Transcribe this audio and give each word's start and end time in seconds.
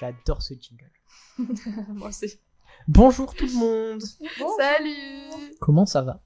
J'adore 0.00 0.40
ce 0.40 0.54
jingle. 0.54 0.90
Moi 1.88 2.08
aussi. 2.08 2.40
Bonjour 2.88 3.34
tout 3.34 3.44
le 3.44 3.52
monde. 3.52 4.02
Salut 4.56 5.52
Comment 5.60 5.84
ça 5.84 6.00
va? 6.00 6.22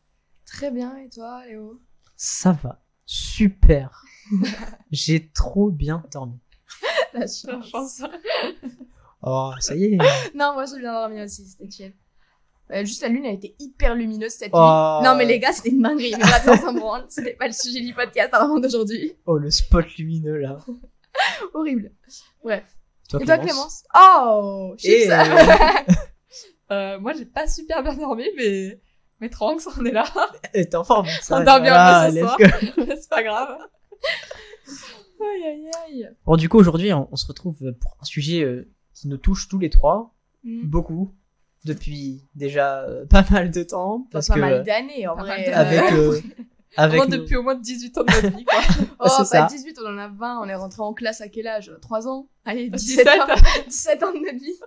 Très 0.46 0.70
bien, 0.70 0.96
et 0.98 1.08
toi, 1.08 1.45
Léo? 1.45 1.80
Ça 2.14 2.52
va. 2.52 2.84
Super. 3.04 4.04
J'ai 4.93 5.29
trop 5.32 5.72
bien 5.72 6.04
dormi. 6.12 6.39
La 7.12 7.26
chance. 7.26 8.02
Oh, 9.26 9.52
ça 9.58 9.75
y 9.75 9.84
est. 9.84 9.98
Non, 10.34 10.52
moi 10.52 10.66
j'ai 10.66 10.79
bien 10.80 10.93
dormi 10.93 11.22
aussi, 11.22 11.46
c'était 11.46 11.70
chill. 11.70 11.95
Euh, 12.70 12.84
juste 12.84 13.00
la 13.00 13.09
lune, 13.09 13.25
elle 13.25 13.36
était 13.36 13.57
hyper 13.58 13.94
lumineuse 13.94 14.32
cette 14.32 14.50
Oh. 14.52 14.99
nuit. 15.00 15.08
Non, 15.08 15.16
mais 15.16 15.25
les 15.25 15.38
gars, 15.38 15.50
c'était 15.54 15.71
une 15.71 15.80
dinguerie. 15.80 16.13
Mais 16.18 16.18
me 16.18 16.79
branle. 16.79 17.07
C'était 17.08 17.32
pas 17.32 17.46
le 17.46 17.54
sujet 17.54 17.80
du 17.80 17.94
podcast 17.94 18.27
apparemment 18.29 18.61
d'aujourd'hui. 18.61 19.14
Oh, 19.25 19.38
le 19.38 19.50
spot 19.50 19.86
lumineux 19.96 20.36
là. 20.36 20.58
Horrible. 21.54 21.91
Bref. 22.43 22.74
Toi, 23.08 23.21
et 23.22 23.25
toi, 23.26 23.39
Clémence 23.39 23.85
Oh 23.94 24.75
Et 24.85 25.03
chips. 25.03 25.11
Euh, 26.71 26.99
moi, 26.99 27.13
j'ai 27.13 27.27
pas 27.27 27.46
super 27.46 27.82
bien 27.82 27.94
dormi, 27.94 28.25
mais, 28.39 28.80
mais 29.21 29.29
Tranks, 29.29 29.61
on 29.79 29.85
est 29.85 29.90
là. 29.93 30.04
euh, 30.57 30.64
T'es 30.64 30.75
en 30.77 30.82
forme 30.82 31.07
ça, 31.21 31.39
On 31.40 31.44
dort 31.44 31.61
bien 31.61 31.75
peu 32.08 32.12
ce 32.14 32.19
soir. 32.20 32.36
c'est 33.00 33.11
pas 33.11 33.22
grave. 33.22 33.58
Aïe, 35.20 35.44
aïe, 35.47 35.70
aïe. 35.86 36.11
Bon, 36.25 36.36
du 36.36 36.48
coup, 36.48 36.58
aujourd'hui, 36.58 36.92
on, 36.94 37.06
on 37.12 37.17
se 37.17 37.27
retrouve 37.27 37.58
pour 37.80 37.97
un 38.00 38.05
sujet 38.05 38.42
euh, 38.42 38.67
qui 38.94 39.08
nous 39.08 39.19
touche 39.19 39.48
tous 39.48 39.58
les 39.58 39.70
trois, 39.70 40.11
Mm. 40.42 40.66
beaucoup, 40.66 41.14
depuis 41.64 42.22
déjà 42.34 42.80
euh, 42.83 43.06
pas 43.06 43.25
mal 43.30 43.50
de 43.50 43.62
temps. 43.62 44.06
Parce 44.11 44.28
pas 44.28 44.34
que 44.34 44.41
mal 44.41 44.62
d'années, 44.64 45.06
en 45.08 45.16
Pas 45.16 45.22
vrai. 45.22 45.50
mal 45.50 45.66
d'années. 45.69 46.22
avec, 46.77 46.94
Au 47.00 47.06
moins 47.06 47.17
depuis 47.19 47.36
au 47.36 47.42
moins 47.42 47.55
18 47.55 47.98
ans 47.98 48.05
de 48.05 48.12
notre 48.12 48.36
vie, 48.36 48.44
quoi. 48.44 48.61
Oh, 49.00 49.05
pas 49.05 49.25
ça. 49.25 49.47
18, 49.50 49.78
on 49.83 49.89
en 49.94 49.98
a 49.98 50.08
20. 50.08 50.41
On 50.41 50.48
est 50.48 50.55
rentré 50.55 50.83
en 50.83 50.94
classe 50.94 51.20
à 51.20 51.28
quel 51.28 51.47
âge? 51.47 51.72
3 51.83 52.08
ans? 52.08 52.28
Allez, 52.44 52.70
17. 52.70 53.05
17 53.06 53.08
ans. 53.20 53.34
17 53.66 54.03
ans 54.05 54.12
de 54.12 54.19
notre 54.19 54.39
vie. 54.39 54.58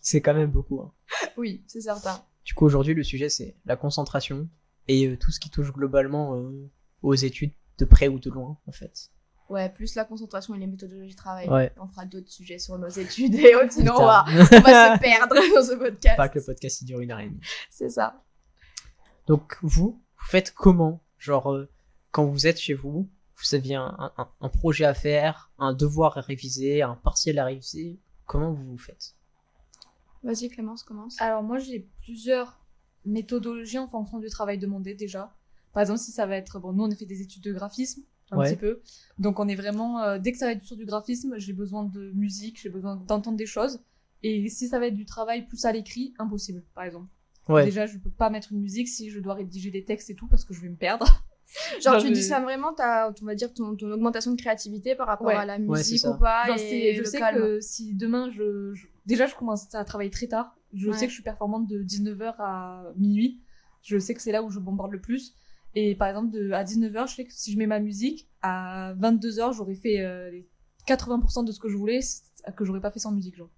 c'est 0.00 0.20
quand 0.20 0.34
même 0.34 0.50
beaucoup. 0.50 0.80
hein. 0.80 0.92
Oui, 1.36 1.62
c'est 1.66 1.80
certain. 1.80 2.20
Du 2.44 2.54
coup, 2.54 2.64
aujourd'hui, 2.66 2.94
le 2.94 3.02
sujet, 3.02 3.28
c'est 3.28 3.56
la 3.64 3.76
concentration 3.76 4.48
et 4.88 5.06
euh, 5.08 5.16
tout 5.16 5.32
ce 5.32 5.40
qui 5.40 5.50
touche 5.50 5.72
globalement 5.72 6.36
euh, 6.36 6.70
aux 7.02 7.14
études, 7.14 7.52
de 7.78 7.84
près 7.84 8.08
ou 8.08 8.18
de 8.18 8.30
loin, 8.30 8.58
en 8.66 8.72
fait. 8.72 9.10
Ouais, 9.48 9.68
plus 9.68 9.94
la 9.94 10.04
concentration 10.04 10.54
et 10.54 10.58
les 10.58 10.66
méthodologies 10.66 11.12
de 11.12 11.16
travail. 11.16 11.48
Ouais. 11.48 11.72
On 11.80 11.86
fera 11.86 12.04
d'autres 12.04 12.30
sujets 12.30 12.58
sur 12.58 12.78
nos 12.78 12.88
études 12.88 13.34
et 13.36 13.54
autres, 13.54 13.72
sinon 13.72 13.94
on 13.96 14.04
va, 14.04 14.24
on 14.28 14.32
va 14.60 14.96
se 14.96 14.98
perdre 15.00 15.34
dans 15.54 15.62
ce 15.64 15.74
podcast. 15.76 16.16
Pas 16.16 16.28
que 16.28 16.38
le 16.40 16.44
podcast, 16.44 16.80
il 16.82 16.84
dure 16.86 17.00
une 17.00 17.10
heure 17.12 17.20
et 17.20 17.26
demie. 17.26 17.40
C'est 17.70 17.88
ça. 17.90 18.22
Donc, 19.28 19.56
vous, 19.62 19.68
vous 20.18 20.26
faites 20.30 20.52
comment 20.52 21.00
Genre, 21.26 21.52
euh, 21.52 21.68
quand 22.12 22.24
vous 22.24 22.46
êtes 22.46 22.60
chez 22.60 22.74
vous, 22.74 23.08
vous 23.34 23.54
aviez 23.56 23.74
un, 23.74 24.12
un, 24.16 24.28
un 24.40 24.48
projet 24.48 24.84
à 24.84 24.94
faire, 24.94 25.50
un 25.58 25.72
devoir 25.74 26.16
à 26.18 26.20
réviser, 26.20 26.82
un 26.82 26.94
partiel 26.94 27.40
à 27.40 27.44
réviser. 27.46 27.98
Comment 28.26 28.52
vous 28.52 28.64
vous 28.64 28.78
faites? 28.78 29.16
Vas-y, 30.22 30.48
Clémence, 30.48 30.84
commence. 30.84 31.20
Alors, 31.20 31.42
moi, 31.42 31.58
j'ai 31.58 31.88
plusieurs 32.02 32.60
méthodologies 33.04 33.78
en 33.78 33.88
fonction 33.88 34.20
du 34.20 34.28
travail 34.28 34.56
demandé, 34.58 34.94
déjà. 34.94 35.34
Par 35.72 35.80
exemple, 35.80 35.98
si 35.98 36.12
ça 36.12 36.26
va 36.26 36.36
être, 36.36 36.60
bon, 36.60 36.72
nous, 36.72 36.84
on 36.84 36.90
a 36.92 36.94
fait 36.94 37.06
des 37.06 37.20
études 37.22 37.42
de 37.42 37.52
graphisme, 37.52 38.02
un 38.30 38.38
Ouais. 38.38 38.50
petit 38.50 38.56
peu. 38.56 38.80
Donc, 39.18 39.40
on 39.40 39.48
est 39.48 39.56
vraiment, 39.56 40.00
euh, 40.02 40.18
dès 40.20 40.30
que 40.30 40.38
ça 40.38 40.46
va 40.46 40.52
être 40.52 40.62
sur 40.62 40.76
du 40.76 40.86
graphisme, 40.86 41.34
j'ai 41.38 41.52
besoin 41.52 41.82
de 41.84 42.12
musique, 42.12 42.60
j'ai 42.62 42.70
besoin 42.70 42.94
d'entendre 42.94 43.36
des 43.36 43.46
choses. 43.46 43.80
Et 44.22 44.48
si 44.48 44.68
ça 44.68 44.78
va 44.78 44.86
être 44.86 44.94
du 44.94 45.06
travail 45.06 45.46
plus 45.46 45.64
à 45.64 45.72
l'écrit, 45.72 46.14
impossible, 46.20 46.62
par 46.72 46.84
exemple. 46.84 47.08
Ouais. 47.48 47.64
Déjà, 47.64 47.86
je 47.86 47.98
peux 47.98 48.10
pas 48.10 48.28
mettre 48.30 48.52
une 48.52 48.60
musique 48.60 48.88
si 48.88 49.10
je 49.10 49.20
dois 49.20 49.34
rédiger 49.34 49.70
des 49.70 49.84
textes 49.84 50.10
et 50.10 50.14
tout 50.14 50.26
parce 50.28 50.44
que 50.44 50.52
je 50.54 50.60
vais 50.60 50.68
me 50.68 50.76
perdre. 50.76 51.06
Genre, 51.80 51.92
Genre, 51.94 52.02
tu 52.02 52.08
je- 52.08 52.12
dis 52.12 52.22
ça 52.24 52.40
vraiment, 52.40 52.72
t'as, 52.74 53.12
on 53.22 53.24
va 53.24 53.34
dire, 53.36 53.54
ton, 53.54 53.76
ton 53.76 53.90
augmentation 53.92 54.32
de 54.32 54.36
créativité 54.36 54.96
par 54.96 55.06
rapport 55.06 55.28
Ouais. 55.28 55.34
à 55.34 55.44
la 55.44 55.58
musique 55.58 56.04
ou 56.04 56.18
pas. 56.18 56.46
Genre, 56.46 56.56
et 56.56 56.58
c'est- 56.58 56.94
je 56.94 56.98
le 57.00 57.04
sais 57.04 57.18
calme. 57.18 57.38
que 57.40 57.60
si 57.60 57.94
demain 57.94 58.30
je, 58.30 58.74
je- 58.74 58.86
déjà 59.06 59.26
je 59.26 59.34
commence 59.36 59.72
à 59.74 59.84
travailler 59.84 60.10
très 60.10 60.26
tard, 60.26 60.56
je 60.74 60.88
Ouais. 60.90 60.96
sais 60.96 61.04
que 61.06 61.10
je 61.10 61.14
suis 61.14 61.22
performante 61.22 61.68
de 61.68 61.82
19h 61.84 62.34
à 62.40 62.82
minuit. 62.96 63.40
Je 63.82 63.96
sais 63.98 64.14
que 64.14 64.20
c'est 64.22 64.32
là 64.32 64.42
où 64.42 64.50
je 64.50 64.58
bombarde 64.58 64.90
le 64.90 65.00
plus. 65.00 65.34
Et 65.76 65.94
par 65.94 66.08
exemple, 66.08 66.30
de, 66.32 66.50
à 66.50 66.64
19h, 66.64 67.06
je 67.06 67.14
sais 67.14 67.24
que 67.24 67.32
si 67.32 67.52
je 67.52 67.58
mets 67.58 67.66
ma 67.68 67.78
musique, 67.78 68.28
à 68.42 68.94
22h, 68.98 69.52
j'aurais 69.52 69.74
fait 69.76 70.00
euh, 70.00 70.30
les 70.32 70.48
80% 70.88 71.44
de 71.44 71.52
ce 71.52 71.60
que 71.60 71.68
je 71.68 71.76
voulais, 71.76 72.00
que 72.56 72.64
j'aurais 72.64 72.80
pas 72.80 72.90
fait 72.90 72.98
sans 72.98 73.12
musique. 73.12 73.36
Genre. 73.36 73.50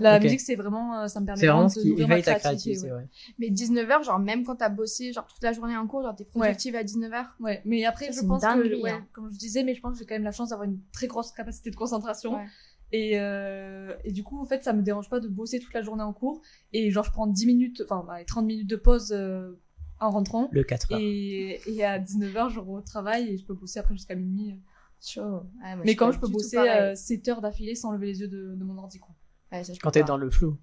La 0.00 0.16
Ok. 0.16 0.22
musique, 0.22 0.40
c'est 0.40 0.54
vraiment, 0.54 1.00
euh, 1.00 1.08
ça 1.08 1.20
me 1.20 1.26
permet 1.26 1.40
C'est 1.40 1.46
vraiment 1.48 1.64
de 1.64 1.70
ce 1.70 1.80
qui 1.80 1.88
nourrir 1.88 2.08
ma 2.08 2.20
créativité, 2.22 2.40
créativité, 2.80 2.92
ouais. 2.92 2.98
ouais. 2.98 3.08
Mais 3.38 3.48
19h, 3.50 4.04
genre, 4.04 4.18
même 4.18 4.44
quand 4.44 4.56
t'as 4.56 4.68
bossé, 4.70 5.12
genre, 5.12 5.26
toute 5.26 5.42
la 5.42 5.52
journée 5.52 5.76
en 5.76 5.86
cours, 5.86 6.02
genre, 6.02 6.16
t'es 6.16 6.24
productive 6.24 6.74
à 6.76 6.82
19h. 6.82 7.26
Ouais, 7.40 7.60
mais 7.64 7.84
après, 7.84 8.10
Ça, 8.12 8.22
je 8.22 8.26
pense 8.26 8.42
que, 8.42 8.46
dinguerie, 8.46 8.82
ouais, 8.82 8.90
hein. 8.90 9.06
comme 9.12 9.30
je 9.30 9.36
disais, 9.38 9.64
mais 9.64 9.74
je 9.74 9.80
pense 9.80 9.92
que 9.94 9.98
j'ai 9.98 10.06
quand 10.06 10.14
même 10.14 10.24
la 10.24 10.32
chance 10.32 10.48
d'avoir 10.50 10.66
une 10.68 10.80
très 10.92 11.08
grosse 11.08 11.32
capacité 11.32 11.70
de 11.70 11.76
concentration. 11.76 12.36
Ouais. 12.36 12.46
Et, 12.92 13.18
euh, 13.18 13.94
et 14.04 14.12
du 14.12 14.22
coup, 14.22 14.38
en 14.40 14.44
fait, 14.44 14.62
ça 14.64 14.72
me 14.72 14.82
dérange 14.82 15.08
pas 15.08 15.20
de 15.20 15.28
bosser 15.28 15.58
toute 15.58 15.72
la 15.74 15.82
journée 15.82 16.02
en 16.02 16.12
cours. 16.12 16.42
Et 16.72 16.90
genre, 16.90 17.04
je 17.04 17.10
prends 17.10 17.26
10 17.26 17.46
minutes, 17.46 17.82
enfin, 17.84 18.04
bah, 18.06 18.24
30 18.24 18.44
minutes 18.46 18.68
de 18.68 18.76
pause 18.76 19.12
euh, 19.12 19.52
en 20.00 20.10
rentrant. 20.10 20.48
Le 20.52 20.62
4 20.62 20.92
heures. 20.92 20.98
Et, 21.00 21.60
et 21.66 21.84
à 21.84 21.98
19h, 21.98 22.50
je 22.50 22.60
retravaille 22.60 23.28
et 23.30 23.36
je 23.38 23.44
peux 23.44 23.54
bosser 23.54 23.78
après 23.78 23.94
jusqu'à 23.94 24.14
minuit. 24.14 24.58
Chaud. 25.04 25.22
Ouais, 25.22 25.40
moi, 25.74 25.76
mais 25.84 25.88
suis 25.88 25.96
quand 25.96 26.06
pas 26.06 26.12
je 26.12 26.18
peux 26.20 26.28
bosser 26.28 26.58
euh, 26.58 26.94
7 26.94 27.28
heures 27.28 27.40
d'affilée 27.40 27.74
sans 27.74 27.92
lever 27.92 28.06
les 28.06 28.20
yeux 28.20 28.28
de, 28.28 28.54
de 28.54 28.64
mon 28.64 28.78
ordi, 28.78 28.98
quoi. 28.98 29.14
Ouais, 29.52 29.64
ça, 29.64 29.72
je 29.74 29.78
Quand 29.80 29.90
t'es 29.90 30.02
dans 30.02 30.16
le 30.16 30.30
flou. 30.30 30.56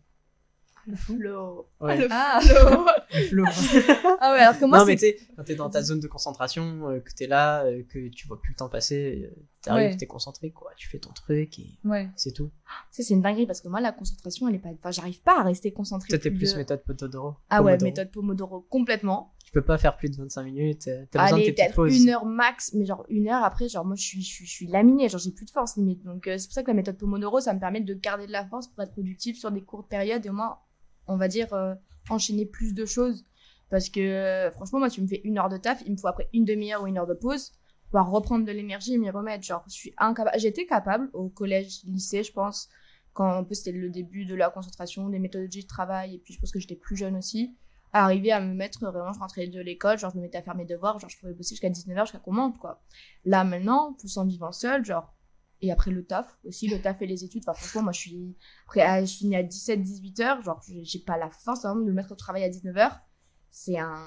le 0.88 0.96
flow. 0.96 1.70
Ouais. 1.80 1.98
Le 1.98 2.08
Ah, 2.10 2.40
flow. 2.42 2.86
Le 3.32 3.46
flou. 3.46 3.94
ah 4.20 4.34
ouais, 4.34 4.40
alors 4.40 4.60
que 4.60 4.66
moi, 4.66 4.80
non, 4.80 4.86
mais 4.86 4.98
c'est... 4.98 5.14
tu 5.18 5.24
sais, 5.26 5.28
quand 5.36 5.44
t'es 5.44 5.56
dans 5.56 5.70
ta 5.70 5.82
zone 5.84 6.00
de 6.00 6.08
concentration, 6.08 6.90
euh, 6.90 7.00
que 7.00 7.12
t'es 7.14 7.28
là, 7.28 7.64
euh, 7.66 7.84
que 7.90 8.08
tu 8.10 8.28
vois 8.28 8.42
plus 8.42 8.54
le 8.54 8.56
temps 8.58 8.70
passer, 8.70 9.30
euh, 9.32 9.36
t'arrives, 9.62 9.92
Ouais. 9.92 9.98
t'es 9.98 10.08
concentré, 10.08 10.52
quoi. 10.52 10.72
Tu 10.78 10.88
fais 10.90 10.98
ton 11.00 11.12
truc 11.12 11.60
et 11.60 11.78
ouais. 11.84 12.10
c'est 12.16 12.32
tout. 12.34 12.50
Ça, 12.92 13.04
c'est 13.04 13.14
une 13.14 13.22
dinguerie 13.22 13.46
parce 13.46 13.62
que 13.62 13.68
moi, 13.68 13.82
la 13.82 13.92
concentration, 13.92 14.48
elle 14.48 14.56
est 14.56 14.60
pas. 14.60 14.70
Enfin, 14.70 14.92
j'arrive 14.92 15.22
pas 15.22 15.40
à 15.40 15.44
rester 15.44 15.72
concentrée. 15.72 16.08
Toi, 16.10 16.18
t'es 16.18 16.32
plus 16.32 16.54
de- 16.54 16.58
méthode 16.58 16.82
Pomodoro. 16.84 17.36
Ah 17.50 17.62
ouais, 17.62 17.74
Pomodoro. 17.74 17.86
méthode 17.86 18.12
Pomodoro 18.12 18.62
complètement. 18.62 19.34
Tu 19.50 19.54
peux 19.54 19.64
pas 19.64 19.80
faire 19.80 19.98
plus 19.98 20.10
de 20.12 20.16
25 20.18 20.44
minutes. 20.44 20.88
euh, 20.90 21.06
T'as 21.10 21.24
besoin 21.24 21.40
de 21.40 21.44
tes 21.44 21.52
petites 21.54 21.66
peut-être 21.66 21.76
pauses. 21.76 22.00
une 22.04 22.10
heure 22.10 22.24
max, 22.28 22.72
mais 22.76 22.86
genre 22.86 23.04
une 23.10 23.28
heure 23.30 23.44
après, 23.44 23.68
genre 23.68 23.84
moi 23.84 23.96
je 23.96 24.04
suis, 24.04 24.22
je 24.22 24.28
suis, 24.28 24.46
je 24.46 24.52
suis 24.52 24.68
laminée, 24.68 25.10
genre 25.10 25.20
j'ai 25.20 25.32
plus 25.32 25.46
de 25.46 25.50
force 25.50 25.76
limite. 25.76 26.04
Donc 26.04 26.28
euh, 26.28 26.38
c'est 26.38 26.46
pour 26.46 26.54
ça 26.54 26.62
que 26.62 26.68
la 26.68 26.76
méthode 26.76 27.00
Pomodoro, 27.00 27.40
ça 27.40 27.52
me 27.56 27.60
permet 27.60 27.82
de 27.82 27.94
garder 27.96 28.28
de 28.28 28.32
la 28.32 28.46
force 28.46 28.68
pour 28.68 28.84
être 28.84 28.92
productive 28.92 29.38
sur 29.38 29.50
des 29.50 29.64
courtes 29.64 29.90
périodes 29.90 30.24
et 30.24 30.30
au 30.30 30.34
moins, 30.34 30.60
on 31.08 31.18
va 31.18 31.28
dire, 31.28 31.52
euh, 31.56 31.74
enchaîner 32.12 32.46
plus 32.46 32.76
de 32.76 32.86
choses. 32.86 33.24
Parce 33.72 33.90
que 33.90 34.50
franchement, 34.54 34.78
moi 34.78 34.90
tu 34.92 35.02
me 35.02 35.08
fais 35.08 35.22
une 35.24 35.40
heure 35.40 35.50
de 35.50 35.58
taf, 35.58 35.82
il 35.84 35.94
me 35.94 35.98
faut 35.98 36.08
après 36.08 36.30
une 36.32 36.46
demi-heure 36.46 36.84
ou 36.84 36.88
une 36.88 37.00
heure 37.00 37.08
de 37.08 37.16
pause 37.16 37.50
pour 37.50 38.02
pouvoir 38.02 38.12
reprendre 38.12 38.46
de 38.46 38.52
l'énergie 38.52 38.94
et 38.94 38.98
m'y 39.00 39.10
remettre. 39.10 39.44
Genre 39.44 39.64
je 39.68 39.74
suis 39.74 39.94
incapable. 39.98 40.40
J'étais 40.40 40.68
capable 40.68 41.10
au 41.14 41.28
collège, 41.30 41.82
lycée, 41.86 42.22
je 42.22 42.32
pense, 42.32 42.70
quand 43.14 43.26
un 43.32 43.44
peu 43.44 43.56
c'était 43.56 43.72
le 43.72 43.90
début 43.90 44.26
de 44.26 44.36
la 44.36 44.52
concentration, 44.52 45.10
des 45.10 45.18
méthodologies 45.18 45.64
de 45.64 45.68
travail, 45.68 46.14
et 46.14 46.20
puis 46.20 46.36
je 46.36 46.40
pense 46.40 46.52
que 46.52 46.60
j'étais 46.60 46.76
plus 46.76 46.96
jeune 46.96 47.16
aussi 47.18 47.56
à 47.94 48.04
arriver 48.06 48.32
à 48.32 48.40
me 48.40 48.54
mettre 48.54 48.80
vraiment, 48.92 49.14
je 49.14 49.20
rentrais 49.20 49.48
de 49.48 49.60
l'école, 49.62 49.98
genre 49.98 50.12
je 50.12 50.18
me 50.18 50.22
mettais 50.22 50.38
à 50.38 50.42
faire 50.44 50.56
mes 50.56 50.66
devoirs, 50.66 51.00
genre 51.00 51.10
je 51.10 51.18
pouvais 51.20 51.34
bosser 51.34 51.50
jusqu'à 51.56 51.70
19h, 51.70 52.02
jusqu'à 52.06 52.20
qu'on 52.20 52.34
monte, 52.34 52.58
quoi. 52.60 52.82
Là, 53.26 53.44
maintenant, 53.44 53.94
plus 53.94 54.16
en 54.18 54.26
vivant 54.26 54.52
seul, 54.52 54.86
genre, 54.86 55.14
et 55.62 55.72
après 55.72 55.92
le 55.92 56.06
taf 56.06 56.38
aussi, 56.46 56.68
le 56.68 56.80
taf 56.82 57.02
et 57.02 57.08
les 57.08 57.24
études, 57.26 57.44
enfin 57.48 57.54
franchement, 57.58 57.82
moi 57.84 57.92
je 57.92 58.00
suis, 58.00 58.36
après, 58.66 58.82
à- 58.82 59.04
je 59.04 59.14
finis 59.14 59.36
à 59.36 59.44
17-18h, 59.44 60.44
genre 60.44 60.62
j'ai 60.66 61.00
pas 61.00 61.18
la 61.18 61.30
force 61.30 61.66
hein, 61.66 61.76
de 61.76 61.82
me 61.84 61.92
mettre 61.92 62.12
au 62.12 62.16
travail 62.16 62.44
à 62.44 62.50
19h. 62.50 63.00
C'est 63.52 63.78
un, 63.80 63.98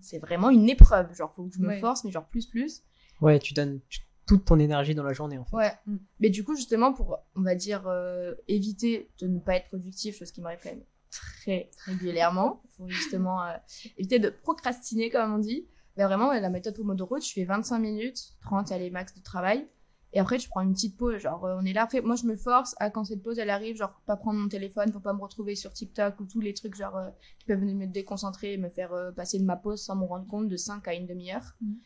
c'est 0.00 0.18
vraiment 0.18 0.50
une 0.50 0.68
épreuve, 0.68 1.14
genre 1.14 1.32
faut 1.32 1.44
que 1.46 1.54
je 1.54 1.60
me 1.60 1.68
Ouais. 1.68 1.80
force, 1.80 2.04
mais 2.04 2.10
genre 2.10 2.26
plus 2.26 2.46
plus. 2.46 2.82
Ouais, 3.20 3.38
tu 3.38 3.54
donnes 3.54 3.80
toute 4.26 4.44
ton 4.44 4.58
énergie 4.58 4.94
dans 4.94 5.04
la 5.04 5.12
journée, 5.14 5.38
en 5.38 5.44
fait. 5.44 5.56
Ouais. 5.56 5.72
Mm. 5.86 5.96
Mais 6.20 6.28
du 6.30 6.44
coup, 6.44 6.54
justement, 6.56 6.92
pour, 6.92 7.18
on 7.36 7.42
va 7.42 7.54
dire, 7.54 7.86
euh, 7.86 8.34
éviter 8.48 9.08
de 9.20 9.28
ne 9.28 9.38
pas 9.38 9.54
être 9.56 9.68
productif, 9.68 10.18
chose 10.18 10.30
qui 10.32 10.40
m'arrive 10.42 10.58
quand 10.62 10.70
même 10.70 10.82
très 11.10 11.70
régulièrement, 11.86 12.62
faut 12.70 12.88
justement 12.88 13.42
euh, 13.44 13.56
éviter 13.96 14.18
de 14.18 14.30
procrastiner, 14.30 15.10
comme 15.10 15.34
on 15.34 15.38
dit. 15.38 15.66
Mais 15.96 16.04
vraiment, 16.04 16.32
la 16.32 16.48
méthode 16.48 16.76
Pomodoro, 16.76 17.18
tu 17.18 17.34
fais 17.34 17.44
25 17.44 17.78
minutes, 17.78 18.34
30, 18.42 18.70
allez, 18.70 18.90
max 18.90 19.14
de 19.14 19.22
travail. 19.22 19.66
Et 20.12 20.20
après, 20.20 20.38
tu 20.38 20.48
prends 20.48 20.62
une 20.62 20.72
petite 20.72 20.96
pause. 20.96 21.18
Genre, 21.18 21.44
euh, 21.44 21.56
on 21.60 21.64
est 21.64 21.72
là. 21.72 21.82
Après, 21.82 22.00
moi, 22.00 22.16
je 22.16 22.24
me 22.24 22.36
force 22.36 22.74
à 22.78 22.90
quand 22.90 23.04
cette 23.04 23.22
pause, 23.22 23.38
elle 23.38 23.50
arrive, 23.50 23.76
genre, 23.76 24.00
pas 24.06 24.16
prendre 24.16 24.38
mon 24.38 24.48
téléphone 24.48 24.90
pour 24.90 25.02
pas 25.02 25.12
me 25.12 25.20
retrouver 25.20 25.54
sur 25.54 25.72
TikTok 25.72 26.18
ou 26.20 26.24
tous 26.24 26.40
les 26.40 26.54
trucs, 26.54 26.74
genre, 26.74 26.96
euh, 26.96 27.10
qui 27.38 27.46
peuvent 27.46 27.64
me 27.64 27.86
déconcentrer 27.86 28.54
et 28.54 28.56
me 28.56 28.70
faire 28.70 28.92
euh, 28.92 29.12
passer 29.12 29.38
de 29.38 29.44
ma 29.44 29.56
pause 29.56 29.82
sans 29.82 29.96
me 29.96 30.04
rendre 30.04 30.26
compte 30.26 30.48
de 30.48 30.56
5 30.56 30.86
à 30.88 30.94
une 30.94 31.06
demi-heure. 31.06 31.54
Mhm. 31.60 31.76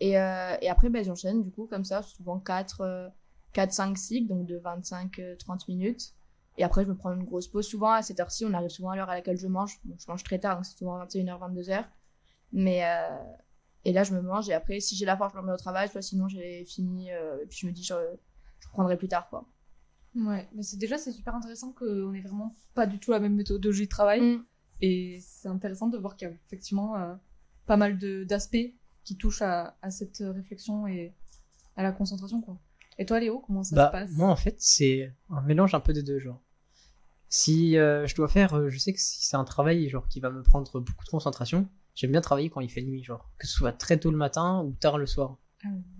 Et, 0.00 0.18
euh, 0.18 0.56
et 0.60 0.68
après, 0.68 0.90
ben, 0.90 1.04
j'enchaîne, 1.04 1.42
du 1.42 1.50
coup, 1.50 1.66
comme 1.66 1.84
ça, 1.84 2.02
souvent 2.02 2.38
4, 2.38 3.12
4-5 3.54 3.96
cycles, 3.96 4.28
donc 4.28 4.46
de 4.46 4.58
25-30 4.58 5.68
minutes. 5.68 6.14
Et 6.56 6.64
après, 6.64 6.84
je 6.84 6.88
me 6.90 6.96
prends 6.96 7.12
une 7.12 7.24
grosse 7.24 7.48
pause. 7.48 7.66
Souvent, 7.66 7.92
à 7.92 8.02
cette 8.02 8.20
heure-ci, 8.20 8.44
on 8.44 8.52
arrive 8.52 8.68
souvent 8.70 8.90
à 8.90 8.96
l'heure 8.96 9.08
à 9.08 9.14
laquelle 9.14 9.36
je 9.38 9.46
mange. 9.46 9.80
Bon, 9.84 9.94
je 9.98 10.10
mange 10.10 10.22
très 10.22 10.38
tard, 10.38 10.56
donc 10.56 10.66
c'est 10.66 10.76
souvent 10.76 10.98
21h, 11.04 11.38
22h. 11.38 11.84
Mais, 12.52 12.84
euh, 12.84 13.16
et 13.84 13.92
là, 13.92 14.04
je 14.04 14.14
me 14.14 14.20
mange. 14.20 14.48
Et 14.48 14.52
après, 14.52 14.80
si 14.80 14.96
j'ai 14.96 15.04
la 15.06 15.16
force, 15.16 15.32
je 15.32 15.36
me 15.36 15.42
remets 15.42 15.52
au 15.52 15.56
travail. 15.56 15.88
Soit 15.88 16.02
sinon, 16.02 16.28
j'ai 16.28 16.64
fini. 16.64 17.12
euh, 17.12 17.42
et 17.42 17.46
puis, 17.46 17.58
je 17.60 17.66
me 17.66 17.72
dis, 17.72 17.82
je, 17.82 17.94
je 18.60 18.68
reprendrai 18.68 18.96
plus 18.96 19.08
tard, 19.08 19.28
quoi. 19.30 19.46
Ouais, 20.16 20.48
mais 20.54 20.64
c'est 20.64 20.76
déjà 20.76 20.98
c'est 20.98 21.12
super 21.12 21.36
intéressant 21.36 21.72
qu'on 21.72 22.12
ait 22.14 22.20
vraiment 22.20 22.56
pas 22.74 22.86
du 22.86 22.98
tout 22.98 23.12
la 23.12 23.20
même 23.20 23.34
méthodologie 23.36 23.84
de 23.84 23.88
travail. 23.88 24.20
Mm. 24.20 24.44
Et 24.82 25.18
c'est 25.20 25.48
intéressant 25.48 25.88
de 25.88 25.98
voir 25.98 26.16
qu'il 26.16 26.28
y 26.28 26.30
a 26.30 26.34
effectivement 26.46 26.96
euh, 26.96 27.14
pas 27.66 27.76
mal 27.76 27.96
d'aspects 28.26 28.74
qui 29.04 29.16
touchent 29.16 29.42
à, 29.42 29.76
à 29.82 29.90
cette 29.90 30.18
réflexion 30.18 30.86
et 30.86 31.14
à 31.76 31.82
la 31.82 31.92
concentration, 31.92 32.40
quoi. 32.40 32.58
Et 33.00 33.06
toi, 33.06 33.18
Léo, 33.18 33.42
comment 33.46 33.64
ça 33.64 33.74
bah, 33.76 33.86
se 33.86 33.92
passe? 33.92 34.10
moi, 34.12 34.28
en 34.28 34.36
fait, 34.36 34.56
c'est 34.58 35.10
un 35.30 35.40
mélange 35.40 35.74
un 35.74 35.80
peu 35.80 35.94
des 35.94 36.02
deux 36.02 36.18
genres. 36.18 36.42
Si 37.30 37.78
euh, 37.78 38.06
je 38.06 38.14
dois 38.14 38.28
faire, 38.28 38.52
euh, 38.54 38.68
je 38.68 38.78
sais 38.78 38.92
que 38.92 39.00
si 39.00 39.24
c'est 39.24 39.36
un 39.38 39.44
travail 39.44 39.88
genre 39.88 40.06
qui 40.06 40.20
va 40.20 40.28
me 40.28 40.42
prendre 40.42 40.70
beaucoup 40.80 41.04
de 41.04 41.10
concentration, 41.10 41.66
j'aime 41.94 42.10
bien 42.12 42.20
travailler 42.20 42.50
quand 42.50 42.60
il 42.60 42.68
fait 42.70 42.82
nuit, 42.82 43.02
genre 43.02 43.30
que 43.38 43.46
ce 43.46 43.54
soit 43.54 43.72
très 43.72 43.98
tôt 43.98 44.10
le 44.10 44.18
matin 44.18 44.62
ou 44.64 44.72
tard 44.72 44.98
le 44.98 45.06
soir. 45.06 45.38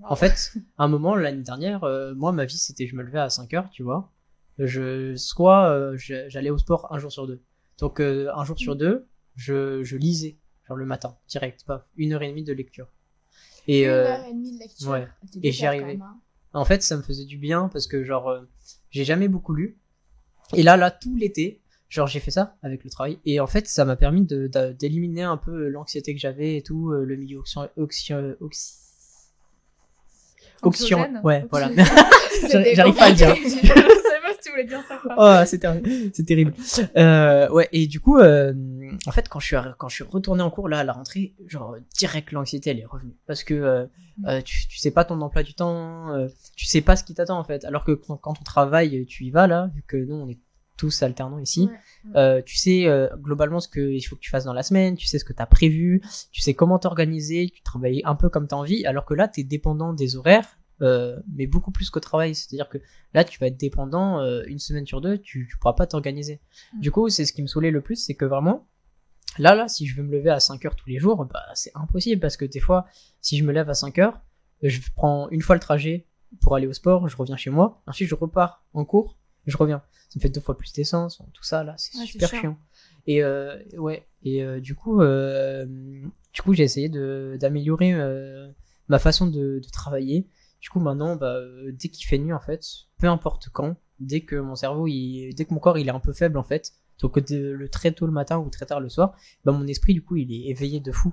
En 0.02 0.14
fait, 0.14 0.52
à 0.76 0.84
un 0.84 0.88
moment 0.88 1.14
l'année 1.16 1.42
dernière, 1.42 1.84
euh, 1.84 2.14
moi 2.14 2.32
ma 2.32 2.44
vie 2.44 2.58
c'était 2.58 2.86
je 2.86 2.96
me 2.96 3.02
levais 3.02 3.18
à 3.20 3.30
5 3.30 3.54
heures, 3.54 3.70
tu 3.70 3.82
vois. 3.82 4.12
Je 4.58 5.14
soit 5.16 5.70
euh, 5.70 5.96
j'allais 5.96 6.50
au 6.50 6.58
sport 6.58 6.92
un 6.92 6.98
jour 6.98 7.10
sur 7.10 7.26
deux. 7.26 7.40
Donc 7.78 8.00
un 8.00 8.44
jour 8.44 8.58
sur 8.58 8.76
deux, 8.76 9.06
je, 9.36 9.82
je 9.84 9.96
lisais 9.96 10.36
genre 10.68 10.76
le 10.76 10.84
matin 10.84 11.16
direct, 11.28 11.64
pas 11.64 11.86
une 11.96 12.12
heure 12.12 12.22
et 12.22 12.28
demie 12.28 12.44
de 12.44 12.52
lecture. 12.52 12.88
Et 13.68 13.84
Une 13.84 13.90
heure 13.90 14.24
et 14.24 14.32
demie 14.34 14.52
de 14.52 14.58
lecture. 14.58 14.90
ouais. 14.90 15.08
T'es 15.32 15.38
Et 15.42 15.52
j'y 15.52 15.64
arrivais. 15.64 15.98
hein. 16.02 16.19
En 16.52 16.64
fait, 16.64 16.82
ça 16.82 16.96
me 16.96 17.02
faisait 17.02 17.24
du 17.24 17.38
bien 17.38 17.68
parce 17.72 17.86
que 17.86 18.04
genre 18.04 18.28
euh, 18.30 18.40
j'ai 18.90 19.04
jamais 19.04 19.28
beaucoup 19.28 19.54
lu. 19.54 19.78
Et 20.54 20.62
là, 20.62 20.76
là, 20.76 20.90
tout 20.90 21.14
l'été, 21.16 21.62
genre 21.88 22.06
j'ai 22.08 22.20
fait 22.20 22.32
ça 22.32 22.56
avec 22.62 22.82
le 22.84 22.90
travail. 22.90 23.18
Et 23.24 23.40
en 23.40 23.46
fait, 23.46 23.68
ça 23.68 23.84
m'a 23.84 23.96
permis 23.96 24.24
de 24.26 24.48
de- 24.48 24.72
d'éliminer 24.72 25.22
un 25.22 25.36
peu 25.36 25.68
l'anxiété 25.68 26.14
que 26.14 26.20
j'avais 26.20 26.56
et 26.56 26.62
tout, 26.62 26.90
euh, 26.90 27.04
le 27.04 27.16
milieu 27.16 27.38
oxy... 27.38 27.58
oxy... 27.76 28.12
oxy... 28.40 28.72
Ouais, 31.24 31.46
voilà. 31.50 31.68
J'arrive 32.74 32.94
pas 32.96 33.04
à 33.06 33.10
le 33.10 33.16
dire. 33.16 33.34
Je 33.44 33.48
savais 33.48 34.20
pas 34.22 34.32
si 34.34 34.40
tu 34.42 34.50
voulais 34.50 34.64
dire 34.64 34.82
ça. 34.86 35.00
Oh, 35.16 35.46
c'est 35.46 35.58
terrible. 35.58 35.88
C'est 36.12 36.26
terrible. 36.26 36.52
Euh, 36.96 37.48
ouais, 37.50 37.68
et 37.72 37.86
du 37.86 38.00
coup, 38.00 38.18
euh, 38.18 38.52
en 39.06 39.12
fait, 39.12 39.28
quand 39.28 39.40
je 39.40 39.46
suis 39.46 39.56
arri- 39.56 39.74
quand 39.78 39.88
je 39.88 39.96
suis 39.96 40.04
retourné 40.04 40.42
en 40.42 40.50
cours 40.50 40.68
là 40.68 40.78
à 40.80 40.84
la 40.84 40.92
rentrée, 40.92 41.34
genre 41.46 41.76
direct 41.96 42.32
l'anxiété 42.32 42.70
elle 42.70 42.78
est 42.78 42.84
revenue 42.84 43.16
parce 43.26 43.44
que 43.44 43.54
euh, 43.54 43.86
euh, 44.26 44.40
tu, 44.42 44.68
tu 44.68 44.78
sais 44.78 44.90
pas 44.90 45.04
ton 45.04 45.20
emploi 45.20 45.42
du 45.42 45.54
temps, 45.54 46.14
euh, 46.14 46.28
tu 46.56 46.66
sais 46.66 46.80
pas 46.80 46.96
ce 46.96 47.04
qui 47.04 47.14
t'attend 47.14 47.38
en 47.38 47.44
fait. 47.44 47.64
Alors 47.64 47.84
que 47.84 47.92
quand, 47.92 48.16
quand 48.16 48.34
on 48.40 48.44
travaille, 48.44 49.06
tu 49.06 49.24
y 49.24 49.30
vas 49.30 49.46
là, 49.46 49.70
vu 49.74 49.82
que 49.86 49.96
nous 49.96 50.14
on 50.14 50.28
est 50.28 50.38
tous 50.76 51.02
alternants 51.02 51.38
ici. 51.38 51.68
Ouais. 52.06 52.10
Euh, 52.16 52.42
tu 52.42 52.56
sais 52.56 52.86
euh, 52.86 53.08
globalement 53.16 53.60
ce 53.60 53.68
que 53.68 53.80
il 53.80 54.00
faut 54.00 54.16
que 54.16 54.20
tu 54.20 54.30
fasses 54.30 54.44
dans 54.44 54.54
la 54.54 54.62
semaine, 54.62 54.96
tu 54.96 55.06
sais 55.06 55.18
ce 55.18 55.24
que 55.26 55.34
tu 55.34 55.42
as 55.42 55.46
prévu, 55.46 56.00
tu 56.32 56.40
sais 56.40 56.54
comment 56.54 56.78
t'organiser, 56.78 57.50
tu 57.54 57.62
travailles 57.62 58.00
un 58.04 58.14
peu 58.14 58.30
comme 58.30 58.48
tu 58.48 58.54
as 58.54 58.58
envie, 58.58 58.86
alors 58.86 59.04
que 59.04 59.14
là 59.14 59.28
tu 59.28 59.40
es 59.40 59.44
dépendant 59.44 59.92
des 59.92 60.16
horaires, 60.16 60.58
euh, 60.80 61.20
mais 61.36 61.46
beaucoup 61.46 61.70
plus 61.70 61.90
qu'au 61.90 62.00
travail. 62.00 62.34
C'est-à-dire 62.34 62.70
que 62.70 62.78
là 63.12 63.24
tu 63.24 63.38
vas 63.38 63.48
être 63.48 63.58
dépendant 63.58 64.20
euh, 64.20 64.42
une 64.46 64.58
semaine 64.58 64.86
sur 64.86 65.02
deux, 65.02 65.18
tu, 65.18 65.46
tu 65.50 65.58
pourras 65.58 65.74
pas 65.74 65.86
t'organiser. 65.86 66.40
Mm. 66.72 66.80
Du 66.80 66.90
coup, 66.90 67.10
c'est 67.10 67.26
ce 67.26 67.34
qui 67.34 67.42
me 67.42 67.46
saoulait 67.46 67.70
le 67.70 67.82
plus, 67.82 67.96
c'est 67.96 68.14
que 68.14 68.24
vraiment, 68.24 68.66
là, 69.38 69.54
là, 69.54 69.68
si 69.68 69.86
je 69.86 69.96
veux 69.96 70.02
me 70.02 70.12
lever 70.12 70.30
à 70.30 70.40
5 70.40 70.64
heures 70.64 70.76
tous 70.76 70.88
les 70.88 70.98
jours, 70.98 71.24
bah 71.26 71.42
c'est 71.54 71.72
impossible 71.74 72.20
parce 72.20 72.36
que 72.36 72.44
des 72.44 72.60
fois, 72.60 72.86
si 73.20 73.36
je 73.38 73.44
me 73.44 73.52
lève 73.52 73.68
à 73.70 73.74
5 73.74 73.98
heures, 73.98 74.20
je 74.62 74.80
prends 74.94 75.28
une 75.30 75.42
fois 75.42 75.54
le 75.56 75.60
trajet 75.60 76.06
pour 76.40 76.54
aller 76.56 76.66
au 76.66 76.72
sport, 76.72 77.08
je 77.08 77.16
reviens 77.16 77.36
chez 77.36 77.50
moi, 77.50 77.82
ensuite 77.86 78.08
je 78.08 78.14
repars 78.14 78.64
en 78.74 78.84
cours, 78.84 79.18
je 79.46 79.56
reviens. 79.56 79.82
Ça 80.10 80.18
me 80.18 80.20
fait 80.22 80.28
deux 80.28 80.40
fois 80.40 80.56
plus 80.58 80.72
d'essence, 80.72 81.22
tout 81.32 81.42
ça 81.44 81.62
là, 81.64 81.74
c'est 81.78 81.96
Ouais, 81.98 82.04
super 82.06 82.28
chiant. 82.28 82.40
chiant. 82.40 82.58
Et 83.06 83.22
euh, 83.22 83.56
ouais, 83.78 84.06
et 84.22 84.42
euh, 84.42 84.60
du 84.60 84.74
coup, 84.74 85.00
euh, 85.02 85.64
du 86.32 86.42
coup, 86.42 86.52
j'ai 86.52 86.64
essayé 86.64 86.88
d'améliorer 87.38 87.92
euh, 87.94 88.50
ma 88.88 88.98
façon 88.98 89.26
de, 89.26 89.60
de 89.64 89.68
travailler. 89.72 90.28
Du 90.60 90.68
coup, 90.68 90.80
maintenant, 90.80 91.16
bah, 91.16 91.38
dès 91.72 91.88
qu'il 91.88 92.06
fait 92.06 92.18
nuit, 92.18 92.32
en 92.32 92.40
fait, 92.40 92.62
peu 92.98 93.06
importe 93.08 93.48
quand, 93.50 93.76
dès 93.98 94.20
que 94.20 94.36
mon 94.36 94.54
cerveau, 94.56 94.86
il, 94.88 95.32
dès 95.34 95.44
que 95.46 95.54
mon 95.54 95.60
corps, 95.60 95.78
il 95.78 95.88
est 95.88 95.92
un 95.92 96.00
peu 96.00 96.12
faible, 96.12 96.36
en 96.38 96.42
fait, 96.44 96.72
donc 97.00 97.18
de- 97.18 97.50
le 97.52 97.68
très 97.68 97.92
tôt 97.92 98.06
le 98.06 98.12
matin 98.12 98.38
ou 98.38 98.48
très 98.50 98.66
tard 98.66 98.80
le 98.80 98.88
soir, 98.88 99.16
bah 99.44 99.52
mon 99.52 99.66
esprit, 99.66 99.94
du 99.94 100.02
coup, 100.02 100.16
il 100.16 100.32
est 100.32 100.48
éveillé 100.50 100.80
de 100.80 100.92
fou. 100.92 101.12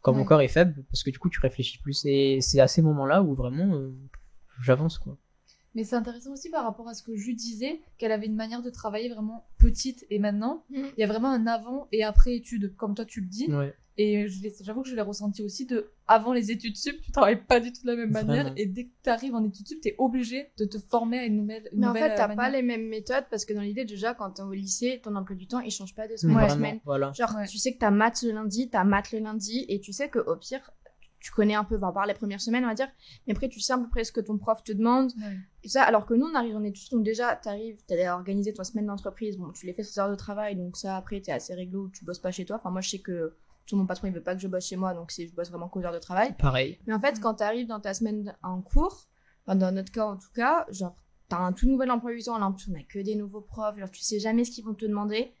Quand 0.00 0.12
mon 0.14 0.24
corps 0.24 0.40
est 0.40 0.48
faible, 0.48 0.84
parce 0.90 1.02
que 1.02 1.10
du 1.10 1.18
coup, 1.18 1.28
tu 1.28 1.40
réfléchis 1.40 1.78
plus. 1.78 2.04
Et 2.06 2.40
c'est 2.40 2.60
à 2.60 2.68
ces 2.68 2.82
moments-là 2.82 3.22
où 3.22 3.34
vraiment, 3.34 3.74
euh, 3.74 3.90
j'avance, 4.62 4.96
quoi. 4.98 5.16
Mais 5.74 5.84
c'est 5.84 5.96
intéressant 5.96 6.32
aussi 6.32 6.50
par 6.50 6.64
rapport 6.64 6.88
à 6.88 6.94
ce 6.94 7.02
que 7.02 7.14
Jules 7.14 7.36
disait, 7.36 7.80
qu'elle 7.98 8.10
avait 8.12 8.26
une 8.26 8.34
manière 8.36 8.62
de 8.62 8.70
travailler 8.70 9.08
vraiment 9.12 9.46
petite 9.58 10.06
et 10.10 10.18
maintenant, 10.18 10.64
Mm. 10.70 10.76
il 10.96 11.00
y 11.00 11.04
a 11.04 11.06
vraiment 11.06 11.30
un 11.30 11.46
avant 11.46 11.88
et 11.92 12.04
après 12.04 12.34
études, 12.36 12.74
comme 12.76 12.94
toi 12.94 13.04
tu 13.04 13.20
le 13.20 13.26
dis. 13.26 13.52
Ouais. 13.52 13.74
Et 14.00 14.28
j'avoue 14.62 14.82
que 14.82 14.88
je 14.88 14.94
l'ai 14.94 15.02
ressenti 15.02 15.42
aussi 15.42 15.66
de 15.66 15.90
avant 16.06 16.32
les 16.32 16.52
études 16.52 16.76
sup, 16.76 17.00
tu 17.02 17.10
travailles 17.10 17.44
pas 17.44 17.58
du 17.58 17.72
tout 17.72 17.82
de 17.82 17.88
la 17.88 17.96
même 17.96 18.12
manière. 18.12 18.44
Vraiment. 18.44 18.56
Et 18.56 18.66
dès 18.66 18.84
que 18.84 18.90
tu 19.02 19.10
arrives 19.10 19.34
en 19.34 19.44
études 19.44 19.66
sup, 19.66 19.80
tu 19.82 19.88
es 19.88 19.94
obligé 19.98 20.52
de 20.56 20.64
te 20.66 20.78
former 20.78 21.18
à 21.18 21.24
une 21.24 21.36
nouvelle. 21.36 21.68
Une 21.72 21.80
Mais 21.80 21.86
en 21.86 21.88
nouvelle, 21.92 22.10
fait, 22.12 22.16
t'as 22.16 22.30
euh, 22.32 22.36
pas 22.36 22.48
les 22.48 22.62
mêmes 22.62 22.86
méthodes 22.88 23.24
parce 23.28 23.44
que 23.44 23.52
dans 23.52 23.60
l'idée, 23.62 23.84
déjà, 23.84 24.14
quand 24.14 24.30
t'es 24.30 24.42
au 24.42 24.52
lycée, 24.52 25.00
ton 25.02 25.16
emploi 25.16 25.34
du 25.34 25.48
temps, 25.48 25.58
il 25.58 25.72
change 25.72 25.96
pas 25.96 26.06
de 26.06 26.14
semaine 26.16 26.36
Ouais. 26.36 26.44
en 26.44 26.48
semaine. 26.48 26.80
voilà. 26.84 27.10
Genre, 27.12 27.34
Ouais. 27.36 27.46
tu 27.48 27.58
sais 27.58 27.72
que 27.74 27.78
t'as 27.78 27.90
maths 27.90 28.22
le 28.22 28.30
lundi, 28.30 28.70
t'as 28.70 28.84
maths 28.84 29.10
le 29.10 29.18
lundi, 29.18 29.66
et 29.68 29.80
tu 29.80 29.92
sais 29.92 30.08
que 30.08 30.20
au 30.20 30.36
pire, 30.36 30.70
tu 31.18 31.32
connais 31.32 31.54
un 31.56 31.64
peu, 31.64 31.74
enfin, 31.76 31.90
par 31.90 32.06
les 32.06 32.14
premières 32.14 32.40
semaines, 32.40 32.62
on 32.64 32.68
va 32.68 32.74
dire, 32.74 32.88
mais 33.26 33.32
après, 33.34 33.48
tu 33.48 33.58
sais 33.58 33.72
à 33.72 33.78
peu 33.78 33.88
près 33.90 34.04
ce 34.04 34.12
que 34.12 34.20
ton 34.20 34.38
prof 34.38 34.62
te 34.62 34.70
demande, 34.72 35.10
Ouais. 35.18 35.36
et 35.64 35.68
ça, 35.68 35.82
alors 35.82 36.06
que 36.06 36.14
nous, 36.14 36.26
on 36.26 36.34
arrive 36.36 36.54
en 36.54 36.62
études, 36.62 36.92
donc 36.92 37.02
déjà, 37.02 37.34
t'arrives, 37.34 37.80
t'as 37.88 38.14
organisé 38.14 38.54
ta 38.54 38.62
semaine 38.62 38.86
d'entreprise, 38.86 39.36
bon, 39.36 39.50
tu 39.50 39.66
les 39.66 39.72
fais 39.72 39.82
sur 39.82 40.04
heures 40.04 40.10
de 40.10 40.14
travail, 40.14 40.54
donc 40.54 40.76
ça, 40.76 40.96
après, 40.96 41.20
t'es 41.20 41.32
assez 41.32 41.52
réglo, 41.54 41.90
tu 41.92 42.04
bosses 42.04 42.20
pas 42.20 42.30
chez 42.30 42.44
toi. 42.44 42.56
Enfin, 42.56 42.70
moi, 42.70 42.80
je 42.80 42.90
sais 42.90 43.00
que 43.00 43.34
tout 43.68 43.76
mon 43.76 43.86
patron, 43.86 44.08
il 44.08 44.14
veut 44.14 44.22
pas 44.22 44.34
que 44.34 44.40
je 44.40 44.48
bosse 44.48 44.66
chez 44.66 44.76
moi, 44.76 44.94
donc 44.94 45.10
c'est, 45.12 45.26
je 45.28 45.34
bosse 45.34 45.50
vraiment 45.50 45.68
qu'aux 45.68 45.82
heures 45.84 45.92
de 45.92 45.98
travail. 45.98 46.34
Pareil. 46.38 46.78
Mais 46.86 46.94
en 46.94 47.00
fait, 47.00 47.20
quand 47.20 47.34
t'arrives 47.34 47.66
dans 47.68 47.80
ta 47.80 47.94
semaine 47.94 48.34
en 48.42 48.60
cours, 48.62 49.06
enfin, 49.46 49.56
dans 49.56 49.70
notre 49.72 49.92
cas 49.92 50.06
en 50.06 50.16
tout 50.16 50.32
cas, 50.34 50.66
genre, 50.70 50.96
t'as 51.28 51.38
un 51.38 51.52
tout 51.52 51.68
nouvel 51.68 51.90
emploi 51.90 52.12
du 52.12 52.22
temps, 52.22 52.38
là, 52.38 52.46
en 52.46 52.52
plus, 52.52 52.68
on 52.70 52.74
a 52.78 52.82
que 52.82 52.98
des 52.98 53.14
nouveaux 53.14 53.42
profs, 53.42 53.78
genre, 53.78 53.90
tu 53.90 54.00
sais 54.00 54.18
jamais 54.18 54.44
ce 54.44 54.50
qu'ils 54.50 54.64
vont 54.64 54.74
te 54.74 54.86
demander. 54.86 55.32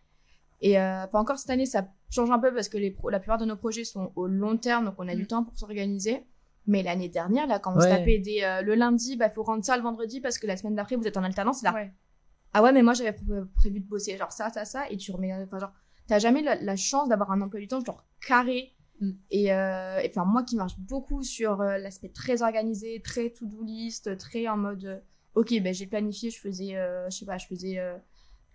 Et 0.60 0.78
euh, 0.78 1.06
pas 1.06 1.18
encore 1.20 1.38
cette 1.38 1.50
année, 1.50 1.66
ça 1.66 1.88
change 2.10 2.30
un 2.30 2.38
peu 2.38 2.52
parce 2.52 2.68
que 2.68 2.76
les 2.78 2.90
pro- 2.90 3.10
la 3.10 3.20
plupart 3.20 3.38
de 3.38 3.44
nos 3.44 3.56
projets 3.56 3.84
sont 3.84 4.12
au 4.16 4.26
long 4.26 4.56
terme, 4.56 4.84
donc 4.86 4.94
on 4.98 5.08
a 5.08 5.14
du 5.14 5.22
Mm. 5.22 5.26
temps 5.28 5.44
pour 5.44 5.56
s'organiser. 5.58 6.24
Mais 6.66 6.82
l'année 6.82 7.08
dernière, 7.08 7.46
là, 7.46 7.58
quand 7.58 7.74
on 7.76 7.80
se 7.80 7.84
Ouais. 7.86 7.96
tapait 7.98 8.18
des, 8.18 8.42
euh, 8.42 8.60
le 8.62 8.74
lundi, 8.74 9.16
bah, 9.16 9.30
faut 9.30 9.42
rendre 9.42 9.64
ça 9.64 9.76
le 9.76 9.82
vendredi 9.82 10.20
parce 10.20 10.36
que 10.38 10.46
la 10.46 10.56
semaine 10.58 10.74
d'après, 10.74 10.96
vous 10.96 11.06
êtes 11.06 11.16
en 11.16 11.22
alternance, 11.24 11.62
là. 11.62 11.72
Ouais. 11.72 11.92
Ah 12.52 12.62
ouais, 12.62 12.72
mais 12.72 12.82
moi, 12.82 12.92
j'avais 12.92 13.12
pr- 13.12 13.46
prévu 13.54 13.80
de 13.80 13.86
bosser, 13.86 14.16
genre 14.18 14.32
ça, 14.32 14.50
ça, 14.50 14.64
ça, 14.66 14.90
et 14.90 14.96
tu 14.98 15.12
remets, 15.12 15.32
enfin, 15.32 15.58
genre, 15.60 15.72
t'as 16.08 16.18
jamais 16.18 16.42
la, 16.42 16.56
la 16.56 16.74
chance 16.74 17.08
d'avoir 17.08 17.30
un 17.30 17.40
emploi 17.40 17.60
du 17.60 17.68
temps, 17.68 17.84
genre, 17.84 18.04
carré. 18.26 18.72
Mm. 19.00 19.10
Et, 19.30 19.52
euh, 19.52 20.00
et 20.00 20.10
enfin, 20.10 20.24
moi 20.24 20.42
qui 20.42 20.56
marche 20.56 20.76
beaucoup 20.80 21.22
sur 21.22 21.60
euh, 21.60 21.78
l'aspect 21.78 22.08
très 22.08 22.42
organisé, 22.42 23.00
très 23.00 23.30
to-do 23.30 23.62
list, 23.62 24.18
très 24.18 24.48
en 24.48 24.56
mode, 24.56 24.84
euh, 24.84 24.98
ok, 25.36 25.54
ben, 25.62 25.72
j'ai 25.72 25.86
planifié, 25.86 26.30
je 26.30 26.40
faisais, 26.40 26.74
euh, 26.74 27.08
je 27.10 27.18
sais 27.18 27.26
pas, 27.26 27.38
je 27.38 27.46
faisais 27.46 27.80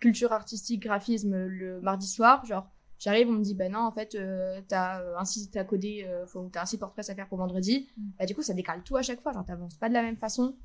culture 0.02 0.34
artistique, 0.34 0.84
graphisme 0.84 1.46
le 1.46 1.80
mardi 1.80 2.08
soir, 2.08 2.44
genre, 2.46 2.68
j'arrive, 3.00 3.30
on 3.30 3.34
me 3.34 3.44
dit, 3.44 3.56
ben 3.56 3.72
non, 3.72 3.80
en 3.80 3.92
fait, 3.92 4.16
euh, 4.16 4.60
t'as 4.68 5.02
un 5.18 5.26
site 5.26 5.56
à 5.56 5.64
coder, 5.64 6.06
euh, 6.06 6.26
faut, 6.26 6.50
t'as 6.52 6.64
un 6.64 6.66
site 6.66 6.82
WordPress 6.82 7.10
à 7.10 7.16
faire 7.16 7.28
pour 7.28 7.38
vendredi. 7.38 7.88
Mm. 7.98 8.10
Bah, 8.20 8.26
du 8.26 8.36
coup, 8.36 8.42
ça 8.42 8.54
décale 8.54 8.84
tout 8.84 8.98
à 8.98 9.02
chaque 9.02 9.22
fois, 9.22 9.32
genre, 9.32 9.46
t'avances 9.46 9.78
pas 9.78 9.90
de 9.90 9.94
la 9.94 10.02
même 10.02 10.18
façon. 10.18 10.56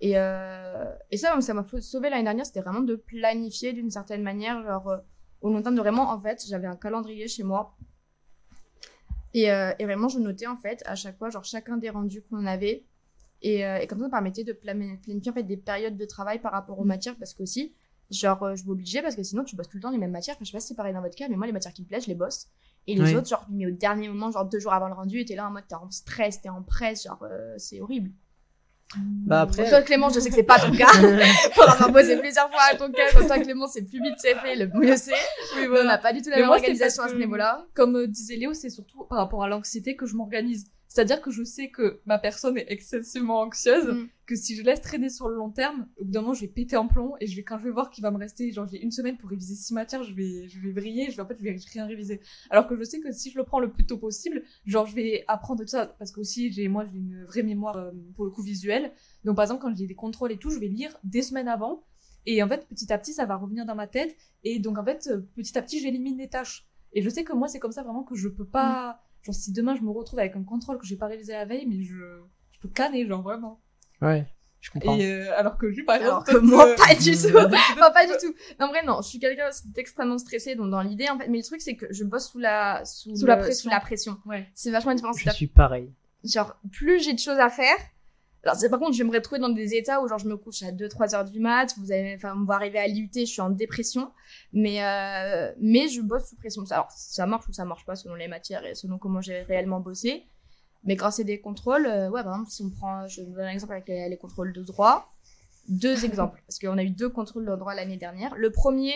Et, 0.00 0.18
euh, 0.18 0.92
et 1.12 1.16
ça, 1.16 1.40
ça 1.40 1.54
m'a 1.54 1.64
sauvé 1.80 2.10
l'année 2.10 2.24
dernière, 2.24 2.46
c'était 2.46 2.60
vraiment 2.60 2.80
de 2.80 2.96
planifier 2.96 3.72
d'une 3.72 3.90
certaine 3.90 4.22
manière, 4.22 4.62
genre, 4.64 4.88
euh, 4.88 4.98
au 5.42 5.50
long 5.52 5.62
terme, 5.62 5.74
de 5.74 5.80
vraiment, 5.80 6.10
en 6.10 6.20
fait, 6.20 6.44
j'avais 6.48 6.66
un 6.66 6.76
calendrier 6.76 7.28
chez 7.28 7.42
moi. 7.42 7.76
Et, 9.34 9.50
euh, 9.50 9.72
et 9.78 9.84
vraiment, 9.84 10.08
je 10.08 10.18
notais, 10.18 10.46
en 10.46 10.56
fait, 10.56 10.82
à 10.86 10.94
chaque 10.94 11.18
fois, 11.18 11.30
genre, 11.30 11.44
chacun 11.44 11.76
des 11.76 11.90
rendus 11.90 12.22
qu'on 12.22 12.46
avait. 12.46 12.84
Et, 13.42 13.66
euh, 13.66 13.78
et 13.78 13.86
comme 13.86 13.98
ça, 13.98 14.04
ça 14.04 14.08
me 14.08 14.12
permettait 14.12 14.44
de 14.44 14.52
plani- 14.52 14.98
planifier, 14.98 15.30
en 15.30 15.34
fait, 15.34 15.42
des 15.42 15.56
périodes 15.56 15.96
de 15.96 16.04
travail 16.04 16.38
par 16.40 16.52
rapport 16.52 16.78
aux 16.78 16.84
matières, 16.84 17.16
parce 17.16 17.34
qu'aussi, 17.34 17.74
genre, 18.10 18.42
euh, 18.42 18.54
je 18.56 18.64
m'obligeais, 18.64 19.02
parce 19.02 19.16
que 19.16 19.22
sinon, 19.22 19.42
tu 19.42 19.56
bosses 19.56 19.68
tout 19.68 19.78
le 19.78 19.82
temps 19.82 19.90
les 19.90 19.98
mêmes 19.98 20.10
matières. 20.12 20.36
Enfin, 20.36 20.44
je 20.44 20.50
sais 20.50 20.56
pas 20.56 20.60
si 20.60 20.68
c'est 20.68 20.74
pareil 20.74 20.94
dans 20.94 21.00
votre 21.00 21.16
cas, 21.16 21.28
mais 21.28 21.36
moi, 21.36 21.46
les 21.46 21.52
matières 21.52 21.72
qui 21.72 21.82
me 21.82 21.86
plaisent, 21.88 22.04
je 22.04 22.08
les 22.08 22.14
bosse. 22.14 22.48
Et 22.86 22.94
les 22.94 23.02
Oui. 23.02 23.14
autres, 23.14 23.28
genre, 23.28 23.46
mais 23.48 23.66
au 23.66 23.70
dernier 23.70 24.08
moment, 24.08 24.30
genre, 24.30 24.44
deux 24.44 24.58
jours 24.60 24.72
avant 24.72 24.88
le 24.88 24.94
rendu, 24.94 25.24
t'es 25.24 25.34
là 25.34 25.48
en 25.48 25.50
mode, 25.50 25.66
t'es 25.66 25.74
en 25.74 25.90
stress, 25.90 26.40
t'es 26.40 26.48
en 26.48 26.62
presse, 26.62 27.04
genre, 27.04 27.22
euh, 27.22 27.54
c'est 27.56 27.80
horrible. 27.80 28.10
Bah 28.98 29.42
après. 29.42 29.68
Toi, 29.68 29.82
Clément, 29.82 30.08
je 30.10 30.20
sais 30.20 30.28
que 30.28 30.34
c'est 30.34 30.42
pas 30.42 30.58
ton 30.58 30.72
cas. 30.72 30.86
Pour 31.54 31.68
avoir 31.68 31.90
bossé 31.92 32.16
plusieurs 32.18 32.50
fois 32.50 32.60
à 32.70 32.76
ton 32.76 32.90
cas, 32.90 33.02
quand 33.12 33.26
toi, 33.26 33.38
Clément, 33.38 33.66
c'est 33.66 33.82
plus 33.82 34.02
vite 34.02 34.14
c'est 34.18 34.34
fait, 34.36 34.56
le 34.56 34.66
mieux 34.74 34.96
c'est. 34.96 35.12
Oui, 35.56 35.64
On 35.66 35.68
voilà. 35.68 35.84
n'a 35.84 35.98
pas 35.98 36.12
du 36.12 36.20
tout 36.22 36.30
la 36.30 36.36
Mais 36.36 36.42
même 36.42 36.48
moi, 36.48 36.56
organisation 36.56 37.02
à 37.04 37.08
ce 37.08 37.14
niveau-là. 37.14 37.66
Comme 37.74 37.96
euh, 37.96 38.06
disait 38.06 38.36
Léo, 38.36 38.52
c'est 38.54 38.70
surtout 38.70 39.04
par 39.04 39.18
rapport 39.18 39.42
à 39.44 39.48
l'anxiété 39.48 39.96
que 39.96 40.06
je 40.06 40.14
m'organise. 40.14 40.64
C'est-à-dire 40.92 41.22
que 41.22 41.30
je 41.30 41.42
sais 41.42 41.70
que 41.70 42.00
ma 42.04 42.18
personne 42.18 42.58
est 42.58 42.66
excessivement 42.68 43.40
anxieuse, 43.40 43.86
Mm. 43.94 44.08
que 44.26 44.36
si 44.36 44.54
je 44.56 44.62
laisse 44.62 44.82
traîner 44.82 45.08
sur 45.08 45.26
le 45.28 45.36
long 45.36 45.48
terme, 45.50 45.88
au 45.96 46.04
bout 46.04 46.10
d'un 46.10 46.20
moment, 46.20 46.34
je 46.34 46.42
vais 46.42 46.48
péter 46.48 46.76
en 46.76 46.86
plomb 46.86 47.14
et 47.18 47.26
je 47.26 47.34
vais, 47.34 47.42
quand 47.42 47.56
je 47.58 47.64
vais 47.64 47.70
voir 47.70 47.88
qu'il 47.90 48.02
va 48.02 48.10
me 48.10 48.18
rester, 48.18 48.52
genre, 48.52 48.68
j'ai 48.68 48.82
une 48.82 48.90
semaine 48.90 49.16
pour 49.16 49.30
réviser 49.30 49.54
six 49.54 49.72
matières, 49.72 50.02
je 50.02 50.12
vais, 50.14 50.48
je 50.48 50.60
vais 50.60 50.70
vriller, 50.72 51.10
je 51.10 51.16
vais, 51.16 51.22
en 51.22 51.26
fait, 51.26 51.36
je 51.38 51.44
vais 51.44 51.56
rien 51.72 51.86
réviser. 51.86 52.20
Alors 52.50 52.66
que 52.66 52.76
je 52.76 52.84
sais 52.84 53.00
que 53.00 53.10
si 53.10 53.30
je 53.30 53.38
le 53.38 53.44
prends 53.44 53.58
le 53.58 53.70
plus 53.72 53.86
tôt 53.86 53.96
possible, 53.96 54.42
genre, 54.66 54.84
je 54.86 54.94
vais 54.94 55.24
apprendre 55.28 55.62
tout 55.62 55.66
ça, 55.68 55.86
parce 55.86 56.12
que 56.12 56.20
aussi, 56.20 56.52
j'ai, 56.52 56.68
moi, 56.68 56.84
j'ai 56.84 56.98
une 56.98 57.24
vraie 57.24 57.42
mémoire, 57.42 57.78
euh, 57.78 57.90
pour 58.14 58.26
le 58.26 58.30
coup, 58.30 58.42
visuelle. 58.42 58.92
Donc, 59.24 59.36
par 59.36 59.44
exemple, 59.44 59.62
quand 59.62 59.74
j'ai 59.74 59.86
des 59.86 59.94
contrôles 59.94 60.32
et 60.32 60.36
tout, 60.36 60.50
je 60.50 60.58
vais 60.58 60.68
lire 60.68 60.94
des 61.04 61.22
semaines 61.22 61.48
avant. 61.48 61.84
Et 62.26 62.42
en 62.42 62.48
fait, 62.48 62.68
petit 62.68 62.92
à 62.92 62.98
petit, 62.98 63.14
ça 63.14 63.24
va 63.24 63.36
revenir 63.36 63.64
dans 63.64 63.74
ma 63.74 63.86
tête. 63.86 64.14
Et 64.44 64.58
donc, 64.58 64.76
en 64.78 64.84
fait, 64.84 65.08
euh, 65.10 65.22
petit 65.36 65.56
à 65.56 65.62
petit, 65.62 65.80
j'élimine 65.80 66.18
les 66.18 66.28
tâches. 66.28 66.68
Et 66.92 67.00
je 67.00 67.08
sais 67.08 67.24
que 67.24 67.32
moi, 67.32 67.48
c'est 67.48 67.58
comme 67.58 67.72
ça 67.72 67.82
vraiment 67.82 68.02
que 68.02 68.14
je 68.14 68.28
peux 68.28 68.44
pas. 68.44 69.01
Genre, 69.22 69.34
si 69.34 69.52
demain 69.52 69.76
je 69.76 69.82
me 69.82 69.90
retrouve 69.90 70.18
avec 70.18 70.34
un 70.36 70.42
contrôle 70.42 70.78
que 70.78 70.86
j'ai 70.86 70.96
pas 70.96 71.06
réalisé 71.06 71.32
la 71.32 71.44
veille, 71.44 71.66
mais 71.66 71.82
je, 71.82 71.94
je 72.52 72.58
peux 72.60 72.68
canner, 72.68 73.06
genre 73.06 73.22
vraiment. 73.22 73.60
Ouais, 74.00 74.26
je 74.60 74.70
comprends. 74.70 74.96
Et 74.96 75.06
euh, 75.12 75.38
alors 75.38 75.56
que 75.58 75.66
lui, 75.66 75.84
par 75.84 75.96
exemple. 75.96 76.10
Alors 76.10 76.24
que 76.24 76.32
peut-être, 76.32 76.44
moi, 76.44 76.68
euh, 76.68 76.76
pas 76.76 76.94
du 76.94 77.12
tout. 77.16 77.36
Enfin, 77.36 77.90
pas 77.92 78.06
du 78.06 78.12
tout. 78.20 78.34
Non, 78.58 78.66
en 78.66 78.68
vrai, 78.70 78.84
non. 78.84 79.00
Je 79.02 79.08
suis 79.08 79.18
quelqu'un 79.20 79.48
d'extrêmement 79.66 80.18
stressé, 80.18 80.54
donc 80.56 80.70
dans 80.70 80.82
l'idée, 80.82 81.08
en 81.08 81.18
fait. 81.18 81.28
Mais 81.28 81.38
le 81.38 81.44
truc, 81.44 81.60
c'est 81.60 81.76
que 81.76 81.86
je 81.90 82.02
bosse 82.04 82.30
sous 82.30 82.38
la, 82.40 82.84
sous, 82.84 83.14
Sous 83.14 83.22
le- 83.22 83.28
la 83.28 83.36
pression. 83.36 83.62
sous 83.62 83.68
la 83.70 83.80
pression. 83.80 84.18
Ouais. 84.26 84.48
C'est 84.54 84.70
vachement 84.72 84.94
différent. 84.94 85.12
Je 85.12 85.30
suis 85.30 85.46
pareil. 85.46 85.90
genre 86.24 86.56
plus 86.72 87.00
j'ai 87.02 87.12
de 87.14 87.18
choses 87.20 87.38
à 87.38 87.48
faire 87.48 87.76
Alors, 88.44 88.56
c'est 88.56 88.68
par 88.68 88.80
contre, 88.80 88.92
je 88.92 89.02
vais 89.02 89.08
me 89.08 89.14
retrouver 89.14 89.40
dans 89.40 89.48
des 89.48 89.74
états 89.74 90.02
où, 90.02 90.08
genre, 90.08 90.18
je 90.18 90.26
me 90.26 90.36
couche 90.36 90.62
à 90.62 90.72
2-3 90.72 91.14
heures 91.14 91.24
du 91.24 91.38
mat, 91.38 91.74
vous 91.78 91.92
avez, 91.92 92.14
enfin, 92.16 92.34
on 92.36 92.44
va 92.44 92.54
arriver 92.54 92.78
à 92.78 92.88
l'IUT, 92.88 93.10
je 93.14 93.24
suis 93.24 93.40
en 93.40 93.50
dépression, 93.50 94.10
mais, 94.52 94.84
euh, 94.84 95.52
mais 95.60 95.88
je 95.88 96.00
bosse 96.00 96.28
sous 96.28 96.36
pression. 96.36 96.64
Alors, 96.70 96.90
ça 96.90 97.26
marche 97.26 97.48
ou 97.48 97.52
ça 97.52 97.64
marche 97.64 97.84
pas 97.84 97.94
selon 97.94 98.16
les 98.16 98.26
matières 98.26 98.64
et 98.66 98.74
selon 98.74 98.98
comment 98.98 99.20
j'ai 99.20 99.42
réellement 99.42 99.78
bossé. 99.80 100.24
Mais 100.84 100.96
quand 100.96 101.12
c'est 101.12 101.24
des 101.24 101.40
contrôles, 101.40 101.86
euh, 101.86 102.10
ouais, 102.10 102.24
par 102.24 102.32
exemple, 102.32 102.50
si 102.50 102.62
on 102.62 102.70
prend, 102.70 103.06
je 103.06 103.22
donne 103.22 103.44
un 103.44 103.50
exemple 103.50 103.74
avec 103.74 103.86
les, 103.86 104.08
les 104.08 104.16
contrôles 104.16 104.52
de 104.52 104.62
droit, 104.62 105.12
deux 105.68 106.04
exemples, 106.04 106.42
parce 106.46 106.58
qu'on 106.58 106.78
a 106.78 106.82
eu 106.82 106.90
deux 106.90 107.08
contrôles 107.08 107.46
de 107.46 107.54
droit 107.54 107.74
l'année 107.74 107.96
dernière. 107.96 108.34
Le 108.34 108.50
premier, 108.50 108.94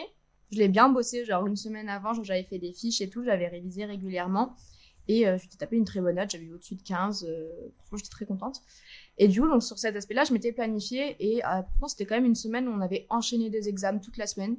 je 0.51 0.59
l'ai 0.59 0.69
bien 0.69 0.89
bossé, 0.89 1.25
genre 1.25 1.47
une 1.47 1.57
semaine 1.57 1.89
avant, 1.89 2.15
j'avais 2.23 2.43
fait 2.43 2.59
des 2.59 2.73
fiches 2.73 3.01
et 3.01 3.09
tout, 3.09 3.25
j'avais 3.25 3.47
révisé 3.47 3.85
régulièrement. 3.85 4.57
Et 5.09 5.29
euh, 5.29 5.39
je 5.39 5.57
tapé 5.57 5.77
une 5.77 5.85
très 5.85 6.01
bonne 6.01 6.17
note, 6.17 6.31
j'avais 6.31 6.45
eu 6.45 6.55
au-dessus 6.55 6.75
de 6.75 6.83
15, 6.83 7.25
euh, 7.29 7.49
franchement 7.79 7.99
j'étais 7.99 8.11
très 8.11 8.27
contente. 8.27 8.63
Et 9.19 9.29
du 9.29 9.41
coup, 9.41 9.49
donc 9.49 9.63
sur 9.63 9.79
cet 9.79 9.97
aspect-là, 9.97 10.25
je 10.25 10.33
m'étais 10.33 10.53
planifiée 10.53 11.17
et 11.19 11.45
euh, 11.45 11.63
pourtant 11.63 11.89
c'était 11.89 12.07
quand 12.07 12.17
même 12.17 12.27
une 12.27 12.35
semaine 12.35 12.69
où 12.69 12.73
on 12.73 12.81
avait 12.81 13.07
enchaîné 13.09 13.51
des 13.51 13.69
examens 13.69 13.99
toute 13.99 14.17
la 14.19 14.27
semaine. 14.27 14.57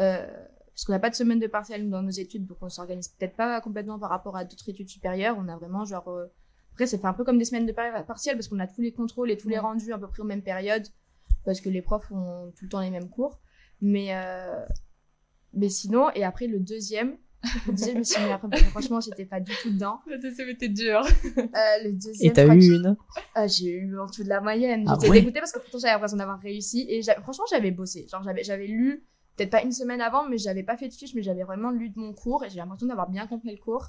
Euh, 0.00 0.26
parce 0.66 0.84
qu'on 0.84 0.92
n'a 0.92 1.00
pas 1.00 1.10
de 1.10 1.14
semaine 1.14 1.38
de 1.40 1.46
partiel 1.46 1.90
dans 1.90 2.02
nos 2.02 2.10
études, 2.10 2.46
donc 2.46 2.58
on 2.60 2.68
s'organise 2.68 3.08
peut-être 3.08 3.36
pas 3.36 3.60
complètement 3.60 3.98
par 3.98 4.10
rapport 4.10 4.36
à 4.36 4.44
d'autres 4.44 4.68
études 4.68 4.88
supérieures. 4.88 5.36
On 5.38 5.48
a 5.48 5.56
vraiment 5.56 5.84
genre... 5.84 6.08
euh, 6.08 6.26
Après, 6.72 6.86
c'est 6.86 6.98
fait 6.98 7.06
un 7.06 7.12
peu 7.12 7.24
comme 7.24 7.38
des 7.38 7.44
semaines 7.44 7.66
de 7.66 7.72
par- 7.72 8.06
partiel 8.06 8.36
parce 8.36 8.48
qu'on 8.48 8.60
a 8.60 8.66
tous 8.66 8.80
les 8.80 8.92
contrôles 8.92 9.30
et 9.30 9.36
tous 9.36 9.48
les 9.48 9.58
rendus 9.58 9.92
à 9.92 9.98
peu 9.98 10.06
près 10.06 10.20
aux 10.22 10.26
mêmes 10.26 10.42
périodes, 10.42 10.86
parce 11.44 11.60
que 11.60 11.68
les 11.68 11.82
profs 11.82 12.10
ont 12.10 12.50
tout 12.56 12.64
le 12.64 12.70
temps 12.70 12.80
les 12.80 12.90
mêmes 12.90 13.10
cours. 13.10 13.40
Mais, 13.82 14.14
euh... 14.14 14.64
mais 15.52 15.68
sinon, 15.68 16.10
et 16.14 16.24
après 16.24 16.46
le 16.46 16.60
deuxième, 16.60 17.18
deuxième, 17.66 17.94
je 17.94 17.98
me 17.98 18.04
suis 18.04 18.22
mis 18.22 18.30
après, 18.30 18.48
parce 18.48 18.62
que 18.62 18.68
franchement, 18.70 19.00
j'étais 19.00 19.24
pas 19.24 19.40
du 19.40 19.52
tout 19.62 19.70
dedans. 19.70 20.00
Le 20.06 20.18
deuxième 20.18 20.48
était 20.48 20.68
dur. 20.68 21.00
Euh, 21.02 21.84
le 21.84 21.92
deuxième, 21.92 22.30
Et 22.30 22.32
t'as 22.32 22.46
je 22.46 22.52
eu 22.52 22.74
une? 22.76 22.96
Ah, 23.34 23.46
j'ai 23.46 23.70
eu 23.70 23.98
en 23.98 24.06
dessous 24.06 24.24
de 24.24 24.28
la 24.28 24.40
moyenne. 24.40 24.84
Ah 24.86 24.94
J'étais 24.94 25.10
ouais? 25.10 25.20
dégoûtée 25.20 25.40
parce 25.40 25.52
que 25.52 25.58
pourtant 25.58 25.78
j'avais 25.78 25.92
l'impression 25.92 26.16
d'avoir 26.16 26.40
réussi. 26.40 26.86
Et 26.88 27.02
franchement, 27.22 27.44
j'avais 27.50 27.70
bossé. 27.70 28.06
Genre, 28.10 28.22
j'avais, 28.22 28.44
j'avais 28.44 28.66
lu, 28.66 29.04
peut-être 29.36 29.50
pas 29.50 29.62
une 29.62 29.72
semaine 29.72 30.00
avant, 30.00 30.28
mais 30.28 30.38
j'avais 30.38 30.62
pas 30.62 30.76
fait 30.76 30.88
de 30.88 30.94
fiche, 30.94 31.14
mais 31.14 31.22
j'avais 31.22 31.42
vraiment 31.42 31.70
lu 31.70 31.90
de 31.90 31.98
mon 31.98 32.12
cours. 32.12 32.44
Et 32.44 32.50
j'ai 32.50 32.56
l'impression 32.58 32.86
d'avoir 32.86 33.10
bien 33.10 33.26
compris 33.26 33.50
le 33.50 33.58
cours. 33.60 33.88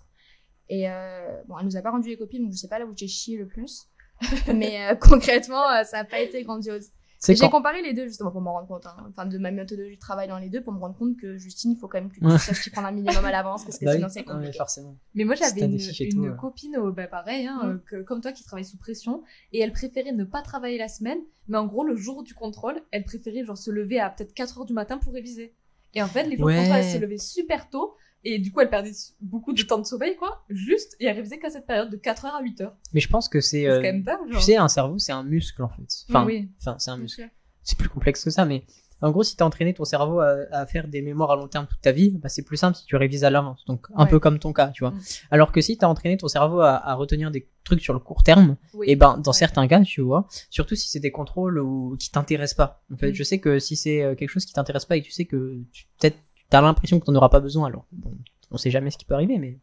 Et 0.70 0.90
euh, 0.90 1.42
bon, 1.48 1.58
elle 1.60 1.66
nous 1.66 1.78
a 1.78 1.82
pas 1.82 1.92
rendu 1.92 2.10
les 2.10 2.18
copies, 2.18 2.40
donc 2.40 2.52
je 2.52 2.58
sais 2.58 2.68
pas 2.70 2.80
là 2.80 2.86
où 2.86 2.94
j'ai 2.96 3.08
chié 3.08 3.38
le 3.38 3.48
plus. 3.48 3.88
mais 4.54 4.88
euh, 4.92 4.96
concrètement, 4.96 5.70
euh, 5.72 5.84
ça 5.84 6.00
a 6.00 6.04
pas 6.04 6.20
été 6.20 6.44
grandiose. 6.44 6.90
J'ai 7.26 7.36
quand 7.40 7.50
comparé 7.50 7.82
les 7.82 7.94
deux 7.94 8.06
justement 8.08 8.32
pour 8.32 8.42
m'en 8.42 8.54
rendre 8.54 8.68
compte. 8.68 8.86
hein. 8.86 8.96
Enfin, 9.10 9.26
de 9.26 9.38
ma 9.38 9.50
méthodologie 9.52 9.96
de 9.96 10.00
travail 10.02 10.28
dans 10.28 10.38
les 10.40 10.50
deux 10.50 10.62
pour 10.62 10.74
me 10.74 10.80
rendre 10.80 10.96
compte 10.98 11.16
que 11.18 11.38
Justine, 11.38 11.72
il 11.72 11.78
faut 11.78 11.88
quand 11.88 12.00
même 12.00 12.12
que 12.12 12.20
tu 12.20 12.38
saches 12.40 12.62
t'y 12.64 12.70
prendre 12.70 12.88
un 12.88 12.92
minimum 12.92 13.24
à 13.24 13.32
l'avance 13.32 13.64
parce 13.64 13.78
que 13.78 13.86
Bah 13.86 13.92
oui, 13.92 13.98
sinon 13.98 14.10
c'est 14.10 14.20
ouais, 14.20 14.26
compliqué. 14.26 14.58
forcément. 14.58 14.98
Mais 15.16 15.24
moi, 15.24 15.36
j'avais 15.36 15.62
une, 15.62 15.78
tout, 16.12 16.36
copine, 16.38 16.76
euh, 16.78 16.92
bah, 16.92 17.08
pareil, 17.08 17.48
hein, 17.48 17.60
Mm. 17.64 17.82
que, 17.90 18.02
comme 18.04 18.20
toi, 18.22 18.32
qui 18.34 18.44
travaille 18.44 18.66
sous 18.66 18.78
pression, 18.78 19.24
et 19.54 19.60
elle 19.60 19.72
préférait 19.72 20.12
ne 20.12 20.26
pas 20.26 20.42
travailler 20.42 20.78
la 20.78 20.90
semaine, 20.90 21.20
mais 21.48 21.58
en 21.58 21.66
gros, 21.66 21.84
le 21.86 21.96
jour 21.96 22.24
du 22.24 22.34
contrôle, 22.34 22.82
elle 22.92 23.06
préférait 23.06 23.46
genre 23.46 23.58
se 23.58 23.72
lever 23.72 24.00
à 24.00 24.10
peut-être 24.10 24.34
4 24.34 24.58
heures 24.60 24.66
du 24.66 24.74
matin 24.74 24.98
pour 24.98 25.14
réviser. 25.14 25.54
Et 25.94 26.02
en 26.02 26.08
fait, 26.08 26.24
les 26.24 26.36
jours 26.38 26.48
Ouais. 26.48 26.56
de 26.56 26.60
contrôle, 26.60 26.78
elle 26.80 26.92
se 26.92 26.98
levait 26.98 27.18
super 27.20 27.70
tôt, 27.70 27.96
et 28.24 28.40
du 28.40 28.52
coup, 28.52 28.62
elle 28.62 28.70
perdait 28.70 28.92
beaucoup 29.22 29.54
de 29.54 29.62
temps 29.64 29.80
de 29.80 29.86
sommeil, 29.86 30.16
quoi, 30.16 30.44
juste, 30.50 30.96
et 31.00 31.06
elle 31.06 31.16
révisait 31.16 31.40
qu'à 31.40 31.50
cette 31.50 31.66
période 31.68 31.90
de 31.90 31.98
4 31.98 32.26
heures 32.26 32.36
à 32.36 32.42
8 32.42 32.62
heures. 32.62 32.76
Mais 32.94 33.00
je 33.02 33.10
pense 33.10 33.28
que 33.30 33.42
c'est. 33.42 33.62
C'est 33.64 33.68
euh, 33.70 33.76
quand 33.78 33.82
même 33.84 34.04
dingue, 34.04 34.20
Tu 34.28 34.34
genre. 34.34 34.42
sais, 34.44 34.56
un 34.58 34.68
cerveau, 34.68 35.00
c'est 35.00 35.12
un 35.12 35.24
muscle 35.24 35.62
en 35.64 35.70
fait. 35.70 35.88
Enfin, 36.10 36.26
oui. 36.26 36.50
enfin 36.62 36.76
c'est 36.80 36.92
un 36.92 36.98
muscle. 36.98 37.30
C'est 37.64 37.78
plus 37.78 37.90
complexe 37.90 38.24
que 38.24 38.30
ça, 38.30 38.46
mais 38.46 38.64
en 39.02 39.12
gros, 39.12 39.24
si 39.24 39.36
t'as 39.36 39.44
entraîné 39.44 39.74
ton 39.74 39.84
cerveau 39.84 40.22
à, 40.22 40.38
à 40.52 40.66
faire 40.66 40.88
des 40.88 41.02
mémoires 41.02 41.32
à 41.32 41.36
long 41.36 41.50
terme 41.50 41.68
toute 41.68 41.82
ta 41.82 41.92
vie, 41.92 42.12
bah, 42.12 42.30
c'est 42.30 42.42
plus 42.44 42.56
simple 42.56 42.78
si 42.78 42.86
tu 42.86 42.96
révises 42.96 43.26
à 43.26 43.30
l'avance. 43.30 43.66
Donc, 43.66 43.88
un 43.96 44.04
Ouais. 44.06 44.10
peu 44.10 44.18
comme 44.20 44.40
ton 44.40 44.54
cas, 44.54 44.70
tu 44.70 44.84
vois. 44.86 44.92
Mm. 44.92 45.00
Alors 45.32 45.52
que 45.52 45.60
si 45.60 45.78
t'as 45.78 45.88
entraîné 45.88 46.16
ton 46.16 46.30
cerveau 46.30 46.62
à, 46.62 46.76
à 46.76 46.94
retenir 46.94 47.30
des 47.30 47.50
trucs 47.66 47.82
sur 47.82 47.92
le 47.94 48.00
court 48.00 48.24
terme, 48.24 48.56
Oui. 48.74 48.86
et 48.90 48.96
ben, 48.96 49.18
dans 49.18 49.32
Ouais. 49.32 49.38
certains 49.38 49.68
cas, 49.68 49.82
tu 49.82 50.00
vois, 50.02 50.28
surtout 50.50 50.76
si 50.76 50.88
c'est 50.90 51.02
des 51.02 51.12
contrôles 51.12 51.60
ou, 51.60 51.98
qui 52.00 52.12
t'intéressent 52.12 52.56
pas. 52.56 52.84
En 52.94 52.98
fait, 52.98 53.12
Mm. 53.12 53.14
je 53.14 53.24
sais 53.24 53.40
que 53.40 53.60
si 53.60 53.76
c'est 53.76 54.02
euh, 54.02 54.16
quelque 54.16 54.30
chose 54.30 54.46
qui 54.46 54.54
t'intéresse 54.54 54.86
pas 54.86 54.96
et 54.96 55.02
que 55.02 55.06
tu 55.08 55.12
sais 55.12 55.26
que 55.26 55.58
tu- 55.74 55.86
peut-être 56.00 56.18
t'as 56.50 56.62
l'impression 56.62 57.00
que 57.00 57.06
t'en 57.06 57.16
auras 57.16 57.30
pas 57.30 57.40
besoin, 57.40 57.68
alors 57.68 57.86
bon, 57.92 58.16
on 58.52 58.58
sait 58.58 58.72
jamais 58.72 58.92
ce 58.92 58.98
qui 58.98 59.06
peut 59.06 59.16
arriver, 59.16 59.38
mais 59.40 59.60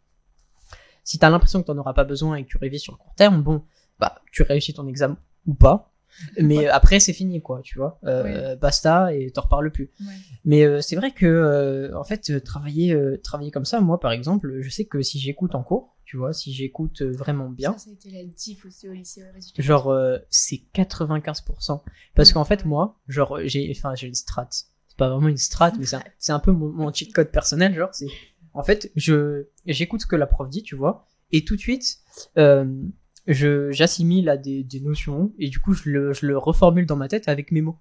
si 1.04 1.18
t'as 1.18 1.30
l'impression 1.30 1.60
que 1.62 1.66
t'en 1.66 1.78
auras 1.78 1.94
pas 1.94 2.04
besoin 2.04 2.36
et 2.36 2.44
que 2.44 2.48
tu 2.48 2.58
révises 2.58 2.82
sur 2.82 2.92
le 2.92 2.98
court 2.98 3.14
terme, 3.14 3.42
bon, 3.42 3.62
bah, 3.98 4.20
tu 4.32 4.42
réussis 4.42 4.74
ton 4.74 4.86
examen 4.86 5.16
ou 5.46 5.54
pas. 5.54 5.92
Mais 6.40 6.66
après, 6.66 6.98
c'est 6.98 7.12
fini, 7.12 7.40
quoi, 7.40 7.60
tu 7.62 7.78
vois. 7.78 7.98
Euh, 8.04 8.56
Basta 8.56 9.14
et 9.14 9.30
t'en 9.30 9.42
reparles 9.42 9.70
plus. 9.70 9.90
Ouais. 10.00 10.06
Mais 10.44 10.64
euh, 10.64 10.80
c'est 10.80 10.96
vrai 10.96 11.12
que, 11.12 11.24
euh, 11.24 11.96
en 11.96 12.02
fait, 12.02 12.30
euh, 12.30 12.40
travailler, 12.40 12.92
euh, 12.92 13.16
travailler 13.22 13.52
comme 13.52 13.64
ça, 13.64 13.80
moi, 13.80 14.00
par 14.00 14.10
exemple, 14.10 14.60
je 14.60 14.68
sais 14.68 14.86
que 14.86 15.02
si 15.02 15.20
j'écoute 15.20 15.54
en 15.54 15.62
cours, 15.62 15.96
tu 16.04 16.16
vois, 16.16 16.32
si 16.32 16.52
j'écoute 16.52 17.02
euh, 17.02 17.12
vraiment 17.12 17.48
bien, 17.48 17.72
Ça, 17.74 17.78
ça 17.78 17.90
a 17.90 17.92
été 17.92 18.10
la 18.10 18.24
diff 18.24 18.66
aussi 18.66 18.88
au 18.88 18.92
lycée. 18.92 19.22
au 19.22 19.32
résultat. 19.32 19.62
genre, 19.62 19.88
euh, 19.88 20.18
c'est 20.30 20.62
95%. 20.74 21.80
Parce 22.16 22.32
qu'en 22.32 22.44
fait, 22.44 22.64
moi, 22.64 22.98
genre, 23.06 23.38
j'ai, 23.44 23.72
enfin, 23.76 23.94
j'ai 23.94 24.08
une 24.08 24.14
strat. 24.14 24.48
Pas 25.00 25.08
vraiment 25.08 25.28
une 25.28 25.38
strat, 25.38 25.72
mais 25.78 25.86
c'est 26.18 26.32
un, 26.32 26.38
peu 26.40 26.52
mon, 26.52 26.68
mon 26.68 26.92
cheat 26.92 27.10
code 27.14 27.30
personnel, 27.30 27.74
genre, 27.74 27.88
c'est, 27.92 28.08
en 28.52 28.62
fait, 28.62 28.92
je, 28.96 29.46
j'écoute 29.64 30.02
ce 30.02 30.06
que 30.06 30.14
la 30.14 30.26
prof 30.26 30.50
dit, 30.50 30.62
tu 30.62 30.76
vois, 30.76 31.06
et 31.32 31.42
tout 31.46 31.56
de 31.56 31.60
suite, 31.60 32.00
euh, 32.36 32.66
je, 33.26 33.70
j'assimile 33.72 34.28
à 34.28 34.36
des, 34.36 34.62
des 34.62 34.80
notions, 34.80 35.32
et 35.38 35.48
du 35.48 35.58
coup, 35.58 35.72
je 35.72 35.88
le, 35.88 36.12
je 36.12 36.26
le 36.26 36.36
reformule 36.36 36.84
dans 36.84 36.96
ma 36.96 37.08
tête 37.08 37.28
avec 37.28 37.50
mes 37.50 37.62
mots. 37.62 37.78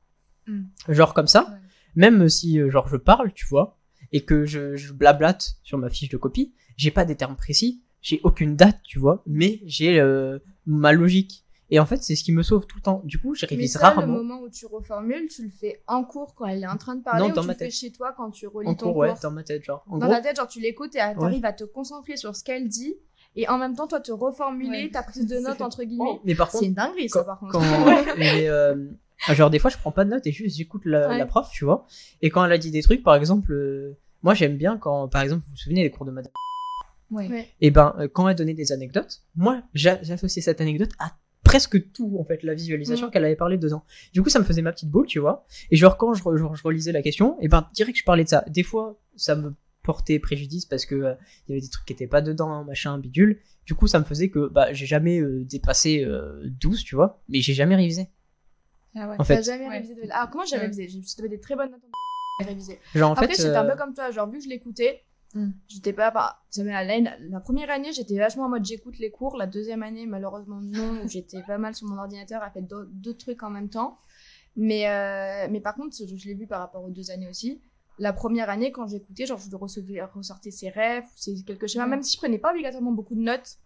Mm. 0.48 0.62
Genre 0.88 1.14
comme 1.14 1.28
ça, 1.28 1.50
Ouais. 1.50 1.58
même 1.96 2.30
si, 2.30 2.58
euh, 2.58 2.70
genre, 2.72 2.88
je 2.88 2.96
parle, 2.96 3.34
tu 3.34 3.46
vois, 3.48 3.78
et 4.14 4.24
que 4.24 4.46
je, 4.46 4.78
je 4.78 4.94
blablate 4.94 5.58
sur 5.64 5.78
ma 5.78 5.90
fiche 5.90 6.08
de 6.10 6.18
copie, 6.18 6.54
j'ai 6.78 6.92
pas 6.92 7.04
des 7.04 7.16
termes 7.18 7.36
précis, 7.36 7.82
j'ai 8.02 8.22
aucune 8.24 8.56
date, 8.56 8.80
tu 8.84 8.98
vois, 8.98 9.24
mais 9.28 9.60
j'ai 9.66 10.00
euh, 10.00 10.40
ma 10.66 10.94
logique. 10.94 11.44
Et 11.72 11.80
en 11.80 11.86
fait, 11.86 11.98
c'est 12.04 12.16
ce 12.16 12.24
qui 12.24 12.32
me 12.32 12.42
sauve 12.44 12.66
tout 12.66 12.78
le 12.78 12.82
temps. 12.82 13.02
Du 13.06 13.20
coup, 13.20 13.36
je 13.36 13.46
Mais 13.46 13.50
révise 13.56 13.74
ça, 13.74 13.80
le 13.92 13.96
rarement. 13.98 14.14
moment 14.14 14.40
où 14.42 14.50
tu 14.50 14.66
reformules, 14.66 15.28
tu 15.28 15.44
le 15.44 15.52
fais 15.52 15.84
en 15.88 16.04
cours 16.04 16.34
quand 16.36 16.46
elle 16.48 16.64
est 16.64 16.68
en 16.68 16.78
train 16.78 16.96
de 16.96 17.04
parler 17.04 17.22
Non, 17.22 17.30
ou 17.30 17.34
dans 17.34 17.42
tu 17.42 17.48
ma 17.48 17.54
le 17.54 17.60
fais 17.60 17.66
tête. 17.66 17.74
chez 17.76 17.92
toi 17.92 18.14
quand 18.18 18.32
tu 18.32 18.48
relis 18.48 18.68
En 18.68 18.74
ton 18.74 18.86
cours, 18.88 18.94
cours 18.94 19.02
ouais, 19.02 19.14
dans 19.22 19.32
ma 19.32 19.44
tête, 19.44 19.64
genre. 19.64 19.84
En 19.88 19.98
Dans 20.00 20.08
gros, 20.08 20.16
ta 20.16 20.22
tête, 20.22 20.36
genre 20.38 20.48
tu 20.48 20.60
l'écoutes 20.60 20.96
et 20.96 21.00
t'arrives 21.00 21.46
à 21.46 21.54
te 21.54 21.64
concentrer 21.66 22.18
sur 22.18 22.36
ce 22.36 22.44
qu'elle 22.44 22.68
dit 22.68 22.96
et 23.36 23.48
en 23.48 23.58
même 23.60 23.76
temps, 23.76 23.86
toi, 23.88 24.00
te 24.00 24.12
reformuler 24.12 24.86
Ouais. 24.86 24.90
ta 24.92 25.04
prise 25.04 25.28
de 25.28 25.38
notes 25.40 25.58
C'est- 25.58 25.64
entre 25.64 25.84
guillemets. 25.84 26.20
mais 26.26 26.34
par 26.36 26.50
C'est 26.50 26.58
contre, 26.58 26.68
une 26.70 26.74
dinguerie, 26.74 27.10
ça, 27.10 27.20
quand, 27.20 27.26
par 27.26 27.40
contre. 27.40 27.52
quand 27.54 27.60
mais, 28.18 28.48
euh, 28.50 28.88
genre 29.30 29.52
des 29.52 29.60
fois, 29.60 29.70
je 29.70 29.78
prends 29.78 29.92
pas 29.92 30.06
de 30.06 30.10
notes 30.10 30.26
et 30.26 30.32
juste 30.32 30.58
j'écoute 30.58 30.82
la, 30.86 31.08
Ouais. 31.10 31.18
la 31.20 31.26
prof, 31.28 31.48
tu 31.52 31.66
vois. 31.66 31.86
Et 32.24 32.32
quand 32.32 32.44
elle 32.44 32.52
a 32.52 32.58
dit 32.58 32.72
des 32.72 32.82
trucs, 32.82 33.04
par 33.04 33.14
exemple, 33.16 33.52
euh, 33.54 33.96
moi 34.24 34.34
j'aime 34.34 34.58
bien 34.58 34.78
quand, 34.78 35.08
par 35.08 35.22
exemple, 35.22 35.44
vous 35.46 35.52
vous 35.52 35.58
souvenez 35.58 35.84
des 35.84 35.92
cours 35.92 36.06
de 36.08 36.12
madame. 36.12 36.32
Ouais. 37.12 37.28
Ouais. 37.28 37.48
Et 37.62 37.70
ben, 37.72 37.96
euh, 38.00 38.08
quand 38.08 38.28
elle 38.28 38.36
donnait 38.36 38.54
des 38.54 38.72
anecdotes, 38.72 39.22
moi, 39.36 39.62
j'a- 39.76 40.02
j'associais 40.04 40.42
cette 40.42 40.62
anecdote 40.62 40.92
à 41.00 41.12
presque 41.50 41.92
tout, 41.92 42.18
en 42.20 42.24
fait, 42.24 42.44
la 42.44 42.54
visualisation 42.54 43.08
Mm. 43.08 43.12
qu'elle 43.12 43.26
avait 43.26 43.36
parlé 43.36 43.58
dedans. 43.58 43.84
Du 44.14 44.22
coup, 44.22 44.30
ça 44.30 44.38
me 44.40 44.44
faisait 44.44 44.62
ma 44.62 44.72
petite 44.72 44.90
boule, 44.90 45.08
tu 45.08 45.20
vois. 45.20 45.46
Et 45.72 45.76
genre, 45.76 45.98
quand 45.98 46.14
je, 46.14 46.22
genre, 46.22 46.56
je 46.56 46.64
relisais 46.64 46.92
la 46.92 47.02
question, 47.02 47.38
et 47.42 47.48
ben, 47.48 47.68
direct, 47.74 47.98
je 47.98 48.04
parlais 48.04 48.24
de 48.24 48.30
ça. 48.30 48.44
Des 48.48 48.64
fois, 48.64 49.00
ça 49.16 49.36
me 49.36 49.56
portait 49.82 50.20
préjudice 50.20 50.66
parce 50.66 50.86
que 50.86 50.94
euh, 50.96 51.14
il 51.48 51.52
y 51.52 51.54
avait 51.54 51.62
des 51.62 51.70
trucs 51.70 51.86
qui 51.86 51.94
étaient 51.94 52.08
pas 52.08 52.22
dedans, 52.22 52.52
hein, 52.52 52.64
machin, 52.66 52.98
bidule. 53.00 53.40
Du 53.66 53.74
coup, 53.74 53.88
ça 53.88 53.98
me 54.00 54.04
faisait 54.06 54.30
que, 54.30 54.48
bah, 54.48 54.72
j'ai 54.74 54.86
jamais 54.86 55.20
euh, 55.20 55.44
dépassé 55.46 56.04
euh, 56.06 56.42
12, 56.62 56.84
tu 56.84 56.96
vois. 56.96 57.22
Mais 57.30 57.42
j'ai 57.42 57.54
jamais 57.56 57.76
révisé, 57.76 58.10
Ah 58.96 59.08
ouais. 59.10 59.16
en 59.16 59.18
T'as 59.18 59.24
fait. 59.24 59.44
jamais 59.44 59.68
Ouais. 59.68 59.78
révisé 59.78 59.96
de... 59.96 60.02
Alors, 60.12 60.30
comment 60.30 60.46
j'ai 60.46 60.58
révisé? 60.58 60.88
J'ai 60.88 61.00
juste 61.02 61.20
des 61.28 61.40
très 61.40 61.56
bonnes 61.56 61.72
notes 61.72 61.82
en 62.42 62.46
révisé. 62.46 62.80
Genre, 62.94 63.10
en 63.10 63.14
Après, 63.14 63.28
fait, 63.28 63.34
j'étais 63.42 63.56
un 63.56 63.66
euh, 63.66 63.72
peu 63.72 63.78
comme 63.78 63.94
toi, 63.96 64.12
genre, 64.12 64.30
vu 64.30 64.38
que 64.38 64.44
je 64.44 64.50
l'écoutais, 64.50 65.02
Mm. 65.36 65.52
j'étais 65.68 65.94
pas. 65.94 66.12
Bah. 66.12 66.42
La, 66.58 66.84
la 66.84 67.40
première 67.40 67.70
année, 67.70 67.94
j'étais 67.94 68.18
vachement 68.18 68.46
en 68.46 68.50
mode 68.50 68.66
j'écoute 68.66 68.98
les 69.00 69.12
cours. 69.12 69.38
La 69.38 69.48
deuxième 69.48 69.84
année, 69.84 70.06
malheureusement, 70.06 70.60
non, 70.62 71.08
j'étais 71.08 71.42
pas 71.44 71.58
mal 71.58 71.76
sur 71.76 71.88
mon 71.88 71.98
ordinateur 71.98 72.42
à 72.42 72.50
faire 72.50 72.64
d'autres 72.64 73.18
trucs 73.18 73.44
en 73.44 73.50
même 73.50 73.70
temps. 73.70 74.00
Mais, 74.56 74.90
euh, 74.90 75.48
mais 75.52 75.62
par 75.62 75.76
contre, 75.76 75.96
je, 75.96 76.16
je 76.16 76.28
l'ai 76.28 76.34
vu 76.34 76.48
par 76.48 76.60
rapport 76.60 76.84
aux 76.84 76.90
deux 76.90 77.12
années 77.12 77.30
aussi. 77.30 77.62
La 78.00 78.14
première 78.14 78.50
année, 78.50 78.72
quand 78.72 78.88
j'écoutais, 78.88 79.26
genre, 79.26 79.40
je 79.40 79.56
recevais, 79.56 80.02
ressortais 80.02 80.52
ses 80.52 80.70
rêves, 80.70 81.04
c'est 81.16 81.34
quelques 81.46 81.68
schémas, 81.68 81.86
même 81.86 82.02
si 82.02 82.14
je 82.14 82.18
prenais 82.18 82.40
pas 82.40 82.52
obligatoirement 82.52 82.92
beaucoup 82.92 83.16
de 83.16 83.22
notes. 83.22 83.58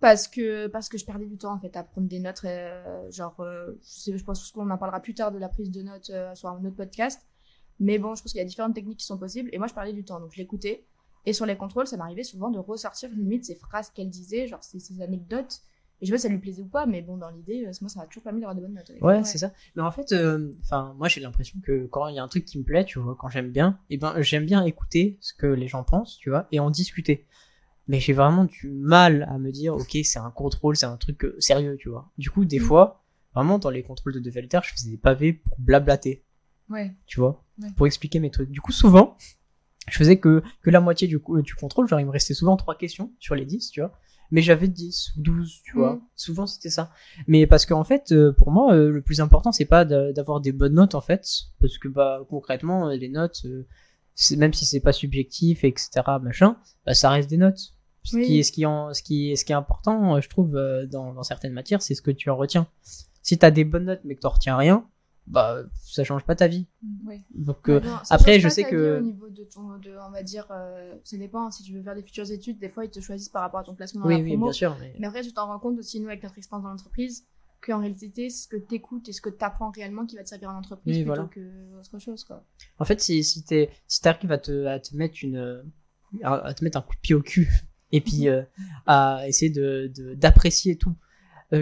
Parce 0.00 0.26
que, 0.28 0.66
parce 0.66 0.88
que 0.88 0.98
je 0.98 1.06
perdais 1.06 1.24
du 1.24 1.38
temps 1.38 1.54
en 1.54 1.60
fait 1.60 1.74
à 1.76 1.84
prendre 1.84 2.08
des 2.08 2.18
notes, 2.18 2.42
euh, 2.44 3.10
genre, 3.10 3.38
euh, 3.40 3.72
je, 3.82 3.88
sais, 3.88 4.18
je 4.18 4.24
pense 4.24 4.50
qu'on 4.50 4.68
en 4.68 4.76
parlera 4.76 5.00
plus 5.00 5.14
tard 5.14 5.32
de 5.32 5.38
la 5.38 5.48
prise 5.48 5.70
de 5.70 5.82
notes 5.82 6.10
sur 6.34 6.48
un 6.48 6.62
autre 6.64 6.76
podcast. 6.76 7.22
Mais 7.80 7.98
bon, 7.98 8.14
je 8.14 8.22
pense 8.22 8.32
qu'il 8.32 8.38
y 8.38 8.42
a 8.42 8.46
différentes 8.46 8.74
techniques 8.74 8.98
qui 8.98 9.06
sont 9.06 9.18
possibles. 9.18 9.48
Et 9.52 9.58
moi, 9.58 9.66
je 9.66 9.74
parlais 9.74 9.92
du 9.92 10.04
temps, 10.04 10.20
donc 10.20 10.32
je 10.32 10.38
l'écoutais. 10.38 10.86
Et 11.26 11.32
sur 11.32 11.46
les 11.46 11.56
contrôles, 11.56 11.86
ça 11.86 11.96
m'arrivait 11.96 12.22
souvent 12.24 12.50
de 12.50 12.58
ressortir 12.58 13.08
limite 13.10 13.44
ces 13.44 13.54
phrases 13.54 13.90
qu'elle 13.90 14.10
disait, 14.10 14.46
genre 14.46 14.62
ces, 14.62 14.78
ces 14.78 15.00
anecdotes. 15.00 15.60
Et 16.00 16.06
je 16.06 16.10
sais 16.10 16.12
pas 16.12 16.18
si 16.18 16.22
ça 16.24 16.28
lui 16.28 16.38
plaisait 16.38 16.60
ou 16.60 16.66
pas, 16.66 16.86
mais 16.86 17.00
bon, 17.02 17.16
dans 17.16 17.30
l'idée, 17.30 17.64
euh, 17.66 17.72
moi, 17.80 17.88
ça 17.88 18.00
m'a 18.00 18.06
toujours 18.06 18.24
permis 18.24 18.40
d'avoir 18.40 18.54
de 18.56 18.60
bonnes 18.60 18.74
notes. 18.74 18.90
avec 18.90 19.02
Ouais, 19.02 19.24
c'est 19.24 19.38
ça. 19.38 19.52
Mais 19.76 19.82
en 19.82 19.90
fait, 19.92 20.12
euh, 20.12 20.50
enfin, 20.64 20.92
moi 20.98 21.08
j'ai 21.08 21.20
l'impression 21.20 21.58
que 21.62 21.86
quand 21.86 22.08
il 22.08 22.16
y 22.16 22.18
a 22.18 22.22
un 22.22 22.28
truc 22.28 22.44
qui 22.44 22.58
me 22.58 22.64
plaît, 22.64 22.84
tu 22.84 22.98
vois, 22.98 23.16
quand 23.18 23.28
j'aime 23.28 23.50
bien, 23.52 23.78
et 23.90 23.96
ben 23.96 24.20
j'aime 24.20 24.44
bien 24.44 24.64
écouter 24.64 25.16
ce 25.20 25.32
que 25.32 25.46
les 25.46 25.68
gens 25.68 25.84
pensent, 25.84 26.16
tu 26.18 26.30
vois, 26.30 26.46
et 26.52 26.58
en 26.60 26.70
discuter. 26.70 27.26
Mais 27.86 28.00
j'ai 28.00 28.12
vraiment 28.12 28.44
du 28.44 28.70
mal 28.70 29.22
à 29.30 29.38
me 29.38 29.50
dire, 29.52 29.74
ok, 29.76 29.96
c'est 30.04 30.18
un 30.18 30.30
contrôle, 30.30 30.76
c'est 30.76 30.86
un 30.86 30.96
truc 30.96 31.24
euh, 31.24 31.36
sérieux, 31.38 31.76
tu 31.78 31.88
vois. 31.90 32.10
Du 32.18 32.28
coup, 32.28 32.44
des 32.44 32.58
Mm. 32.58 32.62
fois, 32.62 33.02
vraiment 33.34 33.58
dans 33.58 33.70
les 33.70 33.82
contrôles 33.82 34.12
de 34.14 34.20
Develter, 34.20 34.60
je 34.64 34.72
faisais 34.72 34.90
des 34.90 34.96
pavés 34.98 35.32
pour 35.32 35.58
blablater, 35.60 36.24
Ouais. 36.68 36.92
tu 37.06 37.20
vois, 37.20 37.44
Ouais. 37.62 37.68
pour 37.76 37.86
expliquer 37.86 38.20
mes 38.20 38.30
trucs. 38.30 38.50
Du 38.50 38.60
coup, 38.60 38.72
souvent, 38.72 39.16
je 39.88 39.96
faisais 39.98 40.18
que 40.18 40.42
que 40.62 40.70
la 40.70 40.80
moitié 40.80 41.06
du, 41.08 41.20
du 41.42 41.54
contrôle, 41.54 41.86
genre 41.88 42.00
il 42.00 42.06
me 42.06 42.10
restait 42.10 42.34
souvent 42.34 42.56
trois 42.56 42.76
questions 42.76 43.12
sur 43.18 43.34
les 43.34 43.44
10, 43.44 43.70
tu 43.70 43.80
vois. 43.80 43.92
mais 44.30 44.42
j'avais 44.42 44.68
10 44.68 45.12
ou 45.18 45.22
12, 45.22 45.60
tu 45.64 45.76
vois. 45.76 45.94
Mm. 45.94 46.02
Souvent, 46.16 46.46
c'était 46.46 46.70
ça. 46.70 46.90
Mais 47.26 47.46
parce 47.46 47.66
qu'en 47.66 47.84
fait, 47.84 48.10
euh, 48.12 48.32
pour 48.32 48.50
moi, 48.50 48.72
euh, 48.74 48.90
le 48.90 49.02
plus 49.02 49.20
important, 49.20 49.52
c'est 49.52 49.64
pas 49.66 49.84
d'avoir 49.84 50.40
des 50.40 50.52
bonnes 50.52 50.74
notes, 50.74 50.94
en 50.94 51.00
fait. 51.00 51.26
Parce 51.60 51.78
que, 51.78 51.88
bah, 51.88 52.20
concrètement, 52.28 52.88
euh, 52.88 52.96
les 52.96 53.08
notes, 53.08 53.44
même 54.36 54.52
si 54.52 54.64
c'est 54.64 54.80
pas 54.80 54.92
subjectif, 54.92 55.64
etc., 55.64 55.90
machin, 56.22 56.56
bah, 56.86 56.94
ça 56.94 57.10
reste 57.10 57.28
des 57.28 57.36
notes. 57.36 57.74
Ce, 58.02 58.16
Oui. 58.16 58.26
qui, 58.26 58.38
est, 58.38 58.42
ce, 58.42 58.52
qui, 58.52 58.66
en, 58.66 58.92
ce, 58.92 59.02
qui, 59.02 59.30
est, 59.32 59.36
ce 59.36 59.44
qui 59.44 59.52
est 59.52 59.54
important, 59.56 60.20
je 60.20 60.28
trouve, 60.28 60.52
dans, 60.90 61.14
dans 61.14 61.22
certaines 61.22 61.52
matières, 61.52 61.80
c'est 61.82 61.94
ce 61.94 62.02
que 62.02 62.10
tu 62.10 62.28
en 62.30 62.36
retiens. 62.36 62.66
Si 63.22 63.38
t'as 63.38 63.50
des 63.50 63.64
bonnes 63.64 63.86
notes, 63.86 64.00
mais 64.04 64.14
que 64.14 64.20
t'en 64.20 64.28
retiens 64.30 64.56
rien, 64.56 64.86
bah, 65.26 65.62
ça 65.82 66.04
change 66.04 66.24
pas 66.24 66.34
ta 66.34 66.48
vie. 66.48 66.66
Ouais. 67.06 67.22
Donc, 67.34 67.68
euh, 67.68 67.80
non, 67.80 67.96
après, 68.10 68.40
je 68.40 68.48
sais 68.48 68.64
que- 68.64 68.98
Au 68.98 69.02
niveau 69.02 69.28
de 69.28 69.44
ton, 69.44 69.78
de, 69.78 69.96
on 70.06 70.10
va 70.10 70.22
dire, 70.22 70.46
euh, 70.50 70.94
ça 71.04 71.16
dépend. 71.16 71.50
Si 71.50 71.62
tu 71.62 71.72
veux 71.72 71.82
faire 71.82 71.94
des 71.94 72.02
futures 72.02 72.30
études, 72.30 72.58
des 72.58 72.68
fois 72.68 72.84
ils 72.84 72.90
te 72.90 73.00
choisissent 73.00 73.30
par 73.30 73.42
rapport 73.42 73.60
à 73.60 73.64
ton 73.64 73.74
placement 73.74 74.02
dans 74.02 74.08
oui, 74.08 74.18
la 74.18 74.22
oui, 74.22 74.30
promo. 74.30 74.46
bien 74.46 74.52
sûr. 74.52 74.76
Mais... 74.80 74.94
Mais 74.98 75.06
après, 75.06 75.22
tu 75.22 75.32
t'en 75.32 75.46
rends 75.46 75.58
compte 75.58 75.78
aussi, 75.78 76.00
nous, 76.00 76.08
avec 76.08 76.22
notre 76.22 76.36
expérience 76.36 76.64
dans 76.64 76.70
l'entreprise, 76.70 77.26
qu'en 77.62 77.80
réalité, 77.80 78.28
c'est 78.28 78.42
ce 78.42 78.48
que 78.48 78.56
t'écoutes 78.56 79.08
et 79.08 79.12
ce 79.12 79.22
que 79.22 79.30
t'apprends 79.30 79.70
réellement 79.70 80.04
qui 80.04 80.16
va 80.16 80.22
te 80.24 80.28
servir 80.28 80.50
en 80.50 80.58
entreprise 80.58 80.96
Oui, 80.98 81.02
plutôt 81.04 81.14
voilà. 81.14 81.30
que 81.30 81.78
autre 81.80 81.98
chose, 81.98 82.22
quoi. 82.24 82.44
En 82.78 82.84
fait, 82.84 83.00
si, 83.00 83.24
si 83.24 83.42
t'es, 83.44 83.70
si 83.86 84.02
t'arrives 84.02 84.32
à 84.32 84.38
te, 84.38 84.66
à 84.66 84.78
te 84.78 84.94
mettre 84.94 85.16
une, 85.22 85.64
à, 86.22 86.52
te 86.52 86.62
mettre 86.62 86.76
un 86.76 86.82
coup 86.82 86.94
de 86.94 87.00
pied 87.00 87.14
au 87.14 87.22
cul, 87.22 87.48
et 87.92 88.00
puis, 88.02 88.28
euh, 88.28 88.42
à 88.86 89.26
essayer 89.26 89.50
de, 89.50 89.90
d'apprécier 90.14 90.76
tout, 90.76 90.94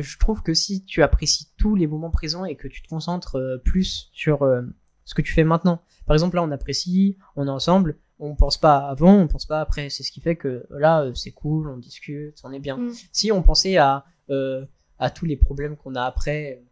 je 0.01 0.19
trouve 0.19 0.43
que 0.43 0.55
si 0.55 0.85
tu 0.85 1.03
apprécies 1.03 1.49
tous 1.59 1.75
les 1.75 1.87
moments 1.87 2.11
présents 2.11 2.45
et 2.45 2.57
que 2.57 2.69
tu 2.69 2.83
te 2.83 2.89
concentres 2.89 3.37
euh, 3.37 3.59
plus 3.59 4.09
sur 4.13 4.43
euh, 4.43 4.63
ce 5.05 5.15
que 5.15 5.23
tu 5.23 5.33
fais 5.33 5.45
maintenant. 5.45 5.83
Par 6.07 6.15
exemple, 6.15 6.37
là, 6.37 6.43
on 6.43 6.51
apprécie, 6.51 7.19
on 7.37 7.47
est 7.47 7.51
ensemble, 7.51 7.99
on 8.19 8.35
pense 8.37 8.57
pas 8.59 8.79
avant, 8.89 9.15
on 9.17 9.27
pense 9.29 9.47
pas 9.47 9.61
après. 9.61 9.91
C'est 9.91 10.03
ce 10.05 10.13
qui 10.13 10.21
fait 10.21 10.37
que 10.37 10.65
là, 10.71 11.03
euh, 11.03 11.15
c'est 11.15 11.33
cool, 11.33 11.69
on 11.69 11.77
discute, 11.77 12.39
on 12.45 12.53
est 12.53 12.61
bien. 12.61 12.77
Mm. 12.77 12.93
Si 13.13 13.33
on 13.33 13.43
pensait 13.43 13.77
à, 13.77 14.05
euh, 14.31 14.65
à 14.99 15.11
tous 15.11 15.27
les 15.27 15.37
problèmes 15.37 15.77
qu'on 15.77 15.95
a 15.97 16.05
après, 16.05 16.63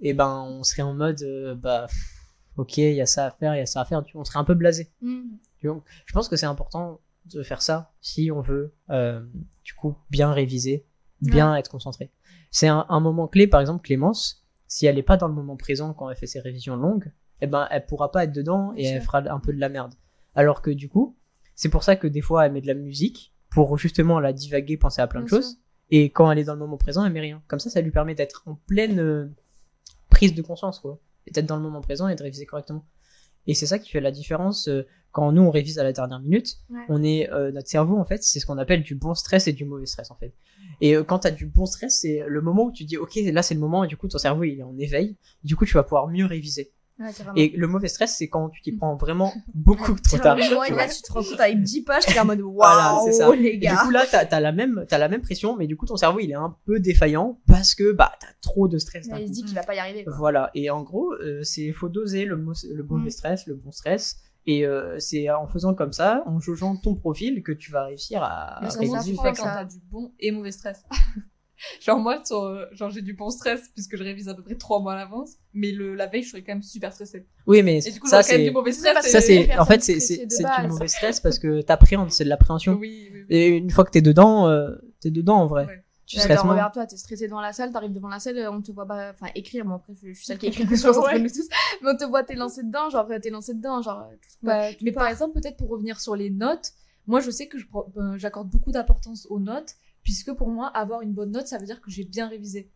et 0.00 0.12
ben, 0.14 0.42
on 0.48 0.62
serait 0.62 0.82
en 0.82 0.94
mode, 0.94 1.22
euh, 1.22 1.54
bah, 1.54 1.86
ok, 2.56 2.78
il 2.78 2.94
y 2.94 3.00
a 3.00 3.06
ça 3.06 3.26
à 3.26 3.30
faire, 3.30 3.54
il 3.54 3.58
y 3.58 3.62
a 3.62 3.66
ça 3.66 3.80
à 3.80 3.84
faire, 3.84 4.02
tu- 4.04 4.16
on 4.16 4.24
serait 4.24 4.38
un 4.38 4.44
peu 4.44 4.54
blasé. 4.54 4.90
Mm. 5.02 5.22
Je 5.62 6.12
pense 6.12 6.28
que 6.28 6.36
c'est 6.36 6.46
important 6.46 7.00
de 7.32 7.42
faire 7.42 7.62
ça 7.62 7.92
si 8.02 8.30
on 8.30 8.42
veut, 8.42 8.74
euh, 8.90 9.24
du 9.64 9.72
coup, 9.74 9.96
bien 10.10 10.30
réviser, 10.32 10.84
bien 11.20 11.56
être 11.56 11.70
concentré. 11.70 12.10
C'est 12.50 12.68
un, 12.68 12.86
un 12.88 13.00
moment 13.00 13.28
clé, 13.28 13.46
par 13.46 13.60
exemple, 13.60 13.84
Clémence, 13.84 14.44
si 14.66 14.86
elle 14.86 14.98
est 14.98 15.02
pas 15.02 15.16
dans 15.16 15.28
le 15.28 15.34
moment 15.34 15.56
présent 15.56 15.94
quand 15.94 16.10
elle 16.10 16.16
fait 16.16 16.26
ses 16.26 16.40
révisions 16.40 16.76
longues, 16.76 17.12
eh 17.40 17.46
ben, 17.46 17.66
elle 17.70 17.86
pourra 17.86 18.10
pas 18.10 18.24
être 18.24 18.32
dedans 18.32 18.72
et 18.76 18.86
elle 18.86 19.02
fera 19.02 19.18
un 19.18 19.40
peu 19.40 19.52
de 19.52 19.60
la 19.60 19.68
merde. 19.68 19.94
Alors 20.34 20.62
que 20.62 20.70
du 20.70 20.88
coup, 20.88 21.16
c'est 21.54 21.68
pour 21.68 21.84
ça 21.84 21.96
que 21.96 22.06
des 22.06 22.20
fois, 22.20 22.46
elle 22.46 22.52
met 22.52 22.60
de 22.60 22.66
la 22.66 22.74
musique 22.74 23.32
pour 23.50 23.76
justement 23.78 24.18
la 24.20 24.32
divaguer, 24.32 24.76
penser 24.76 25.00
à 25.00 25.06
plein 25.06 25.20
de 25.20 25.26
Bien 25.26 25.38
choses. 25.38 25.58
Et 25.90 26.10
quand 26.10 26.30
elle 26.30 26.38
est 26.38 26.44
dans 26.44 26.54
le 26.54 26.58
moment 26.58 26.76
présent, 26.76 27.04
elle 27.04 27.12
met 27.12 27.20
rien. 27.20 27.42
Comme 27.46 27.60
ça, 27.60 27.70
ça 27.70 27.80
lui 27.80 27.90
permet 27.90 28.14
d'être 28.14 28.42
en 28.46 28.54
pleine 28.66 28.98
euh, 28.98 29.28
prise 30.10 30.34
de 30.34 30.42
conscience, 30.42 30.80
quoi. 30.80 30.98
Et 31.26 31.30
d'être 31.30 31.46
dans 31.46 31.56
le 31.56 31.62
moment 31.62 31.80
présent 31.80 32.08
et 32.08 32.16
de 32.16 32.22
réviser 32.22 32.46
correctement. 32.46 32.84
Et 33.46 33.54
c'est 33.54 33.66
ça 33.66 33.78
qui 33.78 33.90
fait 33.90 34.00
la 34.00 34.10
différence 34.10 34.68
euh, 34.68 34.86
quand 35.14 35.32
nous 35.32 35.42
on 35.42 35.50
révise 35.50 35.78
à 35.78 35.84
la 35.84 35.92
dernière 35.94 36.20
minute. 36.20 36.58
Ouais. 36.70 36.80
On 36.90 37.02
est 37.02 37.30
euh, 37.32 37.50
notre 37.52 37.68
cerveau 37.68 37.96
en 37.96 38.04
fait, 38.04 38.22
c'est 38.22 38.40
ce 38.40 38.46
qu'on 38.46 38.58
appelle 38.58 38.82
du 38.82 38.94
bon 38.94 39.14
stress 39.14 39.46
et 39.48 39.52
du 39.52 39.64
mauvais 39.64 39.86
stress 39.86 40.10
en 40.10 40.16
fait. 40.16 40.34
Et 40.80 40.94
euh, 40.96 41.04
quand 41.04 41.20
t'as 41.20 41.30
du 41.30 41.46
bon 41.46 41.66
stress, 41.66 42.00
c'est 42.02 42.22
le 42.26 42.40
moment 42.42 42.64
où 42.64 42.72
tu 42.72 42.84
dis 42.84 42.96
ok 42.98 43.12
là 43.32 43.42
c'est 43.42 43.54
le 43.54 43.60
moment 43.60 43.84
et 43.84 43.86
du 43.88 43.96
coup 43.96 44.08
ton 44.08 44.18
cerveau 44.18 44.44
il 44.44 44.58
est 44.58 44.62
en 44.62 44.76
éveil. 44.76 45.16
Du 45.44 45.56
coup 45.56 45.64
tu 45.64 45.74
vas 45.74 45.82
pouvoir 45.84 46.08
mieux 46.08 46.26
réviser. 46.26 46.72
Ouais. 47.00 47.10
Et 47.34 47.48
le 47.56 47.66
mauvais 47.66 47.88
stress 47.88 48.14
c'est 48.16 48.28
quand 48.28 48.50
tu 48.50 48.60
t'y 48.62 48.70
prends 48.76 48.94
vraiment 48.96 49.32
beaucoup 49.52 49.94
trop 49.94 50.18
tard. 50.18 50.38
Et 50.38 50.42
tu 50.42 50.74
là, 50.74 50.88
tu 50.88 51.02
te 51.02 51.12
rends 51.12 51.24
compte 51.24 51.40
avec 51.40 51.60
10 51.60 51.82
pages, 51.82 52.06
t'es 52.06 52.18
en 52.20 52.24
mode 52.24 52.40
waouh, 52.40 53.32
les 53.34 53.48
Et 53.48 53.52
du 53.52 53.58
gars. 53.66 53.76
coup 53.84 53.90
là 53.90 54.04
t'as 54.10 54.20
as 54.24 54.40
la 54.40 54.52
même 54.52 54.84
t'as 54.88 54.98
la 54.98 55.08
même 55.08 55.20
pression, 55.22 55.56
mais 55.56 55.66
du 55.66 55.76
coup 55.76 55.86
ton 55.86 55.96
cerveau 55.96 56.20
il 56.20 56.30
est 56.30 56.34
un 56.36 56.56
peu 56.66 56.78
défaillant 56.80 57.40
parce 57.48 57.74
que 57.74 57.92
bah 57.92 58.12
t'as 58.20 58.28
trop 58.42 58.68
de 58.68 58.78
stress. 58.78 59.06
il 59.20 59.26
se 59.28 59.32
dit 59.32 59.44
qu'il 59.44 59.54
va 59.56 59.62
pas 59.64 59.74
y 59.74 59.78
arriver. 59.80 60.04
quoi. 60.04 60.14
Voilà, 60.16 60.50
et 60.54 60.70
en 60.70 60.82
gros, 60.82 61.12
euh, 61.14 61.42
c'est 61.42 61.72
faut 61.72 61.88
doser 61.88 62.24
le, 62.26 62.36
le 62.36 62.82
mauvais 62.84 63.06
Mm. 63.06 63.10
stress, 63.10 63.46
le 63.46 63.54
bon 63.54 63.72
stress, 63.72 64.16
et 64.46 64.66
euh, 64.66 64.98
c'est 64.98 65.30
en 65.30 65.46
faisant 65.46 65.74
comme 65.74 65.92
ça, 65.92 66.22
en 66.26 66.38
jaugeant 66.38 66.76
ton 66.76 66.94
profil, 66.94 67.42
que 67.42 67.52
tu 67.52 67.70
vas 67.70 67.84
réussir 67.86 68.22
à, 68.22 68.58
Mais 68.60 68.68
à 68.68 68.70
ça, 68.70 68.78
prend, 68.78 69.02
fais 69.02 69.32
quand 69.32 69.44
t'as 69.44 69.64
du 69.64 69.78
bon 69.90 70.12
et 70.20 70.30
mauvais 70.30 70.52
stress 70.52 70.84
Genre 71.80 71.98
moi, 71.98 72.20
sur, 72.24 72.42
euh, 72.42 72.66
genre 72.72 72.90
j'ai 72.90 73.00
du 73.00 73.14
bon 73.14 73.30
stress 73.30 73.70
puisque 73.72 73.96
je 73.96 74.02
révise 74.02 74.28
à 74.28 74.34
peu 74.34 74.42
près 74.42 74.56
trois 74.56 74.80
mois 74.80 74.94
à 74.94 74.96
l'avance, 74.96 75.34
mais 75.54 75.70
le, 75.70 75.94
la 75.94 76.06
veille 76.06 76.22
je 76.22 76.30
serais 76.30 76.42
quand 76.42 76.52
même 76.52 76.62
super 76.62 76.92
stressée. 76.92 77.26
Oui, 77.46 77.62
mais 77.62 77.78
Et 77.86 77.90
du 77.90 78.00
coup 78.00 78.08
ça 78.08 78.22
j'aurais 78.22 78.52
quand 78.52 78.62
même 78.62 78.72
c'est 79.02 79.08
ça 79.08 79.20
c'est 79.20 79.56
en 79.56 79.64
fait 79.64 79.82
c'est 79.82 80.00
c'est 80.00 80.26
du 80.26 80.68
mauvais 80.68 80.88
stress 80.88 81.20
parce 81.20 81.38
que 81.38 81.62
t'appréhendes, 81.62 82.10
c'est 82.10 82.24
de 82.24 82.28
l'appréhension. 82.28 82.74
Oui, 82.74 83.08
oui, 83.12 83.20
oui. 83.20 83.36
Et 83.36 83.48
une 83.48 83.70
fois 83.70 83.84
que 83.84 83.90
t'es 83.90 84.02
dedans, 84.02 84.48
euh, 84.48 84.72
t'es 85.00 85.10
dedans 85.10 85.36
en 85.36 85.46
vrai. 85.46 85.66
Ouais. 85.66 85.83
Tu 86.06 86.18
stresses 86.18 86.44
moins. 86.44 86.52
regarde 86.52 86.74
toi, 86.74 86.86
t'es 86.86 86.96
stressé 86.96 87.26
devant 87.26 87.40
la 87.40 87.52
salle, 87.52 87.72
t'arrives 87.72 87.92
devant 87.92 88.08
la 88.08 88.18
salle, 88.18 88.48
on 88.50 88.60
te 88.60 88.72
voit 88.72 88.86
pas, 88.86 89.10
enfin 89.10 89.28
écrire, 89.34 89.64
bon 89.64 89.76
après 89.76 89.94
je 89.94 90.08
je 90.08 90.12
suis 90.14 90.26
celle 90.26 90.38
qui 90.38 90.46
écrit 90.46 90.66
plus 90.66 90.76
souvent 90.76 91.00
entre 91.00 91.18
nous 91.18 91.28
tous, 91.28 91.48
mais 91.82 91.90
on 91.92 91.96
te 91.96 92.04
voit 92.04 92.22
t'es 92.22 92.34
lancé 92.34 92.62
dedans, 92.62 92.90
genre 92.90 93.08
t'es 93.22 93.30
lancé 93.30 93.54
dedans, 93.54 93.80
genre. 93.80 94.08
Bah, 94.42 94.72
tu 94.74 94.84
mais 94.84 94.92
par 94.92 95.06
exemple, 95.08 95.40
peut-être 95.40 95.56
pour 95.56 95.70
revenir 95.70 96.00
sur 96.00 96.14
les 96.16 96.30
notes, 96.30 96.72
moi 97.06 97.20
je 97.20 97.30
sais 97.30 97.46
que 97.48 97.58
j'accorde 98.16 98.48
beaucoup 98.48 98.72
d'importance 98.72 99.26
aux 99.30 99.40
notes, 99.40 99.76
puisque 100.02 100.32
pour 100.32 100.48
moi, 100.48 100.68
avoir 100.68 101.00
une 101.00 101.12
bonne 101.12 101.30
note, 101.30 101.46
ça 101.46 101.58
veut 101.58 101.66
dire 101.66 101.80
que 101.80 101.90
j'ai 101.90 102.04
bien 102.04 102.28
révisé. 102.28 102.70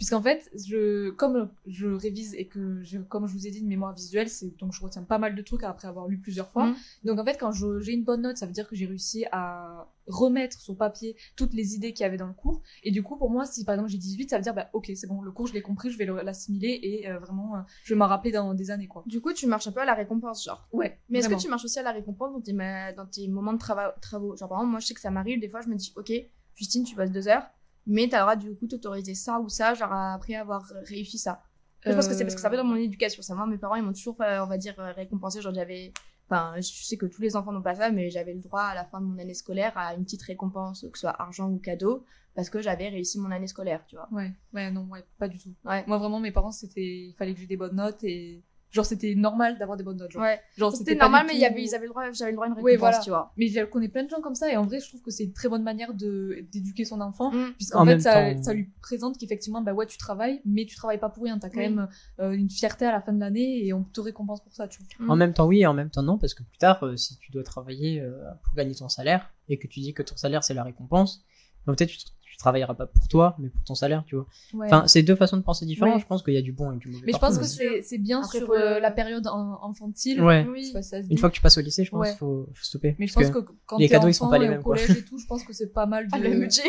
Puisqu'en 0.00 0.22
fait, 0.22 0.50
je, 0.66 1.10
comme 1.10 1.50
je 1.66 1.86
révise 1.86 2.34
et 2.34 2.46
que, 2.46 2.80
je, 2.82 2.96
comme 3.00 3.26
je 3.26 3.34
vous 3.34 3.46
ai 3.46 3.50
dit, 3.50 3.58
une 3.58 3.68
mémoire 3.68 3.92
visuelle, 3.92 4.30
c'est 4.30 4.56
donc 4.56 4.72
je 4.72 4.80
retiens 4.80 5.02
pas 5.02 5.18
mal 5.18 5.34
de 5.34 5.42
trucs 5.42 5.62
après 5.62 5.88
avoir 5.88 6.08
lu 6.08 6.16
plusieurs 6.16 6.48
fois. 6.48 6.68
Mhm. 6.68 6.76
Donc 7.04 7.18
en 7.18 7.24
fait, 7.26 7.36
quand 7.38 7.52
j'ai 7.52 7.92
une 7.92 8.02
bonne 8.04 8.22
note, 8.22 8.38
ça 8.38 8.46
veut 8.46 8.52
dire 8.52 8.66
que 8.66 8.74
j'ai 8.74 8.86
réussi 8.86 9.26
à 9.30 9.86
remettre 10.06 10.58
sur 10.58 10.74
papier 10.74 11.16
toutes 11.36 11.52
les 11.52 11.74
idées 11.74 11.92
qu'il 11.92 12.04
y 12.04 12.06
avait 12.06 12.16
dans 12.16 12.26
le 12.28 12.32
cours. 12.32 12.62
Et 12.82 12.90
du 12.92 13.02
coup, 13.02 13.16
pour 13.18 13.28
moi, 13.30 13.44
si 13.44 13.62
par 13.66 13.74
exemple 13.74 13.90
j'ai 13.90 13.98
18, 13.98 14.30
ça 14.30 14.38
veut 14.38 14.42
dire, 14.42 14.54
bah 14.54 14.70
ok, 14.72 14.90
c'est 14.94 15.06
bon, 15.06 15.20
le 15.20 15.32
cours 15.32 15.46
je 15.48 15.52
l'ai 15.52 15.60
compris, 15.60 15.90
je 15.90 15.98
vais 15.98 16.06
le- 16.06 16.22
l'assimiler 16.22 16.80
et 16.82 17.06
euh, 17.10 17.18
vraiment, 17.18 17.56
euh, 17.56 17.60
je 17.84 17.92
vais 17.92 17.98
m'en 17.98 18.06
rappeler 18.06 18.32
dans 18.32 18.54
des 18.54 18.70
années, 18.70 18.88
quoi. 18.88 19.04
Du 19.04 19.20
coup, 19.20 19.34
tu 19.34 19.46
marches 19.46 19.66
un 19.66 19.72
peu 19.72 19.80
à 19.80 19.84
la 19.84 19.92
récompense, 19.92 20.42
genre. 20.46 20.66
Ouais. 20.72 20.98
Mais 21.10 21.18
est-ce 21.18 21.28
que 21.28 21.34
tu 21.38 21.48
marches 21.48 21.66
aussi 21.66 21.78
à 21.78 21.82
la 21.82 21.92
récompense 21.92 22.32
dans 22.32 22.40
tes, 22.40 22.54
ma- 22.54 22.94
dans 22.94 23.04
tes 23.04 23.28
moments 23.28 23.52
de 23.52 23.58
trava- 23.58 23.94
travaux? 24.00 24.34
Genre, 24.34 24.48
par 24.48 24.58
exemple, 24.60 24.70
moi, 24.70 24.80
je 24.80 24.86
sais 24.86 24.94
que 24.94 25.00
ça 25.00 25.10
m'arrive, 25.10 25.38
des 25.40 25.48
fois, 25.50 25.60
je 25.60 25.68
me 25.68 25.74
dis, 25.74 25.92
ok, 25.94 26.10
Justine, 26.54 26.84
tu 26.84 26.96
passes 26.96 27.12
deux 27.12 27.28
heures, 27.28 27.46
mais 27.86 28.04
le 28.04 28.10
droit, 28.10 28.36
du 28.36 28.54
coup, 28.54 28.66
t'autoriser 28.66 29.14
ça 29.14 29.40
ou 29.40 29.48
ça, 29.48 29.74
genre, 29.74 29.92
après 29.92 30.34
avoir 30.34 30.64
réussi 30.84 31.18
ça. 31.18 31.42
Je 31.84 31.92
pense 31.92 32.08
que 32.08 32.14
c'est 32.14 32.24
parce 32.24 32.34
que 32.34 32.40
ça 32.40 32.48
va 32.48 32.56
dans 32.56 32.64
mon 32.64 32.76
éducation. 32.76 33.22
Ça, 33.22 33.34
moi, 33.34 33.46
mes 33.46 33.58
parents, 33.58 33.74
ils 33.74 33.82
m'ont 33.82 33.92
toujours, 33.92 34.20
euh, 34.20 34.40
on 34.44 34.46
va 34.46 34.58
dire, 34.58 34.74
euh, 34.78 34.92
récompensé. 34.92 35.40
Genre, 35.40 35.54
j'avais, 35.54 35.92
enfin, 36.28 36.54
je 36.56 36.62
sais 36.62 36.96
que 36.96 37.06
tous 37.06 37.22
les 37.22 37.36
enfants 37.36 37.52
n'ont 37.52 37.62
pas 37.62 37.74
ça, 37.74 37.90
mais 37.90 38.10
j'avais 38.10 38.34
le 38.34 38.40
droit 38.40 38.62
à 38.62 38.74
la 38.74 38.84
fin 38.84 39.00
de 39.00 39.06
mon 39.06 39.18
année 39.18 39.34
scolaire 39.34 39.72
à 39.76 39.94
une 39.94 40.04
petite 40.04 40.22
récompense, 40.22 40.82
que 40.82 40.98
ce 40.98 41.02
soit 41.02 41.20
argent 41.20 41.50
ou 41.50 41.58
cadeau, 41.58 42.04
parce 42.34 42.50
que 42.50 42.60
j'avais 42.60 42.88
réussi 42.88 43.18
mon 43.18 43.30
année 43.30 43.46
scolaire, 43.46 43.82
tu 43.86 43.96
vois. 43.96 44.08
Ouais, 44.12 44.30
ouais, 44.52 44.70
non, 44.70 44.86
ouais, 44.90 45.04
pas 45.18 45.28
du 45.28 45.38
tout. 45.38 45.54
Ouais. 45.64 45.84
Moi, 45.86 45.96
vraiment, 45.96 46.20
mes 46.20 46.32
parents, 46.32 46.52
c'était, 46.52 47.08
il 47.08 47.14
fallait 47.18 47.32
que 47.32 47.40
j'ai 47.40 47.46
des 47.46 47.56
bonnes 47.56 47.76
notes 47.76 48.04
et, 48.04 48.44
genre, 48.70 48.84
c'était 48.84 49.14
normal 49.14 49.58
d'avoir 49.58 49.76
des 49.76 49.84
bonnes 49.84 49.96
notes. 49.96 50.12
Genre, 50.12 50.22
Ouais. 50.22 50.40
genre 50.56 50.72
C'était 50.74 50.94
normal, 50.94 51.26
mais 51.26 51.34
il 51.34 51.40
y 51.40 51.44
avait, 51.44 51.62
ils 51.62 51.74
avaient 51.74 51.86
le 51.86 51.90
droit, 51.90 52.10
j'avais 52.12 52.30
le 52.30 52.36
droit 52.36 52.46
à 52.46 52.48
une 52.50 52.54
Oui, 52.54 52.72
récompense, 52.72 52.78
voilà. 52.80 52.98
tu 53.00 53.10
vois. 53.10 53.32
Mais 53.36 53.48
je 53.48 53.64
connais 53.64 53.88
plein 53.88 54.04
de 54.04 54.10
gens 54.10 54.20
comme 54.20 54.34
ça 54.34 54.50
et 54.52 54.56
en 54.56 54.64
vrai, 54.64 54.80
je 54.80 54.88
trouve 54.88 55.02
que 55.02 55.10
c'est 55.10 55.24
une 55.24 55.32
très 55.32 55.48
bonne 55.48 55.62
manière 55.62 55.92
de, 55.94 56.44
d'éduquer 56.52 56.84
son 56.84 57.00
enfant. 57.00 57.30
Mm. 57.32 57.52
Puisqu'en 57.56 57.82
En 57.82 57.86
fait, 57.86 58.00
ça, 58.00 58.34
temps- 58.34 58.42
ça 58.42 58.52
lui 58.54 58.70
présente 58.80 59.18
qu'effectivement, 59.18 59.60
bah 59.60 59.72
ouais, 59.72 59.86
tu 59.86 59.98
travailles, 59.98 60.40
mais 60.44 60.64
tu 60.66 60.76
travailles 60.76 61.00
pas 61.00 61.08
pour 61.10 61.24
rien. 61.24 61.38
T'as 61.38 61.48
quand 61.50 61.58
Oui. 61.58 61.68
même 61.68 61.88
euh, 62.20 62.32
une 62.32 62.48
fierté 62.50 62.84
à 62.86 62.92
la 62.92 63.00
fin 63.00 63.12
de 63.12 63.20
l'année 63.20 63.66
et 63.66 63.72
on 63.72 63.82
te 63.82 64.00
récompense 64.00 64.42
pour 64.42 64.52
ça, 64.52 64.68
tu 64.68 64.78
vois. 64.96 65.06
Mm. 65.06 65.10
En 65.10 65.16
même 65.16 65.32
temps, 65.32 65.46
oui, 65.46 65.60
et 65.62 65.66
en 65.66 65.74
même 65.74 65.90
temps, 65.90 66.02
non, 66.02 66.18
parce 66.18 66.34
que 66.34 66.42
plus 66.42 66.58
tard, 66.58 66.82
euh, 66.84 66.96
si 66.96 67.18
tu 67.18 67.32
dois 67.32 67.42
travailler 67.42 68.00
euh, 68.00 68.12
pour 68.44 68.54
gagner 68.54 68.74
ton 68.74 68.88
salaire 68.88 69.30
et 69.48 69.58
que 69.58 69.66
tu 69.66 69.80
dis 69.80 69.94
que 69.94 70.02
ton 70.02 70.16
salaire 70.16 70.44
c'est 70.44 70.54
la 70.54 70.62
récompense, 70.62 71.24
donc 71.66 71.76
peut-être 71.76 71.90
tu, 71.90 71.98
tu 71.98 72.19
travailleras 72.40 72.74
pas 72.74 72.86
pour 72.86 73.06
toi, 73.08 73.36
mais 73.38 73.48
pour 73.48 73.62
ton 73.64 73.74
salaire, 73.74 74.02
tu 74.06 74.16
vois. 74.16 74.26
Ouais. 74.54 74.66
Enfin, 74.66 74.86
c'est 74.88 75.02
deux 75.02 75.14
façons 75.14 75.36
de 75.36 75.42
penser 75.42 75.64
différentes. 75.66 75.94
Ouais. 75.94 76.00
Je 76.00 76.06
pense 76.06 76.22
qu'il 76.22 76.34
y 76.34 76.38
a 76.38 76.42
du 76.42 76.52
bon 76.52 76.72
et 76.72 76.76
du 76.76 76.88
mauvais. 76.88 77.02
mais 77.06 77.12
je 77.12 77.18
pense 77.18 77.36
que 77.38 77.42
mais- 77.74 77.82
c'est, 77.82 77.98
bien 77.98 78.22
Après, 78.22 78.38
sur 78.38 78.50
euh, 78.50 78.80
la 78.80 78.90
période 78.90 79.26
en- 79.28 79.60
infantile. 79.70 80.22
Ouais. 80.22 80.44
Pas 80.72 80.80
dit. 81.00 81.08
Une 81.10 81.18
fois 81.18 81.30
que 81.30 81.34
tu 81.36 81.40
passes 81.40 81.58
au 81.58 81.60
lycée, 81.60 81.84
je 81.84 81.90
pense 81.90 82.00
Ouais. 82.00 82.08
qu'il 82.10 82.18
faut, 82.18 82.46
faut 82.52 82.64
stopper. 82.64 82.96
Mais 82.98 83.06
je 83.06 83.14
pense 83.14 83.30
que, 83.30 83.38
quand 83.66 83.78
les 83.78 83.88
cadeaux, 83.88 84.08
ils 84.08 84.14
sont 84.14 84.28
pas 84.28 84.38
les 84.38 84.48
mêmes, 84.48 84.60
au 84.60 84.62
quoi. 84.62 84.76
collège 84.76 84.90
et 84.98 85.04
tout, 85.04 85.18
je 85.18 85.26
pense 85.26 85.44
que 85.44 85.52
c'est 85.52 85.72
pas 85.72 85.86
mal 85.86 86.06
de. 86.06 86.10
Ah, 86.14 86.18
le 86.18 86.30
budget. 86.38 86.62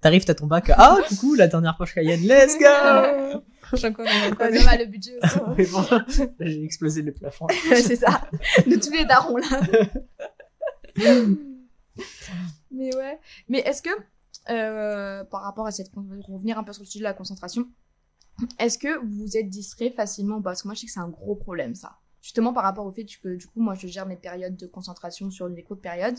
T'arrives, 0.00 0.24
t'as 0.24 0.34
ton 0.34 0.46
bac, 0.46 0.70
ah 0.74 0.96
coucou, 1.10 1.34
la 1.34 1.46
dernière 1.46 1.76
poche 1.76 1.92
Cayenne, 1.94 2.22
let's 2.22 2.56
go 2.58 2.64
J'en 3.76 3.92
connais, 3.92 4.08
va, 4.64 4.76
le 4.78 4.86
budget 4.86 5.12
aussi. 5.22 5.36
hein. 5.38 5.54
Mais 5.58 5.66
bon, 5.66 5.84
j'ai 6.40 6.64
explosé 6.64 7.02
le 7.02 7.12
plafond. 7.12 7.46
c'est 7.74 7.96
ça. 7.96 8.22
De 8.66 8.76
tous 8.76 8.90
les 8.92 9.04
darons 9.04 9.36
là. 9.36 9.46
Mais 12.72 12.94
ouais. 12.96 13.18
Mais 13.48 13.58
est-ce 13.60 13.82
que, 13.82 13.90
euh, 14.48 15.24
par 15.24 15.42
rapport 15.42 15.66
à 15.66 15.70
cette. 15.70 15.90
revenir 15.94 16.58
un 16.58 16.64
peu 16.64 16.72
sur 16.72 16.82
le 16.82 16.88
sujet 16.88 17.00
de 17.00 17.04
la 17.04 17.14
concentration, 17.14 17.68
est-ce 18.58 18.78
que 18.78 19.04
vous 19.04 19.36
êtes 19.36 19.48
distrait 19.48 19.90
facilement 19.90 20.40
Parce 20.40 20.62
que 20.62 20.68
moi, 20.68 20.74
je 20.74 20.80
sais 20.80 20.86
que 20.86 20.92
c'est 20.92 21.00
un 21.00 21.08
gros 21.08 21.34
problème 21.36 21.74
ça. 21.74 21.98
Justement 22.22 22.52
par 22.52 22.64
rapport 22.64 22.84
au 22.84 22.92
fait 22.92 23.04
que 23.04 23.36
du 23.36 23.46
coup, 23.46 23.60
moi, 23.60 23.74
je 23.74 23.86
gère 23.86 24.06
mes 24.06 24.16
périodes 24.16 24.56
de 24.56 24.66
concentration 24.66 25.30
sur 25.30 25.48
les 25.48 25.62
courtes 25.62 25.80
périodes. 25.80 26.18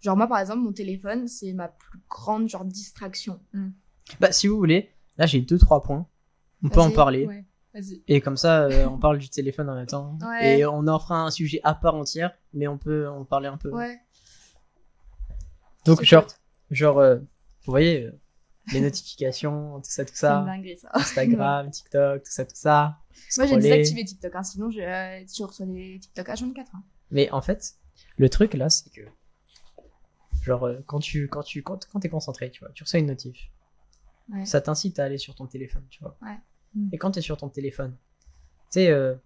Genre, 0.00 0.16
moi, 0.16 0.26
par 0.26 0.38
exemple, 0.38 0.60
mon 0.60 0.72
téléphone, 0.72 1.28
c'est 1.28 1.52
ma 1.52 1.68
plus 1.68 2.00
grande 2.08 2.48
genre 2.48 2.64
distraction. 2.64 3.40
Bah, 4.18 4.32
si 4.32 4.46
vous 4.46 4.56
voulez, 4.56 4.90
là 5.18 5.26
j'ai 5.26 5.40
deux 5.40 5.58
trois 5.58 5.82
points. 5.82 6.06
On 6.62 6.68
peut 6.68 6.80
en 6.80 6.90
parler. 6.90 7.26
Ouais. 7.26 7.44
Et 8.08 8.20
comme 8.20 8.36
ça, 8.36 8.64
euh, 8.64 8.86
on 8.86 8.98
parle 8.98 9.18
du 9.18 9.28
téléphone 9.28 9.70
en 9.70 9.74
même 9.74 9.86
temps. 9.86 10.18
Ouais. 10.22 10.58
Et 10.58 10.66
on 10.66 10.86
en 10.88 10.98
fera 10.98 11.22
un 11.22 11.30
sujet 11.30 11.60
à 11.62 11.74
part 11.74 11.94
entière, 11.94 12.32
mais 12.52 12.66
on 12.66 12.78
peut 12.78 13.08
en 13.08 13.24
parler 13.24 13.46
un 13.48 13.56
peu. 13.56 13.70
Ouais. 13.70 14.00
Donc, 15.84 16.02
genre, 16.02 16.26
genre 16.70 16.98
euh, 16.98 17.18
vous 17.64 17.72
voyez, 17.72 18.04
euh, 18.04 18.20
les 18.72 18.80
notifications, 18.80 19.80
tout 19.80 19.90
ça, 19.90 20.04
tout 20.04 20.14
ça. 20.14 20.42
dinguerie, 20.44 20.76
ça. 20.76 20.88
Instagram, 20.94 21.70
TikTok, 21.72 22.22
tout 22.22 22.30
ça, 22.30 22.44
tout 22.44 22.54
ça. 22.56 22.98
Moi, 23.36 23.46
j'ai 23.46 23.56
désactivé 23.56 24.04
TikTok, 24.04 24.34
hein, 24.34 24.42
sinon 24.42 24.70
je, 24.70 24.80
euh, 24.80 25.24
je 25.36 25.42
reçois 25.42 25.66
des 25.66 25.98
TikTok 26.00 26.28
à 26.28 26.34
24. 26.34 26.74
Hein. 26.74 26.82
Mais 27.10 27.30
en 27.30 27.40
fait, 27.42 27.74
le 28.16 28.28
truc 28.28 28.54
là, 28.54 28.68
c'est 28.70 28.90
que, 28.90 29.02
genre, 30.42 30.66
euh, 30.66 30.80
quand 30.86 31.00
tu, 31.00 31.28
quand 31.28 31.42
tu, 31.42 31.62
quand, 31.62 31.86
quand 31.92 32.00
t'es 32.00 32.08
concentré, 32.08 32.50
tu 32.50 32.60
vois, 32.60 32.70
tu 32.72 32.82
reçois 32.82 33.00
une 33.00 33.06
notif, 33.06 33.50
Ouais. 34.32 34.44
ça 34.46 34.60
t'incite 34.60 35.00
à 35.00 35.04
aller 35.04 35.18
sur 35.18 35.34
ton 35.34 35.46
téléphone, 35.46 35.84
tu 35.90 35.98
vois. 36.04 36.16
Ouais. 36.22 36.38
Et 36.92 36.98
quand 36.98 37.10
t'es 37.10 37.20
sur 37.20 37.36
ton 37.36 37.48
téléphone, 37.48 37.96
tu 38.70 38.74
sais, 38.74 38.88
euh, 38.88 39.16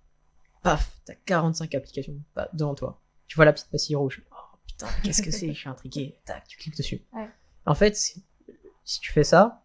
paf, 0.63 0.99
t'as 1.05 1.15
45 1.27 1.75
applications 1.75 2.19
devant 2.55 2.75
toi. 2.75 3.03
Tu 3.27 3.37
vois 3.37 3.45
la 3.45 3.53
petite 3.53 3.69
pastille 3.69 3.97
rouge. 3.97 4.23
Oh 4.33 4.57
putain, 4.67 4.87
qu'est-ce 5.03 5.21
que 5.23 5.31
c'est? 5.31 5.49
Je 5.49 5.59
suis 5.59 5.69
intrigué. 5.69 6.17
Tac, 6.25 6.47
tu 6.49 6.57
cliques 6.57 6.77
dessus. 6.79 7.03
Ouais. 7.13 7.29
En 7.67 7.75
fait, 7.75 7.97
si, 7.97 8.25
si 8.85 9.01
tu 9.01 9.13
fais 9.13 9.25
ça, 9.25 9.65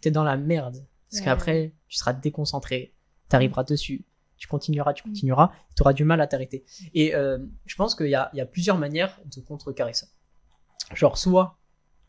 t'es 0.00 0.10
dans 0.10 0.24
la 0.24 0.36
merde. 0.36 0.84
Parce 1.10 1.20
Ouais. 1.20 1.24
qu'après, 1.24 1.74
tu 1.88 1.96
seras 1.96 2.12
déconcentré. 2.12 2.94
T'arriveras 3.28 3.64
dessus. 3.64 4.04
Tu 4.36 4.48
continueras, 4.48 4.92
tu 4.92 5.02
continueras. 5.04 5.52
Tu 5.74 5.82
auras 5.82 5.92
du 5.92 6.04
mal 6.04 6.20
à 6.20 6.26
t'arrêter. 6.26 6.64
Et 6.94 7.14
euh, 7.14 7.38
je 7.64 7.76
pense 7.76 7.94
qu'il 7.94 8.06
y 8.08 8.10
y 8.10 8.14
a 8.40 8.46
plusieurs 8.46 8.76
manières 8.78 9.18
de 9.24 9.40
contrecarrer 9.40 9.94
ça. 9.94 10.06
Genre, 10.94 11.16
soit 11.16 11.58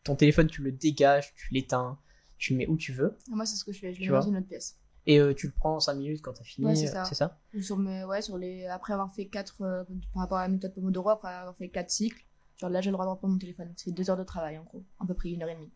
ton 0.04 0.14
téléphone, 0.14 0.46
tu 0.48 0.62
le 0.62 0.72
dégages, 0.72 1.34
tu 1.34 1.52
l'éteins, 1.54 1.98
tu 2.36 2.52
le 2.52 2.58
mets 2.58 2.66
où 2.66 2.76
tu 2.76 2.92
veux. 2.92 3.16
Moi, 3.28 3.46
c'est 3.46 3.56
ce 3.56 3.64
que 3.64 3.72
je 3.72 3.78
fais, 3.80 3.92
je 3.94 4.00
le 4.00 4.06
mets 4.06 4.12
dans 4.12 4.28
une 4.28 4.36
autre 4.36 4.46
pièce. 4.46 4.78
Et 5.06 5.18
euh, 5.20 5.32
tu 5.34 5.46
le 5.46 5.52
prends 5.52 5.76
en 5.76 5.80
5 5.80 5.94
minutes 5.94 6.20
quand 6.22 6.34
t'as 6.34 6.44
fini. 6.44 6.66
Ouais, 6.66 6.74
c'est 6.74 6.88
euh, 6.88 6.92
ça. 6.92 7.04
c'est 7.06 7.14
ça? 7.14 7.38
Ou 7.54 7.62
sur 7.62 7.78
mes, 7.78 8.04
ouais, 8.04 8.20
sur 8.20 8.36
les, 8.36 8.66
après 8.66 8.92
avoir 8.92 9.12
fait 9.14 9.26
4, 9.26 9.56
par 9.58 10.22
rapport 10.22 10.38
à 10.38 10.42
la 10.42 10.48
méthode 10.48 10.74
Pomodoro, 10.74 11.08
après 11.10 11.32
avoir 11.32 11.56
fait 11.56 11.70
4 11.70 11.88
cycles, 11.90 12.22
genre 12.58 12.70
là, 12.70 12.80
j'ai 12.80 12.90
le 12.90 12.94
droit 12.94 13.04
de 13.06 13.10
reprendre 13.10 13.32
mon 13.34 13.38
téléphone. 13.38 13.72
C'est 13.76 13.92
2 13.92 14.10
heures 14.10 14.16
de 14.16 14.24
travail, 14.24 14.58
en 14.58 14.64
gros. 14.64 14.84
À 15.00 15.06
peu 15.06 15.14
près 15.14 15.30
une 15.30 15.42
heure 15.42 15.48
et 15.48 15.54
demie. 15.54 15.70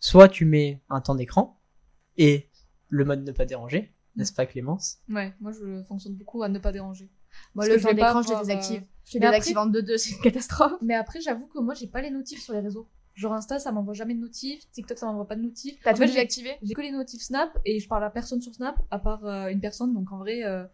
Soit 0.00 0.28
tu 0.28 0.44
mets 0.44 0.82
un 0.88 1.00
temps 1.00 1.14
d'écran 1.14 1.60
et 2.16 2.48
le 2.88 3.04
mode 3.04 3.24
ne 3.24 3.32
pas 3.32 3.44
déranger, 3.46 3.92
n'est-ce 4.14 4.32
pas 4.32 4.46
Clémence? 4.46 4.98
Ouais, 5.08 5.34
moi 5.40 5.52
je 5.52 5.82
fonctionne 5.82 6.14
beaucoup 6.14 6.42
à 6.42 6.48
ne 6.48 6.58
pas 6.58 6.72
déranger. 6.72 7.10
Moi, 7.54 7.66
Parce 7.66 7.76
le 7.76 7.82
temps 7.82 7.92
d'écran, 7.94 8.22
je 8.22 8.28
le 8.28 8.34
avoir, 8.36 8.46
désactive. 8.46 8.82
euh, 8.82 8.86
Je 9.04 9.18
le 9.18 9.20
mais 9.20 9.26
désactive 9.26 9.58
après- 9.58 9.68
en 9.68 9.72
2-2, 9.72 9.96
c'est 9.98 10.10
une 10.14 10.20
catastrophe. 10.22 10.72
Mais 10.82 10.94
après, 10.94 11.20
j'avoue 11.20 11.46
que 11.46 11.58
moi 11.58 11.74
j'ai 11.74 11.86
pas 11.88 12.00
les 12.00 12.10
notifs 12.10 12.42
sur 12.42 12.52
les 12.54 12.60
réseaux. 12.60 12.88
Genre 13.14 13.32
Insta, 13.32 13.58
ça 13.58 13.72
m'envoie 13.72 13.94
jamais 13.94 14.14
de 14.14 14.20
notifs. 14.20 14.70
TikTok, 14.72 14.98
ça 14.98 15.06
m'envoie 15.06 15.26
pas 15.26 15.36
de 15.36 15.42
notifs. 15.42 15.78
T'as 15.82 15.92
tout 15.92 15.98
fait, 16.00 16.06
j'ai- 16.06 16.12
désactivé? 16.14 16.50
J'ai 16.62 16.74
que 16.74 16.80
les 16.82 16.92
notifs 16.92 17.22
Snap 17.22 17.58
et 17.64 17.80
je 17.80 17.88
parle 17.88 18.04
à 18.04 18.10
personne 18.10 18.40
sur 18.42 18.54
Snap 18.54 18.76
à 18.90 18.98
part 18.98 19.24
euh, 19.24 19.48
une 19.48 19.60
personne. 19.60 19.92
Donc 19.94 20.12
en 20.12 20.18
vrai, 20.18 20.44
euh, 20.44 20.64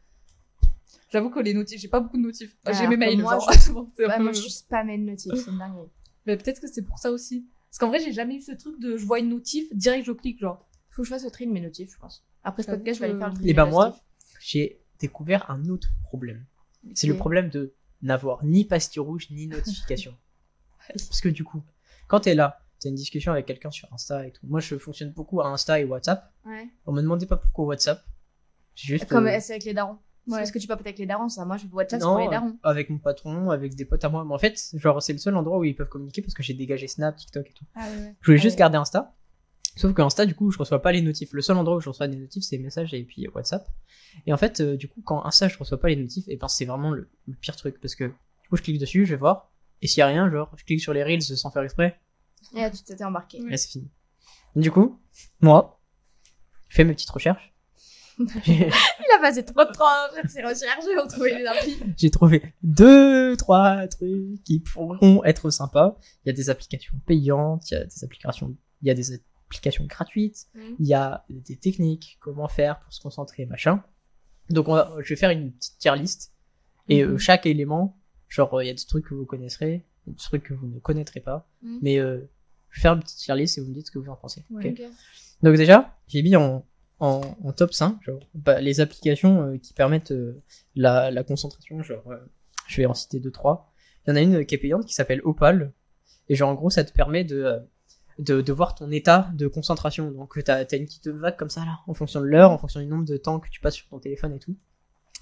j'avoue 1.10 1.30
que 1.30 1.40
les 1.40 1.54
notifs, 1.54 1.80
j'ai 1.80 1.88
pas 1.88 2.00
beaucoup 2.00 2.16
de 2.16 2.22
notifs. 2.22 2.56
j'ai 2.66 2.72
Alors 2.72 2.90
mes 2.90 2.96
mails. 2.96 3.20
moi, 3.22 3.32
genre. 3.38 3.52
je- 3.52 3.72
Ouais, 3.72 3.86
peu- 3.96 4.22
moi, 4.22 4.32
je 4.32 4.40
suis 4.40 4.50
spammée 4.50 4.98
de 4.98 5.04
notifs, 5.04 5.32
c'est 5.36 5.50
une 5.50 5.58
dinguerie. 5.58 5.88
Mais 6.26 6.36
peut-être 6.36 6.60
que 6.60 6.66
c'est 6.66 6.82
pour 6.82 6.98
ça 6.98 7.10
aussi. 7.10 7.46
Parce 7.70 7.78
qu'en 7.78 7.88
vrai, 7.88 8.00
j'ai 8.00 8.12
jamais 8.12 8.36
eu 8.36 8.40
ce 8.40 8.52
truc 8.52 8.78
de 8.80 8.96
je 8.96 9.04
vois 9.06 9.18
une 9.18 9.28
notif, 9.30 9.66
direct 9.74 10.04
je 10.06 10.12
clique 10.12 10.38
genre. 10.40 10.66
Faut 10.90 11.02
que 11.02 11.06
je 11.08 11.12
fasse 11.14 11.24
le 11.24 11.30
tri 11.30 11.46
de 11.46 11.52
mes 11.52 11.60
notifs, 11.60 11.90
je 11.92 11.98
pense. 11.98 12.24
Après 12.44 12.62
ce 12.62 12.70
podcast, 12.70 13.00
je 13.00 13.04
vais 13.04 13.10
aller 13.10 13.18
faire 13.18 13.28
le 13.28 13.34
tri. 13.34 13.44
Et 13.44 13.46
des 13.48 13.54
ben 13.54 13.66
moi, 13.66 13.96
j'ai 14.40 14.80
découvert 14.98 15.50
un 15.50 15.64
autre 15.66 15.88
problème. 16.04 16.44
C'est 16.94 17.06
le 17.06 17.16
problème 17.16 17.48
de 17.48 17.72
n'avoir 18.02 18.44
ni 18.44 18.64
pastille 18.64 19.00
rouge 19.00 19.28
ni 19.30 19.46
notification. 19.46 20.14
Parce 20.88 21.20
que 21.20 21.28
du 21.28 21.44
coup, 21.44 21.62
quand 22.08 22.20
t'es 22.20 22.34
là, 22.34 22.60
t'as 22.80 22.88
une 22.88 22.96
discussion 22.96 23.32
avec 23.32 23.46
quelqu'un 23.46 23.70
sur 23.70 23.88
Insta 23.94 24.26
et 24.26 24.32
tout. 24.32 24.44
Moi, 24.46 24.58
je 24.60 24.76
fonctionne 24.76 25.12
beaucoup 25.12 25.40
à 25.40 25.46
Insta 25.46 25.78
et 25.80 25.84
WhatsApp. 25.84 26.30
Ouais. 26.44 26.68
On 26.86 26.92
me 26.92 27.00
demandait 27.00 27.26
pas 27.26 27.36
pourquoi 27.36 27.64
WhatsApp. 27.66 28.04
J'ai 28.74 28.94
Juste 28.98 29.08
Comme 29.08 29.26
euh, 29.28 29.38
c'est 29.40 29.52
avec 29.52 29.64
les 29.64 29.74
darons. 29.74 29.98
Ouais. 30.28 30.38
Parce 30.38 30.52
que 30.52 30.58
tu 30.60 30.68
papotes 30.68 30.86
avec 30.86 30.98
les 30.98 31.06
darons, 31.06 31.28
ça. 31.28 31.44
Moi, 31.44 31.56
je 31.56 31.66
WhatsApp, 31.66 32.00
c'est 32.00 32.06
non, 32.06 32.12
pour 32.14 32.24
les 32.24 32.28
darons. 32.30 32.56
avec 32.62 32.90
mon 32.90 32.98
patron, 32.98 33.50
avec 33.50 33.74
des 33.74 33.84
potes 33.84 34.04
à 34.04 34.08
moi. 34.08 34.24
Mais 34.24 34.34
en 34.34 34.38
fait, 34.38 34.70
genre, 34.74 35.02
c'est 35.02 35.12
le 35.12 35.18
seul 35.18 35.34
endroit 35.36 35.58
où 35.58 35.64
ils 35.64 35.74
peuvent 35.74 35.88
communiquer 35.88 36.22
parce 36.22 36.34
que 36.34 36.42
j'ai 36.44 36.54
dégagé 36.54 36.86
Snap, 36.86 37.16
TikTok 37.16 37.48
et 37.48 37.52
tout. 37.52 37.64
Ah 37.74 37.88
ouais. 37.88 38.14
Je 38.20 38.26
voulais 38.26 38.38
Ah 38.38 38.42
juste 38.42 38.54
ouais. 38.54 38.60
garder 38.60 38.76
Insta. 38.78 39.14
Sauf 39.76 39.94
que 39.94 40.02
Insta, 40.02 40.24
du 40.26 40.34
coup, 40.34 40.50
je 40.50 40.58
reçois 40.58 40.80
pas 40.82 40.92
les 40.92 41.00
notifs. 41.02 41.32
Le 41.32 41.42
seul 41.42 41.56
endroit 41.56 41.76
où 41.76 41.80
je 41.80 41.88
reçois 41.88 42.06
des 42.06 42.16
notifs, 42.18 42.44
c'est 42.44 42.56
les 42.56 42.62
messages 42.62 42.92
et 42.94 43.02
puis 43.04 43.26
WhatsApp. 43.34 43.66
Et 44.26 44.32
en 44.32 44.36
fait, 44.36 44.60
euh, 44.60 44.76
du 44.76 44.86
coup, 44.86 45.00
quand 45.02 45.24
Insta, 45.24 45.48
je 45.48 45.58
reçois 45.58 45.80
pas 45.80 45.88
les 45.88 45.96
notifs, 45.96 46.24
et 46.28 46.36
ben 46.36 46.46
c'est 46.46 46.66
vraiment 46.66 46.90
le, 46.90 47.08
le 47.26 47.34
pire 47.34 47.56
truc 47.56 47.80
parce 47.80 47.94
que 47.94 48.04
du 48.04 48.48
coup, 48.50 48.56
je 48.56 48.62
clique 48.62 48.78
dessus, 48.78 49.06
je 49.06 49.14
vais 49.14 49.18
voir. 49.18 49.50
Et 49.80 49.86
s'il 49.88 49.98
y 50.00 50.02
a 50.02 50.06
rien, 50.06 50.30
genre, 50.30 50.52
je 50.56 50.64
clique 50.64 50.80
sur 50.80 50.92
les 50.92 51.02
reels 51.02 51.22
sans 51.22 51.50
faire 51.50 51.62
exprès, 51.62 51.98
Et 52.54 52.60
là, 52.60 52.70
tu 52.70 52.82
t'étais 52.84 53.02
embarqué. 53.02 53.38
et 53.38 53.48
là, 53.48 53.56
c'est 53.56 53.70
fini. 53.70 53.90
Du 54.54 54.70
coup, 54.70 55.00
moi, 55.40 55.80
je 56.68 56.76
fais 56.76 56.84
mes 56.84 56.92
petites 56.92 57.10
recherches. 57.10 57.51
Il 58.46 59.14
a 59.16 59.20
passé 59.20 59.44
trop 59.44 59.64
de 59.64 59.72
temps 59.72 59.86
à 59.86 60.10
faire 60.14 60.28
ses 60.30 60.42
recherches 60.42 60.84
pour 60.96 61.06
trouver 61.08 61.38
les 61.38 61.46
applis. 61.46 61.78
J'ai 61.96 62.10
trouvé 62.10 62.42
deux, 62.62 63.36
trois 63.36 63.86
trucs 63.88 64.42
qui 64.44 64.60
pourront 64.60 65.24
être 65.24 65.50
sympas. 65.50 65.96
Il 66.24 66.28
y 66.28 66.30
a 66.30 66.32
des 66.34 66.50
applications 66.50 66.94
payantes, 67.06 67.70
il 67.70 67.74
y 67.74 67.76
a 67.78 67.84
des 67.84 68.04
applications, 68.04 68.56
il 68.82 68.88
y 68.88 68.90
a 68.90 68.94
des 68.94 69.14
applications 69.46 69.84
gratuites, 69.86 70.46
Mhm. 70.54 70.76
il 70.78 70.86
y 70.86 70.94
a 70.94 71.24
des 71.28 71.56
techniques, 71.56 72.18
comment 72.20 72.48
faire 72.48 72.80
pour 72.80 72.92
se 72.92 73.00
concentrer, 73.00 73.46
machin. 73.46 73.82
Donc 74.50 74.68
on 74.68 74.74
va, 74.74 74.94
je 75.00 75.08
vais 75.10 75.16
faire 75.16 75.30
une 75.30 75.52
petite 75.52 75.78
tier 75.78 75.94
list 75.96 76.32
et 76.88 77.02
euh, 77.04 77.12
Mhm. 77.12 77.18
chaque 77.18 77.46
élément, 77.46 77.98
genre 78.28 78.62
il 78.62 78.66
y 78.66 78.70
a 78.70 78.74
des 78.74 78.84
trucs 78.84 79.06
que 79.06 79.14
vous 79.14 79.24
connaisserez, 79.26 79.84
des 80.06 80.14
trucs 80.16 80.42
que 80.44 80.54
vous 80.54 80.66
ne 80.66 80.78
connaîtrez 80.80 81.20
pas, 81.20 81.48
Mhm. 81.62 81.78
mais 81.82 81.98
euh, 81.98 82.18
je 82.70 82.78
vais 82.80 82.82
faire 82.82 82.92
une 82.94 83.00
petite 83.02 83.18
tier 83.18 83.34
list 83.36 83.56
et 83.58 83.60
vous 83.60 83.68
me 83.68 83.74
dites 83.74 83.86
ce 83.86 83.90
que 83.92 83.98
vous 83.98 84.10
en 84.10 84.16
pensez. 84.16 84.42
Ouais. 84.50 84.74
donc 85.42 85.56
déjà, 85.56 85.96
j'ai 86.08 86.22
mis 86.22 86.34
en, 86.36 86.64
en, 87.02 87.20
en 87.42 87.52
top 87.52 87.74
5 87.74 88.00
genre, 88.04 88.20
bah, 88.32 88.60
les 88.60 88.80
applications 88.80 89.42
euh, 89.42 89.58
qui 89.58 89.74
permettent 89.74 90.12
euh, 90.12 90.40
la, 90.76 91.10
la 91.10 91.24
concentration. 91.24 91.82
Genre, 91.82 92.10
euh, 92.10 92.16
je 92.68 92.76
vais 92.76 92.86
en 92.86 92.94
citer 92.94 93.18
deux 93.18 93.32
trois. 93.32 93.72
Il 94.06 94.10
y 94.10 94.12
en 94.12 94.16
a 94.16 94.20
une 94.20 94.46
qui 94.46 94.54
est 94.54 94.58
payante 94.58 94.86
qui 94.86 94.94
s'appelle 94.94 95.20
Opal. 95.24 95.72
Et 96.28 96.36
genre 96.36 96.48
en 96.48 96.54
gros, 96.54 96.70
ça 96.70 96.84
te 96.84 96.92
permet 96.92 97.24
de, 97.24 97.42
euh, 97.42 97.58
de, 98.20 98.40
de 98.40 98.52
voir 98.52 98.76
ton 98.76 98.90
état 98.92 99.30
de 99.34 99.48
concentration. 99.48 100.12
Donc 100.12 100.38
t'as 100.44 100.58
as 100.58 100.76
une 100.76 100.84
petite 100.84 101.08
vague 101.08 101.36
comme 101.36 101.50
ça 101.50 101.64
là, 101.64 101.80
en 101.88 101.94
fonction 101.94 102.20
de 102.20 102.26
l'heure, 102.26 102.52
en 102.52 102.58
fonction 102.58 102.78
du 102.78 102.86
nombre 102.86 103.04
de 103.04 103.16
temps 103.16 103.40
que 103.40 103.48
tu 103.50 103.60
passes 103.60 103.74
sur 103.74 103.88
ton 103.88 103.98
téléphone 103.98 104.34
et 104.34 104.38
tout. 104.38 104.56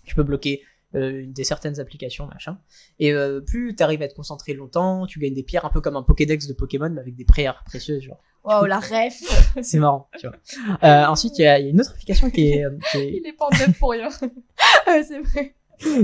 Tu 0.05 0.15
peux 0.15 0.23
bloquer 0.23 0.63
euh, 0.95 1.25
des 1.27 1.45
certaines 1.45 1.81
applications, 1.81 2.27
machin. 2.27 2.59
Et 2.99 3.15
euh, 3.15 3.41
plus 3.41 3.75
t'arrives 3.75 4.03
à 4.03 4.05
être 4.05 4.15
concentré 4.15 4.53
longtemps, 4.53 5.07
tu 5.07 5.19
gagnes 5.19 5.35
des 5.35 5.43
pierres 5.43 5.65
un 5.65 5.71
peu 5.71 5.81
comme 5.81 5.97
un 5.97 6.03
Pokédex 6.03 6.47
de 6.47 6.53
Pokémon, 6.53 6.91
mais 6.91 7.01
avec 7.01 7.15
des 7.15 7.25
pierres 7.25 7.63
précieuses, 7.65 8.03
genre. 8.03 8.21
Waouh, 8.45 8.65
la 8.67 8.79
ref. 8.81 9.21
C'est 9.63 9.79
marrant, 9.79 10.09
tu 10.19 10.27
vois. 10.27 10.37
Euh, 10.83 11.05
ensuite, 11.07 11.39
il 11.39 11.43
y, 11.43 11.47
a 11.47 11.59
il 11.59 11.65
y 11.65 11.69
a 11.69 11.71
une 11.71 11.81
autre 11.81 11.91
application 11.93 12.31
qui 12.31 12.53
est, 12.53 12.65
euh, 12.65 12.77
qui 12.91 12.99
est- 12.99 13.17
Il 13.19 13.27
est 13.27 13.33
pas 13.33 13.47
en 13.47 13.51
neuf 13.51 13.79
pour 13.79 13.91
rien. 13.91 14.09
Ouais, 14.87 15.03
c'est 15.05 15.21
vrai. 15.21 15.55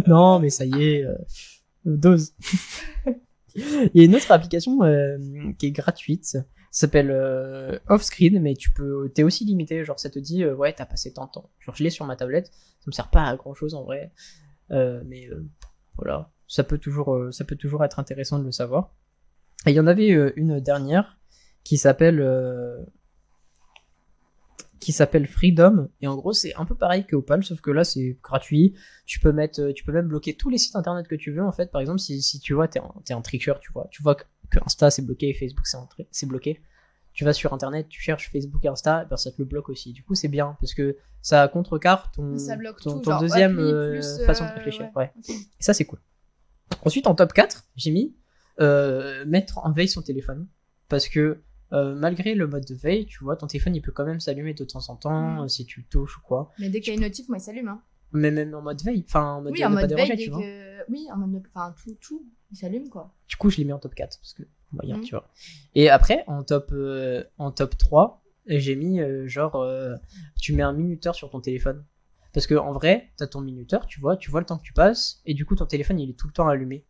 Non, 0.06 0.38
mais 0.38 0.50
ça 0.50 0.64
y 0.64 0.82
est, 0.84 1.04
euh, 1.04 1.14
dose. 1.84 2.32
Il 3.54 3.90
y 3.94 4.00
a 4.00 4.04
une 4.04 4.14
autre 4.14 4.30
application 4.32 4.82
euh, 4.82 5.16
qui 5.58 5.66
est 5.66 5.70
gratuite. 5.70 6.24
Ça 6.26 6.44
s'appelle 6.70 7.10
euh, 7.10 7.78
Offscreen, 7.88 8.38
mais 8.40 8.54
tu 8.54 8.70
peux, 8.70 9.10
t'es 9.14 9.22
aussi 9.22 9.44
limité. 9.46 9.82
Genre, 9.84 9.98
ça 9.98 10.10
te 10.10 10.18
dit, 10.18 10.44
euh, 10.44 10.54
ouais, 10.54 10.74
t'as 10.74 10.84
passé 10.84 11.12
tant 11.12 11.24
de 11.26 11.30
temps. 11.30 11.50
Genre, 11.60 11.74
je 11.74 11.82
l'ai 11.82 11.88
sur 11.90 12.04
ma 12.04 12.16
tablette. 12.16 12.48
Ça 12.80 12.84
me 12.88 12.92
sert 12.92 13.08
pas 13.08 13.24
à 13.24 13.34
grand 13.36 13.54
chose 13.54 13.74
en 13.74 13.82
vrai. 13.84 14.12
Euh, 14.72 15.00
mais 15.06 15.26
euh, 15.28 15.46
voilà, 15.96 16.30
ça 16.48 16.64
peut 16.64 16.76
toujours, 16.78 17.14
euh, 17.14 17.32
ça 17.32 17.44
peut 17.44 17.56
toujours 17.56 17.82
être 17.84 17.98
intéressant 17.98 18.38
de 18.38 18.44
le 18.44 18.52
savoir. 18.52 18.94
Et 19.66 19.70
il 19.70 19.74
y 19.74 19.80
en 19.80 19.86
avait 19.86 20.12
euh, 20.12 20.32
une 20.36 20.60
dernière 20.60 21.18
qui 21.66 21.78
s'appelle 21.78 22.20
euh, 22.20 22.78
qui 24.78 24.92
s'appelle 24.92 25.26
Freedom. 25.26 25.88
Et 26.00 26.06
en 26.06 26.14
gros 26.14 26.32
c'est 26.32 26.54
un 26.54 26.64
peu 26.64 26.76
pareil 26.76 27.04
que 27.04 27.16
Opal 27.16 27.42
sauf 27.42 27.60
que 27.60 27.72
là 27.72 27.82
c'est 27.82 28.16
gratuit. 28.22 28.74
Tu 29.04 29.18
peux 29.18 29.32
mettre 29.32 29.60
euh, 29.60 29.72
tu 29.72 29.82
peux 29.84 29.90
même 29.90 30.06
bloquer 30.06 30.34
tous 30.36 30.48
les 30.48 30.58
sites 30.58 30.76
internet 30.76 31.08
que 31.08 31.16
tu 31.16 31.32
veux 31.32 31.42
en 31.42 31.50
fait. 31.50 31.72
Par 31.72 31.80
exemple 31.80 31.98
si, 31.98 32.22
si 32.22 32.38
tu 32.38 32.54
vois 32.54 32.68
t'es 32.68 32.78
un, 32.78 32.94
t'es 33.04 33.14
un 33.14 33.20
tricker 33.20 33.58
tu 33.58 33.72
vois. 33.72 33.88
Tu 33.90 34.00
vois 34.00 34.14
que, 34.14 34.22
que 34.48 34.60
Insta 34.64 34.92
c'est 34.92 35.02
bloqué 35.02 35.30
et 35.30 35.34
Facebook 35.34 35.66
c'est 36.12 36.26
bloqué. 36.26 36.62
Tu 37.12 37.24
vas 37.24 37.32
sur 37.32 37.52
internet 37.52 37.88
tu 37.88 38.00
cherches 38.00 38.30
Facebook 38.30 38.64
et 38.64 38.68
Insta 38.68 39.02
et 39.02 39.06
ben 39.06 39.16
ça 39.16 39.32
te 39.32 39.36
le 39.38 39.44
bloque 39.44 39.68
aussi. 39.68 39.92
Du 39.92 40.04
coup 40.04 40.14
c'est 40.14 40.28
bien 40.28 40.56
parce 40.60 40.72
que 40.72 40.96
ça 41.20 41.48
contrecarre 41.48 42.12
ton 42.12 42.38
Ça 42.38 42.54
bloque 42.54 42.80
ton, 42.80 42.92
tout, 42.92 43.00
ton 43.00 43.10
genre 43.10 43.20
deuxième 43.22 43.58
euh, 43.58 44.00
façon 44.24 44.44
de 44.44 44.50
réfléchir. 44.52 44.88
ouais. 44.94 45.10
ouais, 45.28 45.34
Et 45.58 45.62
ça 45.62 45.74
c'est 45.74 45.84
cool. 45.84 45.98
Ensuite 46.84 47.08
en 47.08 47.16
top 47.16 47.32
4 47.32 47.64
j'ai 47.74 47.90
mis 47.90 48.14
euh, 48.60 49.24
mettre 49.26 49.58
en 49.58 49.72
veille 49.72 49.88
son 49.88 50.02
téléphone. 50.02 50.46
Parce 50.88 51.08
que 51.08 51.42
euh, 51.72 51.94
malgré 51.94 52.34
le 52.34 52.46
mode 52.46 52.64
de 52.64 52.74
veille, 52.74 53.06
tu 53.06 53.22
vois, 53.24 53.36
ton 53.36 53.46
téléphone 53.46 53.74
il 53.74 53.82
peut 53.82 53.92
quand 53.92 54.04
même 54.06 54.20
s'allumer 54.20 54.54
de 54.54 54.64
temps 54.64 54.88
en 54.88 54.96
temps 54.96 55.36
Mm. 55.36 55.40
euh, 55.44 55.48
si 55.48 55.66
tu 55.66 55.80
le 55.80 55.86
touches 55.86 56.18
ou 56.18 56.20
quoi. 56.22 56.52
Mais 56.58 56.68
dès 56.70 56.80
qu'il 56.80 56.88
y 56.92 56.96
a 56.96 56.98
une 56.98 57.02
notif, 57.04 57.28
moi, 57.28 57.38
il 57.38 57.40
s'allume. 57.40 57.68
Hein. 57.68 57.82
Mais 58.12 58.30
même 58.30 58.54
en 58.54 58.62
mode 58.62 58.80
veille, 58.82 59.04
enfin 59.08 59.34
en 59.34 59.42
mode 59.42 59.52
Oui, 59.52 59.64
en 59.64 59.70
mode 59.70 59.92
veille, 59.92 60.16
tu 60.16 60.30
vois. 60.30 60.40
que. 60.40 60.90
Oui, 60.90 61.06
en 61.12 61.16
mode. 61.16 61.42
Enfin, 61.54 61.74
tout, 61.82 61.96
tout, 62.00 62.24
il 62.52 62.56
s'allume, 62.56 62.88
quoi. 62.88 63.12
Du 63.28 63.36
coup, 63.36 63.50
je 63.50 63.56
l'ai 63.58 63.64
mis 63.64 63.72
en 63.72 63.78
top 63.78 63.94
4 63.94 64.18
parce 64.18 64.32
que 64.34 64.42
moyen, 64.72 64.98
Mm. 64.98 65.02
tu 65.02 65.10
vois. 65.14 65.28
Et 65.74 65.88
après, 65.90 66.22
en 66.28 66.42
top 66.44 66.70
euh, 66.72 67.24
en 67.38 67.50
top 67.50 67.76
3, 67.76 68.22
j'ai 68.46 68.76
mis 68.76 69.00
euh, 69.00 69.26
genre 69.26 69.66
tu 70.40 70.54
mets 70.54 70.62
un 70.62 70.72
minuteur 70.72 71.14
sur 71.16 71.30
ton 71.30 71.40
téléphone. 71.40 71.84
Parce 72.32 72.46
que 72.46 72.54
en 72.54 72.72
vrai, 72.72 73.10
t'as 73.16 73.26
ton 73.26 73.40
minuteur, 73.40 73.86
tu 73.86 73.98
vois, 73.98 74.16
tu 74.16 74.30
vois 74.30 74.40
le 74.40 74.46
temps 74.46 74.58
que 74.58 74.62
tu 74.62 74.74
passes, 74.74 75.20
et 75.24 75.32
du 75.34 75.44
coup 75.46 75.56
ton 75.56 75.64
téléphone 75.66 75.98
il 75.98 76.10
est 76.10 76.12
tout 76.18 76.26
le 76.28 76.32
temps 76.34 76.46
allumé. 76.48 76.84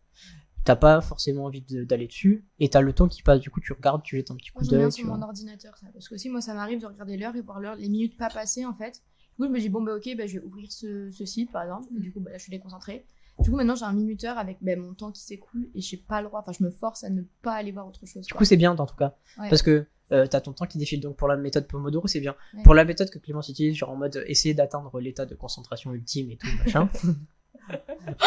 T'as 0.67 0.77
pas 0.77 1.01
forcément 1.01 1.45
envie 1.45 1.63
de- 1.63 1.85
d'aller 1.85 2.09
dessus, 2.09 2.45
et 2.59 2.69
t'as 2.69 2.81
le 2.81 2.93
temps 2.93 3.07
qui 3.07 3.23
passe, 3.23 3.41
du 3.41 3.51
coup 3.51 3.61
tu 3.61 3.73
regardes, 3.73 4.03
tu 4.03 4.17
jettes 4.17 4.31
un 4.33 4.35
petit 4.35 4.51
Moi, 4.55 4.63
coup 4.63 4.69
j'aime 4.69 4.79
bien 4.81 4.87
d'œil, 4.89 4.93
sur 4.93 5.05
tu 5.05 5.11
mon 5.11 5.23
ordinateur, 5.23 5.79
ça. 5.79 5.87
Parce 5.93 6.09
que 6.09 6.17
aussi, 6.17 6.29
moi, 6.29 6.41
ça 6.41 6.55
m'arrive 6.55 6.81
de 6.81 6.87
regarder 6.87 7.17
l'heure 7.17 7.37
et 7.37 7.41
voir 7.41 7.61
l'heure, 7.61 7.77
les 7.77 7.89
minutes 7.89 8.17
pas 8.19 8.29
passées, 8.29 8.67
en 8.67 8.75
fait. 8.75 9.01
Du 9.31 9.37
coup, 9.37 9.45
je 9.45 9.49
me 9.49 9.61
dis, 9.61 9.69
bon, 9.69 9.81
bah, 9.83 9.95
ok, 9.95 10.17
bah, 10.19 10.27
je 10.27 10.39
vais 10.39 10.45
ouvrir 10.45 10.73
ce, 10.73 11.11
ce 11.13 11.25
site, 11.25 11.53
par 11.53 11.63
exemple. 11.63 11.87
Et 11.97 12.01
du 12.01 12.13
coup, 12.13 12.21
bah, 12.21 12.33
là, 12.33 12.39
je 12.39 12.43
suis 12.43 12.51
déconcentrée. 12.51 13.07
Du 13.39 13.51
coup, 13.51 13.57
maintenant, 13.57 13.75
j'ai 13.77 13.85
un 13.85 13.93
minuteur 13.93 14.39
avec 14.39 14.59
bah, 14.61 14.75
mon 14.77 14.95
temps 14.95 15.13
qui 15.13 15.23
s'écoule 15.23 15.69
et 15.75 15.81
j'ai 15.81 15.99
pas 15.99 16.21
le 16.21 16.29
droit. 16.29 16.41
Enfin, 16.41 16.53
je 16.59 16.65
me 16.65 16.71
force 16.71 17.05
à 17.05 17.11
ne 17.11 17.23
pas 17.43 17.53
aller 17.53 17.71
voir 17.71 17.87
autre 17.87 18.05
chose. 18.07 18.27
Du 18.27 18.33
quoi. 18.33 18.39
coup, 18.39 18.45
c'est 18.45 18.57
bien 18.57 18.77
en 18.77 18.87
tout 18.87 18.97
cas. 18.97 19.15
Ouais. 19.39 19.49
Parce 19.51 19.63
que 19.63 19.87
euh, 20.11 20.27
t'as 20.27 20.41
ton 20.41 20.53
temps 20.53 20.67
qui 20.67 20.79
défile. 20.79 21.01
Donc 21.01 21.17
pour 21.17 21.29
la 21.29 21.37
méthode 21.37 21.67
Pomodoro, 21.67 22.07
c'est 22.07 22.21
bien. 22.21 22.35
Ouais. 22.55 22.63
Pour 22.63 22.75
la 22.75 22.85
méthode 22.85 23.11
que 23.11 23.19
Clémence 23.19 23.49
utilise, 23.51 23.77
genre 23.77 23.91
en 23.91 23.97
mode 23.97 24.25
essayer 24.27 24.55
d'atteindre 24.55 24.99
l'état 25.01 25.27
de 25.27 25.35
concentration 25.35 25.93
ultime 25.93 26.31
et 26.31 26.37
tout, 26.39 26.49
machin. 26.65 26.89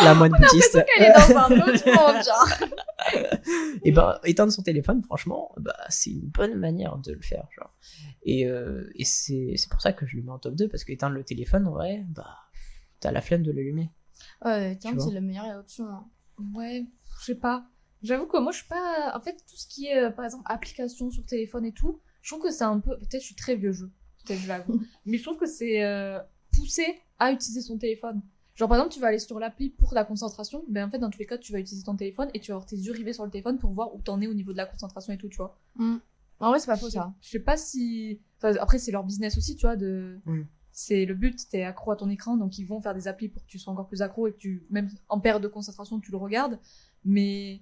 la 0.04 0.14
moine 0.16 0.32
bouddhiste. 0.32 0.78
Elle 0.98 1.04
est 1.06 1.14
dans 1.14 1.38
un 1.38 1.52
autre 1.62 1.86
monde, 1.86 2.24
genre. 2.24 2.70
et 3.84 3.92
ben 3.92 4.20
éteindre 4.26 4.52
son 4.52 4.62
téléphone 4.62 5.02
franchement 5.04 5.52
bah 5.58 5.76
c'est 5.90 6.12
une 6.12 6.28
bonne 6.28 6.56
manière 6.56 6.98
de 6.98 7.14
le 7.14 7.22
faire 7.22 7.48
genre 7.58 7.74
et, 8.24 8.46
euh, 8.46 8.90
et 8.96 9.06
c'est 9.06 9.56
pour 9.72 9.82
ça 9.82 9.94
que 9.94 10.06
je 10.06 10.18
le 10.18 10.24
mets 10.24 10.32
en 10.32 10.38
top 10.40 10.56
2 10.56 10.68
parce 10.68 10.84
que 10.84 10.92
éteindre 10.92 11.16
le 11.16 11.24
téléphone 11.24 11.66
en 11.68 11.72
vrai 11.72 12.06
bah 12.10 12.36
t'as 13.00 13.12
la 13.12 13.22
flemme 13.22 13.44
de 13.44 13.52
l'allumer 13.52 13.90
Ouais, 14.44 14.78
Tu 14.78 14.88
c'est 15.00 15.12
la 15.14 15.22
meilleure 15.22 15.60
option. 15.60 15.86
hein. 15.88 16.06
Ouais, 16.54 16.86
je 17.22 17.26
sais 17.26 17.36
pas. 17.36 17.66
J'avoue 18.04 18.26
que 18.28 18.38
moi, 18.38 18.52
je 18.52 18.58
suis 18.60 18.68
pas. 18.68 19.14
En 19.16 19.22
fait, 19.22 19.34
tout 19.34 19.56
ce 19.56 19.66
qui 19.68 19.88
est, 19.88 19.98
euh, 19.98 20.10
par 20.10 20.26
exemple, 20.26 20.44
application 20.46 21.10
sur 21.10 21.26
téléphone 21.26 21.66
et 21.66 21.72
tout, 21.74 22.02
je 22.22 22.32
trouve 22.34 22.44
que 22.44 22.52
c'est 22.52 22.64
un 22.66 22.80
peu. 22.80 22.98
Peut-être 22.98 23.22
je 23.22 23.28
suis 23.28 23.36
très 23.36 23.56
vieux 23.56 23.72
jeu. 23.72 23.92
Peut-être 24.26 24.40
je 24.42 24.48
l'avoue. 24.50 24.82
Mais 25.06 25.18
je 25.18 25.24
trouve 25.24 25.38
que 25.38 25.46
c'est 25.46 25.84
euh, 25.84 26.20
poussé 26.54 26.86
à 27.18 27.32
utiliser 27.32 27.62
son 27.62 27.78
téléphone. 27.78 28.22
Genre, 28.60 28.68
par 28.68 28.78
exemple, 28.78 28.94
tu 28.94 29.00
vas 29.00 29.08
aller 29.08 29.20
sur 29.20 29.40
l'appli 29.40 29.70
pour 29.70 29.94
la 29.94 30.04
concentration. 30.04 30.66
Ben, 30.68 30.86
en 30.86 30.92
fait, 30.92 31.00
dans 31.00 31.10
tous 31.10 31.20
les 31.20 31.26
cas, 31.26 31.38
tu 31.38 31.54
vas 31.54 31.60
utiliser 31.60 31.86
ton 31.86 31.96
téléphone 31.96 32.30
et 32.34 32.42
tu 32.42 32.52
vas 32.52 32.56
avoir 32.56 32.66
tes 32.66 32.76
yeux 32.76 32.92
rivés 32.92 33.14
sur 33.14 33.24
le 33.24 33.32
téléphone 33.32 33.58
pour 33.58 33.72
voir 33.72 33.96
où 33.96 34.02
t'en 34.02 34.20
es 34.20 34.28
au 34.28 34.34
niveau 34.34 34.52
de 34.52 34.58
la 34.58 34.66
concentration 34.66 35.14
et 35.14 35.18
tout, 35.18 35.30
tu 35.30 35.38
vois. 35.38 35.58
En 36.42 36.50
vrai, 36.50 36.60
c'est 36.60 36.68
pas 36.68 36.76
faux 36.76 36.90
ça. 36.90 37.14
Je 37.22 37.30
sais 37.30 37.40
pas 37.40 37.56
si. 37.56 38.20
Enfin, 38.38 38.54
après, 38.60 38.78
c'est 38.78 38.92
leur 38.92 39.06
business 39.06 39.38
aussi, 39.38 39.56
tu 39.56 39.66
vois. 39.66 39.78
De... 39.78 40.20
Mm. 40.26 40.42
C'est 40.74 41.06
le 41.06 41.14
but, 41.14 41.48
t'es 41.50 41.64
accro 41.64 41.92
à 41.92 41.96
ton 41.96 42.10
écran, 42.10 42.36
donc 42.36 42.58
ils 42.58 42.66
vont 42.66 42.82
faire 42.82 42.94
des 42.94 43.08
applis 43.08 43.30
pour 43.30 43.42
que 43.42 43.48
tu 43.48 43.60
sois 43.60 43.72
encore 43.72 43.88
plus 43.88 44.02
accro 44.02 44.28
et 44.28 44.34
que 44.34 44.38
tu, 44.38 44.66
même 44.70 44.90
en 45.08 45.22
perte 45.22 45.42
de 45.42 45.48
concentration, 45.48 46.02
tu 46.02 46.12
le 46.12 46.18
regardes. 46.18 46.60
Mais 47.06 47.62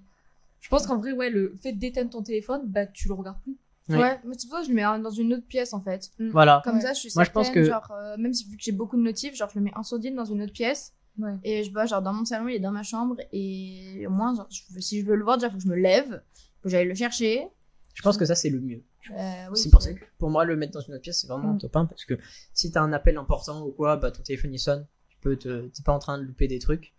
je 0.58 0.68
pense 0.68 0.84
qu'en 0.84 0.98
vrai, 0.98 1.12
ouais, 1.12 1.30
le 1.30 1.54
fait 1.62 1.72
d'éteindre 1.72 2.10
ton 2.10 2.24
téléphone, 2.24 2.62
bah, 2.66 2.86
tu 2.86 3.06
le 3.06 3.14
regardes 3.14 3.40
plus. 3.42 3.56
Oui. 3.88 3.96
Ouais, 3.96 4.20
mais 4.24 4.34
c'est 4.36 4.46
pour 4.48 4.56
ça 4.56 4.60
que 4.62 4.66
je 4.66 4.70
le 4.70 4.76
mets 4.76 5.02
dans 5.02 5.10
une 5.10 5.32
autre 5.34 5.46
pièce 5.46 5.72
en 5.72 5.80
fait. 5.80 6.10
voilà 6.32 6.60
Comme 6.64 6.76
Ouais. 6.76 6.80
ça, 6.82 6.92
je 6.92 6.98
suis 7.00 7.10
Moi, 7.14 7.24
je 7.24 7.30
pense 7.30 7.46
certaine, 7.46 7.64
que- 7.64 7.68
genre, 7.70 7.90
euh, 7.92 8.16
même 8.18 8.34
si 8.34 8.48
vu 8.48 8.56
que 8.56 8.62
j'ai 8.62 8.72
beaucoup 8.72 8.96
de 8.96 9.02
notifs, 9.02 9.34
genre, 9.34 9.48
je 9.52 9.58
le 9.58 9.64
mets 9.64 9.72
en 9.76 9.82
sourdine 9.82 10.14
dans 10.14 10.24
une 10.26 10.42
autre 10.42 10.52
pièce. 10.52 10.92
Ouais. 11.18 11.32
Et 11.42 11.64
je 11.64 11.72
vois, 11.72 11.86
genre, 11.86 12.00
dans 12.02 12.12
mon 12.12 12.24
salon, 12.24 12.48
il 12.48 12.54
est 12.56 12.60
dans 12.60 12.70
ma 12.70 12.82
chambre. 12.84 13.16
Et 13.32 14.04
au 14.06 14.10
moins, 14.10 14.34
genre, 14.36 14.46
je 14.50 14.80
si 14.80 15.00
je 15.00 15.06
veux 15.06 15.16
le 15.16 15.24
voir, 15.24 15.36
déjà, 15.38 15.50
faut 15.50 15.56
que 15.56 15.62
je 15.62 15.68
me 15.68 15.74
lève. 15.76 16.22
Faut 16.60 16.64
que 16.64 16.68
j'aille 16.70 16.86
le 16.88 16.94
chercher. 16.94 17.48
je 17.94 18.02
pense 18.02 18.16
que 18.16 18.24
ça 18.24 18.34
c'est 18.36 18.50
le 18.50 18.60
mieux 18.60 18.82
Euh, 19.10 19.46
oui, 19.50 19.56
c'est 19.58 19.70
pour 19.70 19.80
ça 19.82 19.92
que 19.94 20.04
pour 20.18 20.28
moi 20.30 20.44
le 20.44 20.54
mettre 20.54 20.72
dans 20.72 20.80
une 20.80 20.94
autre 20.94 21.02
pièce 21.02 21.20
c'est 21.20 21.26
vraiment 21.26 21.54
Mm. 21.54 21.58
top 21.58 21.74
1 21.76 21.86
parce 21.86 22.04
que 22.04 22.14
si 22.52 22.70
t'as 22.70 22.80
un 22.82 22.92
appel 22.92 23.16
important 23.16 23.64
ou 23.66 23.72
quoi 23.72 23.96
bah 23.96 24.10
ton 24.12 24.22
téléphone 24.22 24.52
il 24.54 24.58
sonne 24.60 24.86
tu 25.08 25.16
peux 25.20 25.36
te 25.36 25.66
t'es 25.68 25.82
pas 25.82 25.92
en 25.92 25.98
train 25.98 26.18
de 26.18 26.22
louper 26.24 26.46
des 26.46 26.58
trucs 26.60 26.92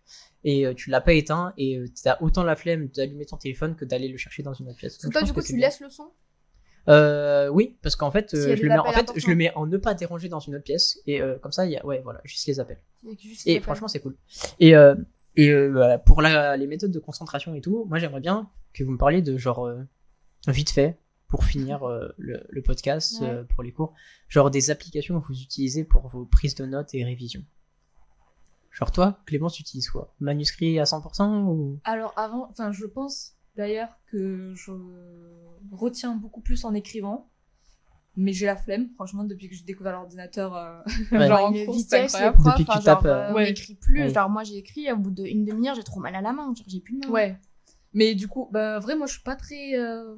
et 0.44 0.66
euh, 0.66 0.74
tu 0.74 0.90
l'as 0.90 1.00
pas 1.00 1.12
éteint 1.14 1.54
et 1.56 1.78
euh, 1.78 1.86
t'as 2.02 2.18
autant 2.20 2.42
la 2.42 2.54
flemme 2.56 2.88
d'allumer 2.88 3.24
ton 3.26 3.36
téléphone 3.38 3.76
que 3.76 3.84
d'aller 3.86 4.08
le 4.08 4.18
chercher 4.18 4.42
dans 4.42 4.52
une 4.52 4.68
autre 4.68 4.76
pièce 4.78 4.98
Donc, 5.00 5.12
toi, 5.12 5.22
du 5.22 5.32
coup, 5.32 5.40
tu 5.40 5.56
laisses 5.56 5.80
le 5.80 5.88
son? 5.88 6.10
Euh, 6.88 7.48
oui, 7.48 7.76
parce 7.82 7.94
qu'en 7.96 8.10
fait, 8.10 8.32
euh, 8.34 8.56
je 8.56 8.62
le 8.62 8.68
mets, 8.68 8.78
en 8.78 8.82
appels 8.82 8.94
fait, 8.94 9.00
je 9.06 9.10
importants. 9.10 9.30
le 9.30 9.36
mets 9.36 9.54
en 9.54 9.66
ne 9.66 9.76
pas 9.76 9.94
déranger 9.94 10.28
dans 10.28 10.40
une 10.40 10.54
autre 10.54 10.64
pièce 10.64 10.98
et 11.06 11.20
euh, 11.20 11.38
comme 11.38 11.52
ça, 11.52 11.66
il 11.66 11.72
y 11.72 11.76
a, 11.76 11.84
ouais, 11.84 12.00
voilà, 12.02 12.20
juste 12.24 12.46
les 12.46 12.58
appels. 12.58 12.80
Juste 13.18 13.46
Et 13.46 13.54
les 13.54 13.60
franchement, 13.60 13.88
c'est 13.88 14.00
cool. 14.00 14.16
Et 14.58 14.74
euh, 14.74 14.94
et 15.36 15.50
euh, 15.50 15.98
pour 15.98 16.22
la, 16.22 16.56
les 16.56 16.66
méthodes 16.66 16.90
de 16.90 16.98
concentration 16.98 17.54
et 17.54 17.60
tout, 17.60 17.84
moi, 17.88 17.98
j'aimerais 17.98 18.20
bien 18.20 18.50
que 18.72 18.82
vous 18.84 18.90
me 18.92 18.98
parliez 18.98 19.22
de 19.22 19.36
genre 19.36 19.66
euh, 19.66 19.78
vite 20.48 20.70
fait 20.70 20.98
pour 21.28 21.44
finir 21.44 21.86
le, 22.18 22.42
le 22.48 22.62
podcast 22.62 23.20
Ouais. 23.20 23.28
euh, 23.28 23.44
pour 23.44 23.62
les 23.62 23.70
cours, 23.72 23.94
genre 24.28 24.50
des 24.50 24.70
applications 24.72 25.20
que 25.20 25.26
vous 25.28 25.40
utilisez 25.40 25.84
pour 25.84 26.08
vos 26.08 26.24
prises 26.24 26.56
de 26.56 26.64
notes 26.66 26.92
et 26.94 27.04
révisions. 27.04 27.44
Genre 28.72 28.90
toi, 28.92 29.18
Clémence, 29.26 29.54
tu 29.54 29.62
utilises 29.62 29.90
quoi? 29.90 30.14
Manuscrit 30.20 30.78
à 30.80 30.84
100% 30.84 31.44
ou? 31.44 31.78
Alors 31.84 32.12
avant, 32.16 32.48
enfin, 32.50 32.72
je 32.72 32.86
pense 32.86 33.34
d'ailleurs 33.60 33.90
que 34.06 34.52
je 34.54 34.72
retiens 35.72 36.16
beaucoup 36.16 36.40
plus 36.40 36.64
en 36.64 36.74
écrivant. 36.74 37.28
Mais 38.16 38.32
j'ai 38.32 38.44
la 38.46 38.56
flemme, 38.56 38.88
franchement, 38.96 39.22
depuis 39.22 39.48
que 39.48 39.54
j'ai 39.54 39.62
découvert 39.64 39.92
l'ordinateur. 39.92 40.56
euh, 40.56 40.80
Ouais. 41.12 41.28
genre 41.28 41.44
en 41.46 41.52
cours, 41.52 41.74
c'est 41.74 41.80
vitesse, 41.80 42.12
Depuis 42.12 42.64
que 42.64 42.72
tu 42.72 42.82
genre, 42.82 42.82
tapes, 42.82 43.04
euh, 43.04 43.32
on 43.34 43.38
n'écrit 43.38 43.74
plus. 43.76 44.00
Ouais. 44.00 44.08
Genre, 44.12 44.28
moi, 44.28 44.42
j'ai 44.42 44.56
écrit, 44.56 44.90
au 44.92 44.96
bout 44.96 45.12
d'une 45.12 45.44
demi-heure, 45.44 45.76
j'ai 45.76 45.84
trop 45.84 46.00
mal 46.00 46.14
à 46.16 46.20
la 46.20 46.32
main. 46.32 46.52
Genre, 46.54 46.66
j'ai 46.66 46.80
plus 46.80 46.94
de 46.98 47.06
main. 47.06 47.12
Ouais. 47.12 47.38
Mais 47.92 48.14
du 48.16 48.26
coup, 48.26 48.48
bah, 48.50 48.78
vrai, 48.80 48.96
moi, 48.96 49.06
je 49.06 49.12
suis 49.12 49.22
pas 49.22 49.36
très. 49.36 49.76
euh, 49.78 50.16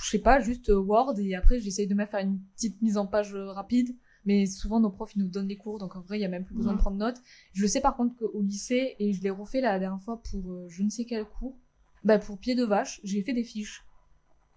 Je 0.00 0.08
sais 0.10 0.20
pas, 0.20 0.38
juste 0.40 0.70
euh, 0.70 0.78
Word 0.78 1.14
et 1.18 1.34
après, 1.34 1.58
j'essaye 1.58 1.88
de 1.88 1.94
mettre 1.94 2.12
faire 2.12 2.20
une 2.20 2.38
petite 2.54 2.80
mise 2.82 2.96
en 2.96 3.06
page 3.06 3.34
euh, 3.34 3.50
rapide. 3.52 3.96
Mais 4.24 4.46
souvent, 4.46 4.78
nos 4.78 4.90
profs, 4.90 5.14
ils 5.16 5.22
nous 5.22 5.28
donnent 5.28 5.48
les 5.48 5.56
cours, 5.56 5.78
donc 5.78 5.96
en 5.96 6.00
vrai, 6.02 6.18
il 6.18 6.22
y 6.22 6.24
a 6.24 6.28
même 6.28 6.44
plus 6.44 6.54
besoin 6.54 6.74
de 6.74 6.78
prendre 6.78 6.98
note. 6.98 7.16
Je 7.52 7.66
sais 7.66 7.80
par 7.80 7.96
contre 7.96 8.14
qu'au 8.16 8.42
lycée, 8.42 8.94
et 8.98 9.12
je 9.12 9.22
l'ai 9.22 9.30
refait 9.30 9.60
la 9.60 9.78
dernière 9.78 10.02
fois 10.02 10.20
pour 10.30 10.52
euh, 10.52 10.66
je 10.68 10.82
ne 10.82 10.90
sais 10.90 11.04
quel 11.06 11.24
cours, 11.24 11.56
bah, 12.04 12.18
pour 12.18 12.38
pied 12.38 12.54
de 12.54 12.64
vache, 12.64 13.00
j'ai 13.04 13.22
fait 13.22 13.32
des 13.32 13.44
fiches. 13.44 13.84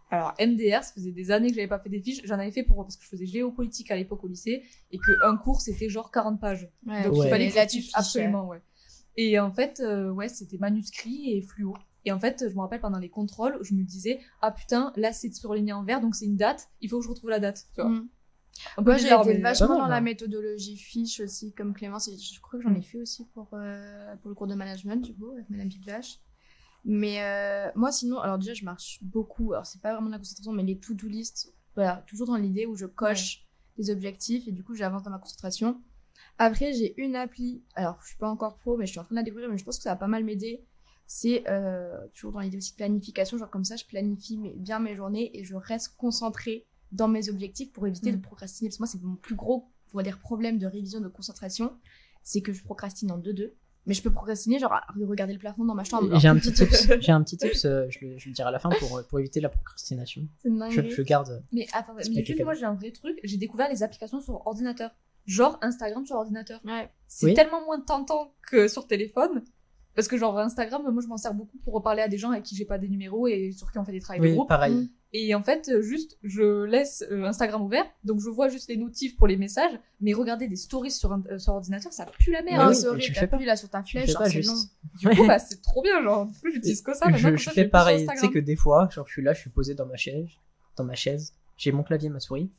Alors, 0.10 0.34
MDR, 0.40 0.84
ça 0.84 0.94
faisait 0.94 1.14
des 1.14 1.32
années 1.32 1.50
que 1.50 1.56
j'avais 1.56 1.68
pas 1.68 1.80
fait 1.80 1.90
des 1.90 2.02
fiches. 2.02 2.22
J'en 2.26 2.38
avais 2.38 2.52
fait 2.52 2.64
pour, 2.64 2.84
parce 2.84 2.98
que 2.98 3.04
je 3.04 3.10
faisais 3.10 3.26
géopolitique 3.26 3.92
à 3.92 3.96
l'époque 3.96 4.24
au 4.24 4.28
lycée, 4.28 4.64
et 4.92 5.00
qu'un 5.00 5.38
cours, 5.38 5.62
c'était 5.62 5.88
genre 5.88 6.12
40 6.12 6.40
pages. 6.40 6.70
Ouais, 6.86 7.04
Donc 7.04 7.14
Ouais. 7.14 7.28
il 7.28 7.30
fallait 7.30 7.50
que 7.50 7.54
tu 7.54 7.78
fiche 7.78 7.86
fiches, 7.86 7.92
absolument, 7.96 8.48
ouais. 8.48 8.62
Et 9.16 9.40
en 9.40 9.52
fait, 9.52 9.80
euh, 9.80 10.10
ouais, 10.12 10.30
c'était 10.30 10.58
manuscrit 10.58 11.32
et 11.32 11.42
fluo. 11.42 11.76
Et 12.04 12.12
en 12.12 12.20
fait, 12.20 12.46
je 12.50 12.56
me 12.56 12.62
rappelle 12.62 12.82
pendant 12.82 12.98
les 12.98 13.10
contrôles, 13.10 13.58
je 13.62 13.74
me 13.74 13.84
disais, 13.84 14.20
ah 14.42 14.52
putain, 14.52 14.92
là 14.96 15.14
c'est 15.14 15.32
surligné 15.34 15.72
en 15.72 15.84
vert, 15.84 16.02
donc 16.02 16.16
c'est 16.16 16.26
une 16.26 16.38
date, 16.38 16.70
il 16.82 16.90
faut 16.90 16.98
que 17.00 17.06
je 17.06 17.10
retrouve 17.10 17.30
la 17.30 17.40
date. 17.40 17.68
Tu 17.76 17.82
vois. 17.82 17.90
Mm. 17.90 18.10
Moi, 18.80 18.98
j'ai 18.98 19.12
été 19.14 19.38
vachement 19.38 19.78
dans 19.78 19.88
la 19.88 19.98
hein. 19.98 20.02
méthodologie 20.02 20.78
fiche 20.78 21.20
aussi, 21.20 21.54
comme 21.54 21.74
Clémence. 21.74 22.10
Je 22.10 22.42
crois 22.42 22.60
que 22.60 22.64
j'en 22.64 22.76
ai 22.76 22.82
fait 22.82 23.00
aussi 23.00 23.26
pour, 23.34 23.50
euh, 23.54 24.16
pour 24.18 24.30
le 24.30 24.36
cours 24.36 24.48
de 24.48 24.56
management, 24.56 24.98
du 24.98 25.16
coup, 25.16 25.32
avec 25.32 25.50
Madame 25.50 25.70
Pigvache. 25.70 26.20
Mais 26.84 27.22
euh, 27.22 27.70
moi, 27.76 27.92
sinon, 27.92 28.20
alors 28.20 28.38
déjà, 28.40 28.54
je 28.54 28.66
marche 28.66 29.00
beaucoup. 29.04 29.54
Alors, 29.54 29.66
c'est 29.66 29.82
pas 29.82 29.94
vraiment 29.94 30.08
de 30.08 30.14
la 30.14 30.18
concentration, 30.18 30.52
mais 30.52 30.64
les 30.64 30.80
to-do 30.80 31.08
list, 31.08 31.54
voilà, 31.76 32.04
toujours 32.08 32.28
dans 32.28 32.36
l'idée 32.38 32.66
où 32.66 32.76
je 32.76 32.86
coche 32.86 33.46
des 33.78 33.90
objectifs 33.92 34.48
et 34.48 34.52
du 34.52 34.64
coup, 34.64 34.74
j'avance 34.76 35.04
dans 35.04 35.12
ma 35.12 35.20
concentration. 35.20 35.82
Après, 36.38 36.74
j'ai 36.74 37.00
une 37.02 37.16
appli. 37.16 37.64
Alors, 37.76 38.00
je 38.02 38.08
suis 38.08 38.18
pas 38.18 38.30
encore 38.30 38.58
pro, 38.58 38.78
mais 38.78 38.86
je 38.86 38.92
suis 38.92 39.00
en 39.00 39.04
train 39.04 39.14
de 39.16 39.20
la 39.20 39.24
découvrir, 39.24 39.50
mais 39.50 39.58
je 39.58 39.64
pense 39.64 39.78
que 39.78 39.84
ça 39.84 39.92
va 39.92 39.96
pas 39.96 40.08
mal 40.08 40.24
m'aider. 40.24 40.66
C'est 41.06 41.44
euh, 41.50 41.96
toujours 42.14 42.32
dans 42.32 42.40
l'idée 42.40 42.58
aussi 42.58 42.72
de 42.72 42.78
planification, 42.78 43.38
genre 43.38 43.50
comme 43.50 43.66
ça, 43.66 43.76
je 43.76 43.86
planifie 43.86 44.38
mes- 44.38 44.54
bien 44.56 44.80
mes 44.80 44.96
journées 44.96 45.38
et 45.38 45.44
je 45.44 45.56
reste 45.56 45.96
concentrée 45.98 46.66
dans 46.92 47.08
mes 47.08 47.30
objectifs 47.30 47.72
pour 47.72 47.86
éviter 47.86 48.12
Mm. 48.12 48.16
de 48.16 48.22
procrastiner. 48.22 48.70
Parce 48.70 48.78
que 48.78 48.82
moi, 48.84 48.88
c'est 48.88 49.02
mon 49.04 49.16
plus 49.18 49.36
gros, 49.36 49.70
on 49.94 49.98
va 49.98 50.04
dire, 50.04 50.20
problème 50.20 50.58
de 50.58 50.66
révision, 50.68 51.00
de 51.02 51.10
concentration, 51.10 51.78
c'est 52.24 52.42
que 52.42 52.54
je 52.54 52.64
procrastine 52.64 53.12
en 53.12 53.18
2-2. 53.18 53.54
Mais 53.88 53.94
je 53.96 54.04
peux 54.04 54.12
procrastiner, 54.12 54.60
genre, 54.60 54.74
à 54.74 54.84
regarder 55.08 55.34
le 55.34 55.40
plafond 55.40 55.66
dans 55.66 55.74
ma 55.74 55.84
chambre. 55.84 56.20
J'ai 56.20 56.28
un 56.28 56.36
petit 56.36 56.54
tips, 56.54 56.88
j'ai 57.02 57.12
un 57.12 57.24
petit 57.24 57.36
tips, 57.38 57.66
euh, 57.66 57.88
je, 57.90 58.06
le, 58.06 58.18
je 58.20 58.30
le 58.30 58.34
dirai 58.36 58.50
à 58.50 58.52
la 58.52 58.60
fin 58.60 58.70
pour, 58.70 58.98
euh, 58.98 59.04
pour 59.04 59.20
éviter 59.20 59.42
la 59.42 59.50
procrastination. 59.50 60.22
Je, 60.46 61.02
garde. 61.02 61.44
Mais 61.52 61.66
attends, 61.74 61.94
mais 61.96 62.04
juste 62.24 62.44
moi 62.44 62.54
j'ai 62.54 62.66
un 62.66 62.76
vrai 62.76 62.92
truc, 62.92 63.18
j'ai 63.24 63.38
découvert 63.38 63.70
les 63.70 63.82
applications 63.84 64.20
sur 64.22 64.46
ordinateur. 64.46 64.92
Genre 65.26 65.58
Instagram 65.62 66.06
sur 66.06 66.16
ordinateur. 66.16 66.60
Ouais. 66.66 66.90
C'est 67.08 67.28
Oui. 67.28 67.34
tellement 67.34 67.64
moins 67.66 67.80
tentant 67.80 68.34
que 68.48 68.68
sur 68.68 68.88
téléphone. 68.88 69.44
Parce 69.94 70.08
que 70.08 70.18
genre 70.18 70.38
Instagram, 70.40 70.82
moi 70.92 71.02
je 71.04 71.08
m'en 71.08 71.18
sers 71.18 71.34
beaucoup 71.34 71.58
pour 71.60 71.74
reparler 71.74 72.02
à 72.02 72.08
des 72.08 72.18
gens 72.18 72.32
avec 72.32 72.44
qui 72.44 72.56
j'ai 72.56 72.66
pas 72.66 72.78
des 72.78 72.88
numéros 72.88 73.28
et 73.28 73.52
sur 73.52 73.72
qui 73.72 73.78
on 73.78 73.84
fait 73.84 73.92
des 73.92 74.00
travaux 74.00 74.22
de 74.22 74.28
Oui, 74.28 74.34
groupe. 74.36 74.48
pareil. 74.48 74.90
Et 75.14 75.36
en 75.36 75.44
fait, 75.44 75.68
euh, 75.70 75.82
juste, 75.82 76.18
je 76.24 76.64
laisse 76.64 77.04
euh, 77.12 77.26
Instagram 77.26 77.62
ouvert, 77.62 77.86
donc 78.06 78.22
je 78.22 78.30
vois 78.30 78.48
juste 78.48 78.70
les 78.70 78.78
notifs 78.78 79.18
pour 79.18 79.28
les 79.28 79.36
messages, 79.36 79.78
mais 80.00 80.14
regarder 80.14 80.48
des 80.48 80.56
stories 80.56 80.90
sur, 80.92 81.12
un- 81.12 81.22
euh, 81.30 81.38
sur 81.38 81.54
ordinateur, 81.54 81.92
ça 81.92 82.06
pue 82.06 82.32
la 82.32 82.42
merde. 82.42 82.62
Ah, 82.62 82.70
oui, 82.70 82.76
c'est 82.76 82.88
horrible, 82.88 83.28
plus 83.38 83.46
là 83.46 83.58
sur 83.58 83.70
ta 83.70 83.84
flèche, 83.84 84.06
pas 84.14 84.20
genre, 84.20 84.26
c'est 84.28 84.32
juste. 84.42 84.50
long. 84.50 85.10
Du 85.12 85.18
coup, 85.18 85.28
bah, 85.28 85.38
c'est 85.40 85.62
trop 85.62 85.82
bien, 85.84 86.02
genre. 86.02 86.28
Du 86.28 86.40
coup, 86.40 86.48
j'utilise 86.54 86.82
que 86.82 86.94
ça. 86.94 87.08
je, 87.14 87.36
je 87.36 87.44
ça, 87.44 87.52
fais 87.52 87.64
plus 87.66 87.70
pareil. 87.72 88.08
Tu 88.10 88.18
sais 88.20 88.30
que 88.30 88.40
des 88.40 88.56
fois, 88.56 88.88
genre, 88.90 89.06
je 89.06 89.12
suis 89.12 89.22
là, 89.22 89.34
je 89.34 89.42
suis 89.42 89.50
posé 89.50 89.76
dans 89.76 89.86
ma 89.86 89.98
chaise, 89.98 90.30
dans 90.78 90.86
ma 90.86 90.96
chaise. 90.96 91.34
J'ai 91.58 91.74
mon 91.74 91.84
clavier, 91.84 92.08
ma 92.10 92.20
souris. 92.22 92.50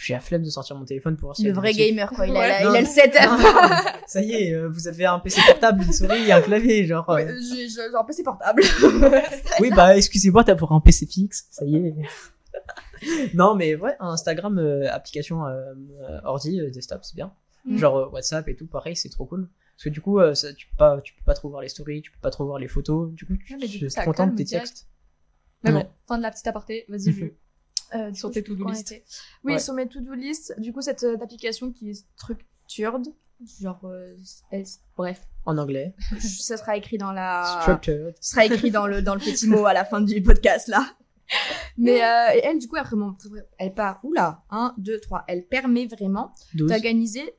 J'ai 0.00 0.14
la 0.14 0.20
flemme 0.20 0.42
de 0.42 0.48
sortir 0.50 0.76
mon 0.76 0.84
téléphone 0.84 1.16
pour 1.16 1.26
voir 1.28 1.36
si 1.36 1.44
Le 1.44 1.52
vrai 1.52 1.72
gamer, 1.72 2.10
quoi. 2.10 2.26
Il, 2.26 2.32
Ouais. 2.32 2.38
a, 2.50 2.64
Non, 2.64 2.70
il 2.72 2.76
a 2.76 2.80
le 2.80 2.86
non. 2.86 2.92
setup. 2.92 4.04
Ça 4.06 4.22
y 4.22 4.32
est, 4.32 4.54
euh, 4.54 4.68
vous 4.68 4.88
avez 4.88 5.04
un 5.06 5.18
PC 5.18 5.40
portable, 5.46 5.84
une 5.84 5.92
souris 5.92 6.26
et 6.26 6.32
un 6.32 6.40
clavier, 6.40 6.86
genre. 6.86 7.08
euh, 7.10 7.14
Ouais, 7.16 7.28
j'ai- 7.40 7.68
j'ai- 7.68 7.90
Genre, 7.92 8.06
c'est 8.10 8.22
portable. 8.22 8.62
Oui, 9.60 9.70
bah, 9.76 9.96
excusez-moi, 9.96 10.42
t'as 10.44 10.54
pour 10.56 10.72
un 10.72 10.80
PC 10.80 11.06
fixe, 11.06 11.46
ça 11.50 11.64
y 11.64 11.76
est. 11.76 11.94
non, 13.34 13.54
mais 13.54 13.74
ouais, 13.76 13.94
Instagram, 14.00 14.58
euh, 14.58 14.90
application 14.92 15.46
euh, 15.46 15.74
ordi, 16.24 16.60
euh, 16.60 16.70
desktop, 16.70 17.00
c'est 17.04 17.14
bien. 17.14 17.32
Mm. 17.66 17.76
Genre 17.78 17.96
euh, 17.96 18.08
WhatsApp 18.08 18.48
et 18.48 18.56
tout, 18.56 18.66
pareil, 18.66 18.96
c'est 18.96 19.08
trop 19.10 19.26
cool. 19.26 19.48
Parce 19.76 19.84
que 19.84 19.88
du 19.90 20.00
coup, 20.00 20.18
euh, 20.20 20.34
ça, 20.34 20.52
tu, 20.54 20.66
peux 20.68 20.76
pas, 20.76 21.00
tu 21.02 21.14
peux 21.14 21.22
pas 21.24 21.34
trop 21.34 21.48
voir 21.50 21.60
les 21.60 21.68
stories, 21.68 22.02
tu 22.02 22.10
peux 22.10 22.20
pas 22.20 22.30
trop 22.30 22.44
voir 22.46 22.58
les 22.58 22.68
photos. 22.68 23.12
Du 23.12 23.26
coup, 23.26 23.34
tu 23.36 23.54
Ouais, 23.54 23.60
du 23.60 23.68
tu 23.68 23.78
coup, 23.80 23.84
es 23.86 23.88
ça 23.90 24.04
content 24.04 24.26
de 24.28 24.36
tes 24.36 24.44
textes. 24.44 24.86
Mais 25.62 25.72
bon, 25.72 25.78
Ouais. 25.78 25.88
fin 26.06 26.16
de 26.18 26.22
la 26.22 26.30
petite 26.30 26.46
aparté. 26.46 26.84
Vas-y, 26.88 27.12
je. 27.12 27.24
Euh, 27.94 28.12
Sur 28.14 28.28
coup, 28.28 28.34
tes 28.34 28.42
to-do 28.42 28.68
list. 28.68 28.90
était. 28.92 29.04
Oui, 29.44 29.52
Ouais. 29.54 29.58
sur 29.58 29.72
mes 29.74 29.86
to-do 29.86 30.12
list, 30.14 30.54
du 30.58 30.72
coup, 30.72 30.80
cette 30.82 31.04
euh, 31.04 31.16
application 31.22 31.70
qui 31.72 31.90
est 31.90 32.04
structured, 32.16 33.06
genre, 33.60 33.80
euh, 33.84 34.16
elle- 34.50 34.64
bref, 34.96 35.20
En 35.46 35.58
anglais. 35.58 35.94
ça 36.18 36.56
sera 36.56 36.76
écrit 36.76 36.98
dans 36.98 37.12
la, 37.12 37.58
Structured. 37.62 38.14
ça 38.20 38.30
sera 38.32 38.46
écrit 38.46 38.70
dans 38.70 38.86
le, 38.86 39.00
dans 39.02 39.14
le 39.14 39.20
petit 39.20 39.46
mot 39.48 39.66
à 39.66 39.72
la 39.72 39.84
fin 39.84 40.00
du 40.00 40.20
podcast, 40.22 40.68
là. 40.68 40.84
Mais 41.78 42.02
euh, 42.04 42.40
elle, 42.42 42.58
du 42.58 42.68
coup, 42.68 42.76
après, 42.76 42.96
mon, 42.96 43.16
elle 43.58 43.72
part, 43.74 44.00
oula, 44.02 44.42
1, 44.50 44.74
2, 44.78 45.00
3, 45.00 45.24
elle 45.28 45.46
permet 45.46 45.86
vraiment 45.86 46.32
12. 46.54 46.68
d'organiser 46.70 47.34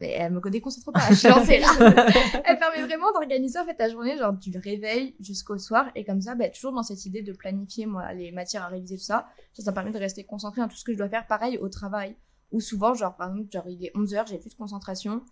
mais 0.00 0.10
elle 0.10 0.32
me 0.32 0.50
déconcentre 0.50 0.92
pas, 0.92 1.00
je 1.10 1.14
suis 1.14 1.28
lancée 1.28 1.58
là. 1.58 1.68
elle 2.44 2.58
permet 2.58 2.82
vraiment 2.82 3.12
d'organiser 3.12 3.58
en 3.58 3.64
fait 3.64 3.74
ta 3.74 3.88
journée, 3.88 4.16
genre 4.16 4.32
du 4.32 4.56
réveil 4.58 5.14
jusqu'au 5.20 5.58
soir, 5.58 5.90
et 5.94 6.04
comme 6.04 6.20
ça, 6.20 6.34
bah, 6.34 6.48
toujours 6.48 6.72
dans 6.72 6.82
cette 6.82 7.04
idée 7.04 7.22
de 7.22 7.32
planifier 7.32 7.86
moi 7.86 8.12
les 8.12 8.32
matières 8.32 8.62
à 8.62 8.68
réviser 8.68 8.96
tout 8.96 9.04
ça, 9.04 9.28
ça, 9.52 9.62
ça 9.62 9.70
me 9.70 9.74
permet 9.74 9.92
de 9.92 9.98
rester 9.98 10.24
concentrée 10.24 10.60
dans 10.60 10.68
tout 10.68 10.76
ce 10.76 10.84
que 10.84 10.92
je 10.92 10.98
dois 10.98 11.08
faire, 11.08 11.26
pareil 11.26 11.58
au 11.58 11.68
travail, 11.68 12.16
ou 12.50 12.60
souvent 12.60 12.94
genre 12.94 13.16
par 13.16 13.30
exemple 13.30 13.50
genre 13.52 13.68
il 13.68 13.84
est 13.84 13.92
11h, 13.94 14.28
j'ai 14.28 14.38
plus 14.38 14.50
de 14.50 14.56
concentration, 14.56 15.22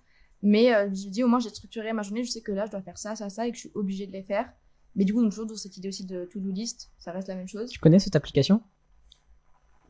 mais 0.42 0.74
euh, 0.74 0.88
je 0.88 1.08
dis 1.08 1.24
au 1.24 1.28
moins 1.28 1.40
j'ai 1.40 1.48
structuré 1.48 1.92
ma 1.92 2.02
journée, 2.02 2.24
je 2.24 2.30
sais 2.30 2.42
que 2.42 2.52
là 2.52 2.66
je 2.66 2.70
dois 2.70 2.82
faire 2.82 2.98
ça, 2.98 3.16
ça, 3.16 3.28
ça, 3.30 3.46
et 3.46 3.50
que 3.50 3.56
je 3.56 3.62
suis 3.62 3.72
obligée 3.74 4.06
de 4.06 4.12
les 4.12 4.22
faire. 4.22 4.52
Mais 4.96 5.04
du 5.04 5.14
coup, 5.14 5.22
toujours 5.22 5.46
dans 5.46 5.54
cette 5.54 5.76
idée 5.76 5.88
aussi 5.88 6.04
de 6.04 6.24
to-do 6.24 6.50
list, 6.50 6.90
ça 6.98 7.12
reste 7.12 7.28
la 7.28 7.36
même 7.36 7.46
chose. 7.46 7.70
Tu 7.70 7.78
connais 7.78 8.00
cette 8.00 8.16
application? 8.16 8.62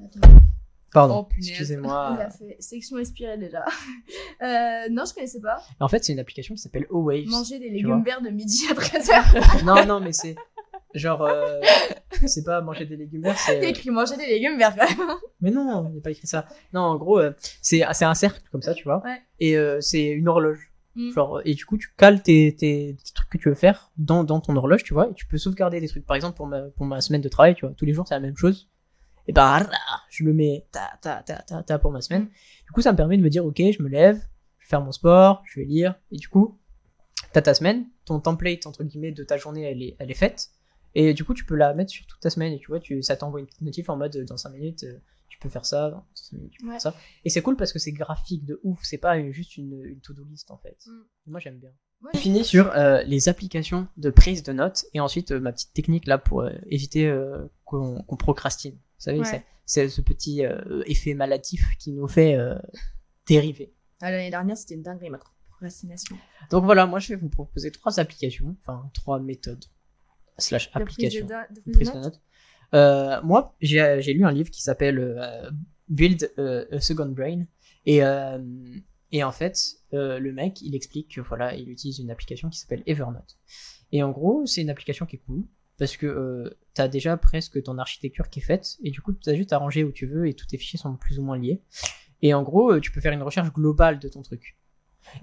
Attends. 0.05 0.39
Pardon, 0.93 1.27
Oh, 1.29 1.35
excusez-moi. 1.37 2.17
Il 2.19 2.23
a 2.23 2.31
fait 2.31 2.57
section 2.61 2.99
expirée 2.99 3.37
déjà. 3.37 3.65
euh, 4.43 4.89
non, 4.91 5.05
je 5.07 5.15
connaissais 5.15 5.41
pas. 5.41 5.63
En 5.81 5.89
fait, 5.89 6.05
c'est 6.05 6.13
une 6.13 6.19
application 6.19 6.55
qui 6.55 6.63
s'appelle 6.63 6.87
O-Waves. 6.91 7.27
Manger 7.27 7.59
des 7.59 7.69
légumes 7.69 8.03
verts 8.03 8.23
de 8.23 8.31
midi 8.31 8.65
à 8.71 8.75
13h. 8.75 9.65
non, 9.65 9.85
non, 9.85 10.01
mais 10.01 10.13
c'est 10.13 10.35
genre, 10.95 11.23
euh, 11.23 11.61
c'est 12.27 12.45
pas 12.45 12.61
manger 12.61 12.87
des 12.87 12.97
légumes 12.97 13.23
verts, 13.23 13.37
Il 13.49 13.55
y 13.55 13.57
a 13.57 13.61
c'est. 13.61 13.71
écrit 13.71 13.91
manger 13.91 14.17
des 14.17 14.27
légumes 14.27 14.59
verts 14.59 14.75
quand 14.77 14.89
même. 14.89 15.17
Mais 15.41 15.51
non, 15.51 15.87
il 15.89 15.93
n'y 15.93 15.99
a 15.99 16.01
pas 16.01 16.11
écrit 16.11 16.27
ça. 16.27 16.47
Non, 16.73 16.81
en 16.81 16.97
gros, 16.97 17.19
euh, 17.19 17.33
c'est 17.63 17.83
c'est 17.93 18.05
un 18.05 18.15
cercle 18.15 18.41
comme 18.51 18.63
ça, 18.63 18.75
tu 18.75 18.85
vois. 18.85 19.03
Ouais. 19.05 19.21
Et 19.39 19.57
euh, 19.57 19.81
c'est 19.81 20.07
une 20.07 20.29
horloge. 20.29 20.73
Mm. 20.97 21.13
Genre, 21.13 21.41
et 21.45 21.55
du 21.55 21.65
coup, 21.65 21.77
tu 21.77 21.89
cales 21.97 22.23
tes, 22.23 22.57
tes, 22.57 22.97
tes 23.05 23.13
trucs 23.15 23.29
que 23.31 23.39
tu 23.39 23.49
veux 23.49 23.55
faire 23.55 23.91
dans, 23.99 24.25
dans 24.25 24.41
ton 24.41 24.57
horloge, 24.57 24.83
tu 24.83 24.95
vois, 24.95 25.09
et 25.09 25.15
tu 25.15 25.27
peux 25.27 25.39
sauvegarder 25.39 25.81
des 25.81 25.89
trucs. 25.89 26.05
Par 26.07 26.17
exemple, 26.17 26.37
pour 26.37 26.47
ma, 26.47 26.63
pour 26.63 26.87
ma 26.87 27.01
semaine 27.01 27.21
de 27.21 27.29
travail, 27.29 27.55
tu 27.55 27.67
vois, 27.67 27.75
tous 27.77 27.85
les 27.85 27.93
jours, 27.93 28.07
c'est 28.09 28.15
la 28.15 28.21
même 28.21 28.37
chose. 28.37 28.69
Et 29.29 29.33
ben, 29.33 29.69
je 30.11 30.25
le 30.25 30.33
mets 30.33 30.67
ta, 30.73 30.91
ta, 31.03 31.23
ta, 31.23 31.37
ta, 31.43 31.63
ta 31.63 31.79
pour 31.79 31.93
ma 31.93 32.01
semaine. 32.01 32.29
Du 32.65 32.73
coup, 32.73 32.81
ça 32.83 32.91
me 32.93 32.97
permet 32.97 33.17
de 33.19 33.23
me 33.23 33.29
dire, 33.31 33.45
ok, 33.47 33.59
je 33.59 33.83
me 33.83 33.89
lève, 33.89 34.17
je 34.59 34.65
vais 34.65 34.69
faire 34.71 34.81
mon 34.83 34.91
sport, 34.93 35.43
je 35.47 35.61
vais 35.61 35.67
lire, 35.67 35.95
et 36.11 36.17
du 36.17 36.29
coup, 36.29 36.59
t'as 37.33 37.43
ta 37.43 37.55
semaine, 37.55 37.87
ton 38.07 38.21
template, 38.21 38.67
entre 38.67 38.85
guillemets, 38.85 39.13
de 39.13 39.23
ta 39.23 39.37
journée, 39.37 39.63
elle 39.63 39.83
est, 39.83 39.97
elle 39.99 40.11
est 40.11 40.15
faite. 40.15 40.49
Et 40.95 41.13
du 41.15 41.25
coup, 41.25 41.35
tu 41.35 41.45
peux 41.45 41.55
la 41.57 41.75
mettre 41.75 41.91
sur 41.93 42.07
toute 42.07 42.21
ta 42.21 42.31
semaine, 42.31 42.53
et 42.55 42.59
tu 42.59 42.69
vois, 42.69 42.81
tu, 42.81 43.03
ça 43.03 43.17
t'envoie 43.17 43.41
une 43.41 43.47
petite 43.47 43.61
notif 43.61 43.89
en 43.91 43.97
mode, 43.97 44.17
euh, 44.17 44.25
dans 44.25 44.39
5 44.39 44.49
minutes, 44.51 44.85
euh, 44.85 44.99
tu 45.29 45.39
peux 45.39 45.51
faire 45.51 45.67
ça, 45.67 45.91
dans 45.91 46.05
5 46.15 46.33
minutes, 46.39 46.53
tu 46.53 46.61
peux 46.63 46.67
Ouais. 46.69 46.73
faire 46.81 46.81
ça. 46.81 46.95
Et 47.27 47.29
c'est 47.31 47.43
cool 47.43 47.57
parce 47.57 47.73
que 47.75 47.79
c'est 47.79 47.93
graphique 47.93 48.47
de 48.47 48.59
ouf, 48.65 48.81
c'est 48.83 48.97
pas 48.99 49.19
une- 49.19 49.31
juste 49.33 49.59
une, 49.59 49.85
une 49.85 50.01
to-do 50.01 50.25
list 50.25 50.51
en 50.51 50.57
fait. 50.57 50.79
Mm. 50.87 51.01
Moi 51.27 51.39
j'aime 51.41 51.59
bien. 51.59 51.71
Moi, 52.01 52.11
On 52.15 52.19
finit 52.19 52.45
sur 52.45 52.71
euh, 52.77 53.03
les 53.03 53.29
applications 53.29 53.89
de 53.99 54.09
prise 54.09 54.43
de 54.43 54.53
notes 54.55 54.87
et 54.95 55.01
ensuite 55.01 55.33
euh, 55.33 55.39
ma 55.41 55.53
petite 55.53 55.75
technique 55.75 56.07
là 56.07 56.17
pour 56.17 56.41
euh, 56.43 56.51
éviter 56.71 57.07
euh, 57.07 57.47
qu'on 57.67 58.03
qu'on 58.05 58.17
procrastine. 58.17 58.79
Vous 58.99 59.03
savez, 59.05 59.21
Ouais. 59.21 59.45
c'est- 59.65 59.89
ce 59.89 60.01
petit 60.01 60.45
euh, 60.45 60.83
effet 60.87 61.15
maladif 61.15 61.65
qui 61.79 61.93
nous 61.93 62.09
fait 62.09 62.35
euh, 62.35 62.59
dériver. 63.27 63.75
Ah, 64.01 64.11
L'année 64.11 64.31
dernière, 64.31 64.57
c'était 64.57 64.75
une 64.75 64.83
dinguerie, 64.83 65.11
ma 65.11 65.19
procrastination. 65.51 66.17
Donc 66.51 66.65
voilà, 66.65 66.87
moi 66.87 66.99
je 66.99 67.09
vais 67.15 67.17
vous 67.21 67.29
proposer 67.29 67.71
trois 67.71 67.99
applications, 68.01 68.57
enfin 68.61 68.91
trois 68.95 69.19
méthodes 69.21 69.65
slash 70.39 70.67
De 70.73 70.85
prise 70.85 70.97
de 70.97 71.23
applications. 71.23 71.27
de 71.27 71.73
prise 71.73 71.93
de 71.93 71.99
notes. 71.99 72.21
Euh, 72.75 73.21
moi, 73.23 73.57
j'ai 73.61 74.13
lu 74.13 74.25
un 74.25 74.33
livre 74.33 74.51
qui 74.51 74.63
s'appelle 74.63 74.99
euh, 74.99 75.51
Build 75.89 76.31
euh, 76.39 76.67
a 76.71 76.81
Second 76.81 77.07
Brain. 77.11 77.47
Et, 77.87 78.05
euh, 78.05 78.39
et 79.11 79.25
en 79.25 79.33
fait, 79.33 79.59
euh, 79.95 80.19
le 80.19 80.33
mec, 80.33 80.61
il 80.61 80.75
explique 80.75 81.15
que 81.15 81.21
voilà, 81.23 81.55
il 81.55 81.71
utilise 81.71 81.99
une 81.99 82.11
application 82.11 82.51
qui 82.51 82.59
s'appelle 82.59 82.83
Evernote. 82.87 83.39
Et 83.93 84.03
en 84.03 84.11
gros, 84.11 84.45
c'est 84.45 84.61
une 84.61 84.69
application 84.71 85.07
qui 85.07 85.17
est 85.17 85.21
cool 85.21 85.45
parce 85.79 85.97
que 85.97 86.07
euh, 86.07 86.51
tu 86.75 86.81
as 86.81 86.89
déjà 86.89 87.17
presque 87.17 87.63
ton 87.63 87.79
architecture 87.79 88.29
qui 88.29 88.41
est 88.41 88.43
faite 88.43 88.79
et 88.83 88.91
du 88.91 89.01
coup, 89.01 89.13
tu 89.13 89.29
as 89.31 89.35
juste 89.35 89.53
à 89.53 89.59
ranger 89.59 89.85
où 89.85 89.93
tu 89.93 90.07
veux 90.07 90.29
et 90.29 90.35
tous 90.35 90.47
tes 90.47 90.59
fichiers 90.59 90.79
sont 90.79 90.97
plus 90.97 91.19
ou 91.19 91.23
moins 91.23 91.39
liés. 91.39 91.63
Et 92.21 92.35
en 92.35 92.43
gros, 92.43 92.73
euh, 92.73 92.81
tu 92.81 92.91
peux 92.91 93.01
faire 93.01 93.13
une 93.13 93.23
recherche 93.23 93.53
globale 93.53 93.99
de 93.99 94.09
ton 94.09 94.23
truc. 94.23 94.59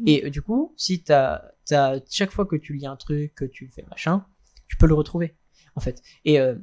Et 0.06 0.26
euh, 0.26 0.30
du 0.30 0.42
coup, 0.42 0.74
si 0.78 1.04
t'as, 1.04 1.44
t'as, 1.66 2.00
chaque 2.10 2.32
fois 2.32 2.46
que 2.46 2.56
tu 2.56 2.74
lis 2.74 2.88
un 2.88 2.96
truc, 2.96 3.34
que 3.36 3.46
tu 3.46 3.68
fais 3.68 3.84
machin, 3.90 4.26
tu 4.68 4.78
peux 4.78 4.88
le 4.88 4.94
retrouver, 4.94 5.36
en 5.76 5.82
fait. 5.82 6.02
Et 6.24 6.40
euh, 6.40 6.56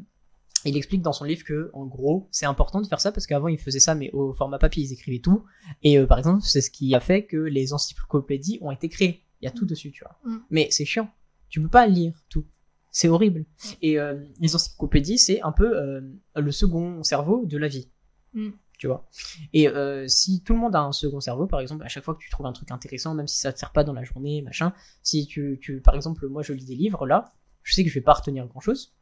il 0.64 0.76
explique 0.76 1.02
dans 1.02 1.12
son 1.12 1.24
livre 1.24 1.44
que, 1.44 1.70
en 1.72 1.86
gros, 1.86 2.28
c'est 2.30 2.46
important 2.46 2.80
de 2.80 2.86
faire 2.86 3.00
ça 3.00 3.12
parce 3.12 3.26
qu'avant 3.26 3.48
ils 3.48 3.58
faisaient 3.58 3.80
ça, 3.80 3.94
mais 3.94 4.10
au 4.12 4.32
format 4.32 4.58
papier, 4.58 4.84
ils 4.84 4.92
écrivaient 4.92 5.20
tout. 5.20 5.44
Et 5.82 5.98
euh, 5.98 6.06
par 6.06 6.18
exemple, 6.18 6.42
c'est 6.42 6.60
ce 6.60 6.70
qui 6.70 6.94
a 6.94 7.00
fait 7.00 7.24
que 7.24 7.36
les 7.36 7.72
encyclopédies 7.72 8.58
ont 8.60 8.70
été 8.70 8.88
créées. 8.88 9.24
Il 9.40 9.46
y 9.46 9.48
a 9.48 9.50
tout 9.50 9.66
dessus, 9.66 9.90
tu 9.90 10.04
vois. 10.04 10.18
Mm. 10.24 10.38
Mais 10.50 10.68
c'est 10.70 10.84
chiant. 10.84 11.10
Tu 11.48 11.60
peux 11.60 11.68
pas 11.68 11.86
lire 11.86 12.14
tout. 12.28 12.46
C'est 12.92 13.08
horrible. 13.08 13.46
Et 13.80 13.98
euh, 13.98 14.22
les 14.38 14.54
encyclopédies, 14.54 15.18
c'est 15.18 15.40
un 15.40 15.50
peu 15.50 15.76
euh, 15.76 16.02
le 16.36 16.52
second 16.52 17.02
cerveau 17.02 17.46
de 17.46 17.56
la 17.56 17.66
vie. 17.66 17.90
Mm. 18.34 18.50
Tu 18.78 18.86
vois? 18.86 19.08
Et 19.54 19.66
euh, 19.66 20.06
si 20.08 20.42
tout 20.42 20.52
le 20.52 20.58
monde 20.58 20.76
a 20.76 20.80
un 20.80 20.92
second 20.92 21.20
cerveau, 21.20 21.46
par 21.46 21.60
exemple, 21.60 21.84
à 21.84 21.88
chaque 21.88 22.04
fois 22.04 22.14
que 22.14 22.22
tu 22.22 22.28
trouves 22.28 22.46
un 22.46 22.52
truc 22.52 22.70
intéressant, 22.70 23.14
même 23.14 23.28
si 23.28 23.38
ça 23.38 23.52
te 23.52 23.58
sert 23.58 23.72
pas 23.72 23.82
dans 23.82 23.94
la 23.94 24.04
journée, 24.04 24.42
machin, 24.42 24.74
si 25.02 25.26
tu, 25.26 25.58
tu 25.62 25.80
par 25.80 25.94
exemple, 25.94 26.26
moi 26.28 26.42
je 26.42 26.52
lis 26.52 26.66
des 26.66 26.74
livres 26.74 27.06
là, 27.06 27.32
je 27.62 27.74
sais 27.74 27.82
que 27.82 27.88
je 27.88 27.94
vais 27.94 28.02
pas 28.02 28.12
retenir 28.12 28.46
grand 28.46 28.60
chose. 28.60 28.94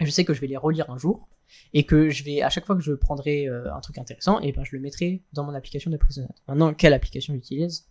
Je 0.00 0.10
sais 0.10 0.24
que 0.24 0.34
je 0.34 0.40
vais 0.40 0.46
les 0.46 0.56
relire 0.56 0.90
un 0.90 0.98
jour 0.98 1.28
et 1.72 1.84
que 1.84 2.10
je 2.10 2.24
vais 2.24 2.42
à 2.42 2.50
chaque 2.50 2.66
fois 2.66 2.76
que 2.76 2.82
je 2.82 2.92
prendrai 2.92 3.46
un 3.46 3.80
truc 3.80 3.98
intéressant, 3.98 4.40
et 4.40 4.52
ben 4.52 4.64
je 4.64 4.74
le 4.76 4.82
mettrai 4.82 5.22
dans 5.32 5.44
mon 5.44 5.54
application 5.54 5.90
de. 5.90 5.98
Maintenant, 6.48 6.74
quelle 6.74 6.92
application 6.92 7.34
j'utilise? 7.34 7.86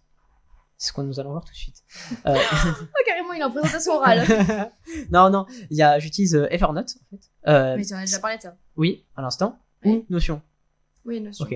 C'est 0.82 0.88
ce 0.88 0.94
que 0.94 1.02
nous 1.02 1.20
allons 1.20 1.32
voir 1.32 1.44
tout 1.44 1.52
de 1.52 1.58
suite. 1.58 1.84
Euh, 2.26 2.36
Oh, 2.36 3.04
carrément, 3.06 3.34
il 3.34 3.42
est 3.42 3.44
en 3.44 3.52
présentation 3.52 3.94
orale. 3.94 4.26
non, 5.12 5.30
non, 5.30 5.46
il 5.70 5.78
y 5.78 5.82
a, 5.84 6.00
j'utilise 6.00 6.36
euh, 6.36 6.48
Evernote 6.50 6.96
en 7.06 7.16
fait. 7.18 7.30
Euh, 7.48 7.76
Mais 7.78 7.86
tu 7.86 7.94
en 7.94 7.98
as 7.98 8.06
déjà 8.06 8.20
parlé 8.20 8.38
de 8.38 8.42
ça. 8.42 8.58
oui, 8.78 9.06
à 9.16 9.22
l'instant. 9.22 9.60
Oui. 9.86 10.06
Ou 10.10 10.14
Notion. 10.14 10.42
Oui, 11.06 11.22
notion. 11.22 11.46
Ok. 11.46 11.52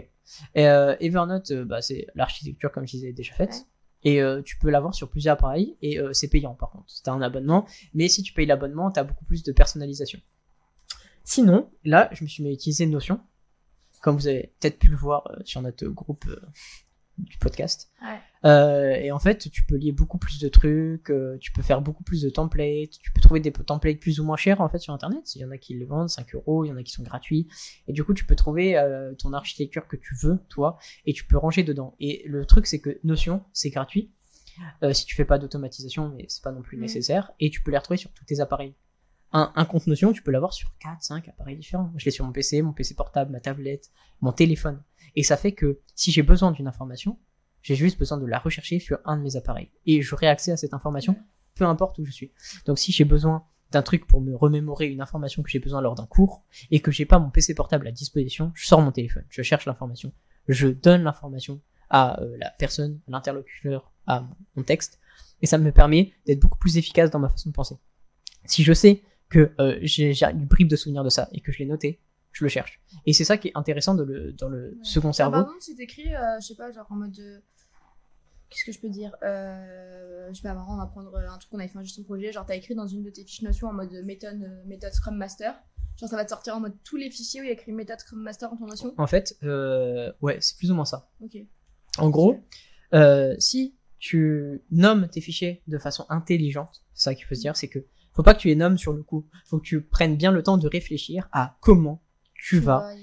Et 0.55 0.67
euh, 0.67 0.95
Evernote, 0.99 1.51
euh, 1.51 1.65
bah, 1.65 1.81
c'est 1.81 2.07
l'architecture 2.15 2.71
comme 2.71 2.85
je 2.85 2.91
disais 2.91 3.11
déjà 3.13 3.33
faite. 3.33 3.51
Ouais. 3.51 3.65
Et 4.11 4.21
euh, 4.21 4.41
tu 4.41 4.57
peux 4.57 4.69
l'avoir 4.69 4.93
sur 4.93 5.09
plusieurs 5.09 5.33
appareils 5.33 5.77
et 5.81 5.97
euh, 5.99 6.11
c'est 6.11 6.27
payant 6.27 6.53
par 6.55 6.71
contre. 6.71 6.85
C'est 6.87 7.07
un 7.07 7.21
abonnement, 7.21 7.65
mais 7.93 8.09
si 8.09 8.21
tu 8.23 8.33
payes 8.33 8.45
l'abonnement, 8.45 8.91
tu 8.91 8.99
as 8.99 9.03
beaucoup 9.05 9.23
plus 9.25 9.43
de 9.43 9.51
personnalisation. 9.53 10.19
Sinon, 11.23 11.69
là, 11.85 12.09
je 12.11 12.23
me 12.25 12.29
suis 12.29 12.43
mis 12.43 12.49
à 12.49 12.51
utiliser 12.53 12.85
Notion, 12.85 13.21
comme 14.01 14.17
vous 14.17 14.27
avez 14.27 14.53
peut-être 14.59 14.77
pu 14.79 14.87
le 14.89 14.97
voir 14.97 15.27
euh, 15.31 15.37
sur 15.45 15.61
notre 15.61 15.85
groupe 15.87 16.25
euh, 16.27 16.41
du 17.17 17.37
podcast. 17.37 17.91
Ouais. 18.01 18.19
Euh, 18.45 18.95
et 18.95 19.11
en 19.11 19.19
fait, 19.19 19.49
tu 19.51 19.63
peux 19.63 19.75
lier 19.75 19.91
beaucoup 19.91 20.17
plus 20.17 20.39
de 20.39 20.49
trucs, 20.49 21.09
euh, 21.09 21.37
tu 21.39 21.51
peux 21.51 21.61
faire 21.61 21.81
beaucoup 21.81 22.03
plus 22.03 22.21
de 22.21 22.29
templates, 22.29 22.91
tu 23.01 23.11
peux 23.11 23.21
trouver 23.21 23.39
des 23.39 23.51
templates 23.51 23.99
plus 23.99 24.19
ou 24.19 24.25
moins 24.25 24.35
chers 24.35 24.61
en 24.61 24.69
fait 24.69 24.79
sur 24.79 24.93
internet. 24.93 25.35
Il 25.35 25.41
y 25.41 25.45
en 25.45 25.51
a 25.51 25.57
qui 25.57 25.75
les 25.75 25.85
vendent 25.85 26.09
5 26.09 26.35
euros, 26.35 26.65
il 26.65 26.69
y 26.69 26.71
en 26.71 26.77
a 26.77 26.83
qui 26.83 26.91
sont 26.91 27.03
gratuits. 27.03 27.47
Et 27.87 27.93
du 27.93 28.03
coup, 28.03 28.13
tu 28.13 28.25
peux 28.25 28.35
trouver 28.35 28.77
euh, 28.77 29.13
ton 29.15 29.33
architecture 29.33 29.87
que 29.87 29.95
tu 29.95 30.15
veux, 30.15 30.39
toi, 30.49 30.77
et 31.05 31.13
tu 31.13 31.25
peux 31.25 31.37
ranger 31.37 31.63
dedans. 31.63 31.95
Et 31.99 32.23
le 32.27 32.45
truc, 32.45 32.67
c'est 32.67 32.79
que 32.79 32.99
Notion, 33.03 33.43
c'est 33.53 33.69
gratuit. 33.69 34.11
Euh, 34.83 34.93
si 34.93 35.05
tu 35.05 35.15
fais 35.15 35.25
pas 35.25 35.39
d'automatisation, 35.39 36.09
mais 36.15 36.25
c'est 36.27 36.43
pas 36.43 36.51
non 36.51 36.61
plus 36.61 36.77
nécessaire. 36.77 37.31
Et 37.39 37.49
tu 37.49 37.61
peux 37.61 37.71
les 37.71 37.77
retrouver 37.77 37.97
sur 37.97 38.11
tous 38.11 38.25
tes 38.25 38.39
appareils. 38.39 38.73
Un, 39.33 39.51
un 39.55 39.65
compte 39.65 39.87
Notion, 39.87 40.13
tu 40.13 40.21
peux 40.21 40.31
l'avoir 40.31 40.53
sur 40.53 40.75
4, 40.79 41.01
5 41.01 41.27
appareils 41.29 41.57
différents. 41.57 41.91
Je 41.97 42.05
l'ai 42.05 42.11
sur 42.11 42.25
mon 42.25 42.31
PC, 42.31 42.61
mon 42.61 42.71
PC 42.73 42.93
portable, 42.95 43.31
ma 43.31 43.39
tablette, 43.39 43.91
mon 44.21 44.31
téléphone. 44.31 44.81
Et 45.15 45.23
ça 45.23 45.37
fait 45.37 45.51
que 45.51 45.79
si 45.95 46.11
j'ai 46.11 46.21
besoin 46.21 46.51
d'une 46.51 46.67
information, 46.67 47.17
j'ai 47.61 47.75
juste 47.75 47.97
besoin 47.97 48.17
de 48.17 48.25
la 48.25 48.39
rechercher 48.39 48.79
sur 48.79 48.99
un 49.05 49.17
de 49.17 49.23
mes 49.23 49.35
appareils. 49.35 49.71
Et 49.85 50.01
j'aurai 50.01 50.27
accès 50.27 50.51
à 50.51 50.57
cette 50.57 50.73
information, 50.73 51.17
peu 51.55 51.65
importe 51.65 51.97
où 51.97 52.05
je 52.05 52.11
suis. 52.11 52.31
Donc 52.65 52.77
si 52.77 52.91
j'ai 52.91 53.05
besoin 53.05 53.45
d'un 53.71 53.81
truc 53.81 54.05
pour 54.05 54.21
me 54.21 54.35
remémorer 54.35 54.87
une 54.87 55.01
information 55.01 55.41
que 55.41 55.49
j'ai 55.49 55.59
besoin 55.59 55.81
lors 55.81 55.95
d'un 55.95 56.05
cours, 56.05 56.43
et 56.69 56.79
que 56.79 56.91
j'ai 56.91 57.05
pas 57.05 57.19
mon 57.19 57.31
PC 57.31 57.55
portable 57.55 57.87
à 57.87 57.91
disposition, 57.91 58.51
je 58.53 58.67
sors 58.67 58.81
mon 58.81 58.91
téléphone, 58.91 59.25
je 59.29 59.41
cherche 59.41 59.65
l'information, 59.65 60.13
je 60.47 60.67
donne 60.67 61.03
l'information 61.03 61.59
à 61.89 62.21
euh, 62.21 62.37
la 62.37 62.51
personne, 62.51 62.99
à 63.07 63.11
l'interlocuteur, 63.11 63.91
à 64.05 64.27
mon 64.55 64.63
texte, 64.63 64.99
et 65.41 65.47
ça 65.47 65.57
me 65.57 65.71
permet 65.71 66.13
d'être 66.25 66.39
beaucoup 66.39 66.57
plus 66.57 66.77
efficace 66.77 67.09
dans 67.09 67.19
ma 67.19 67.29
façon 67.29 67.49
de 67.49 67.55
penser. 67.55 67.75
Si 68.45 68.63
je 68.63 68.73
sais 68.73 69.01
que 69.33 69.51
euh, 69.59 69.77
j'ai 69.81 70.13
une 70.23 70.45
bribe 70.45 70.67
de 70.69 70.75
souvenir 70.75 71.03
de 71.03 71.09
ça 71.09 71.27
et 71.33 71.41
que 71.41 71.51
je 71.51 71.59
l'ai 71.59 71.65
noté, 71.65 71.99
je 72.31 72.43
le 72.45 72.49
cherche. 72.49 72.79
Et 73.05 73.13
c'est 73.13 73.23
ça 73.25 73.37
qui 73.37 73.49
est 73.49 73.51
intéressant 73.55 73.95
de 73.95 74.03
le, 74.03 74.31
dans 74.33 74.49
le 74.49 74.77
second 74.83 75.09
Ah, 75.09 75.13
cerveau. 75.13 75.31
par 75.33 75.41
exemple, 75.41 75.61
si 75.61 75.75
t'écris, 75.75 76.13
euh, 76.15 76.39
je 76.41 76.47
sais 76.47 76.55
pas, 76.55 76.71
genre 76.71 76.87
en 76.89 76.95
mode. 76.95 77.11
de- 77.11 77.41
Qu'est-ce 78.49 78.65
que 78.65 78.71
je 78.71 78.79
peux 78.79 78.89
dire 78.89 79.15
euh, 79.23 80.29
Je 80.29 80.35
sais 80.35 80.43
pas, 80.43 80.53
marrant, 80.53 80.75
on 80.75 80.77
va 80.77 80.85
prendre 80.85 81.11
un 81.17 81.37
truc 81.39 81.49
qu'on 81.49 81.57
avait 81.59 81.67
fait 81.67 81.79
un 81.79 81.83
gestion 81.83 82.03
de 82.03 82.05
projet. 82.07 82.31
Genre, 82.31 82.45
t'as 82.45 82.55
écrit 82.55 82.75
dans 82.75 82.85
une 82.85 83.01
de 83.03 83.09
tes 83.09 83.23
fiches 83.23 83.41
Notion 83.41 83.67
en 83.67 83.73
mode 83.73 83.91
méthode, 84.05 84.41
euh, 84.43 84.63
méthode 84.67 84.93
Scrum 84.93 85.17
Master. 85.17 85.55
Genre, 85.99 86.07
ça 86.09 86.15
va 86.15 86.23
te 86.23 86.29
sortir 86.29 86.55
en 86.55 86.59
mode 86.59 86.75
tous 86.83 86.95
les 86.97 87.09
fichiers 87.09 87.41
où 87.41 87.43
il 87.43 87.47
y 87.47 87.49
a 87.49 87.53
écrit 87.53 87.71
méthode 87.71 87.99
Scrum 87.99 88.19
Master 88.21 88.53
en 88.53 88.57
ton 88.57 88.67
Notion. 88.67 88.93
En 88.97 89.07
fait, 89.07 89.35
euh, 89.43 90.11
ouais, 90.21 90.37
c'est 90.39 90.55
plus 90.57 90.69
ou 90.71 90.75
moins 90.75 90.85
ça. 90.85 91.09
Ok. 91.21 91.35
En 91.97 92.09
gros, 92.11 92.39
euh, 92.93 93.35
si 93.39 93.75
tu 93.97 94.61
nommes 94.69 95.07
tes 95.07 95.21
fichiers 95.21 95.63
de 95.67 95.77
façon 95.79 96.05
intelligente, 96.09 96.83
c'est 96.93 97.05
ça 97.05 97.15
qu'il 97.15 97.25
faut 97.25 97.33
se 97.35 97.39
dire, 97.39 97.55
c'est 97.55 97.69
que 97.69 97.79
faut 98.13 98.23
pas 98.23 98.33
que 98.33 98.39
tu 98.39 98.47
les 98.47 98.55
nommes 98.55 98.77
sur 98.77 98.93
le 98.93 99.03
coup. 99.03 99.25
Faut 99.45 99.57
que 99.57 99.63
tu 99.63 99.81
prennes 99.81 100.15
bien 100.15 100.31
le 100.31 100.43
temps 100.43 100.57
de 100.57 100.67
réfléchir 100.67 101.27
à 101.31 101.57
comment 101.61 102.01
tu 102.35 102.59
vas, 102.59 102.93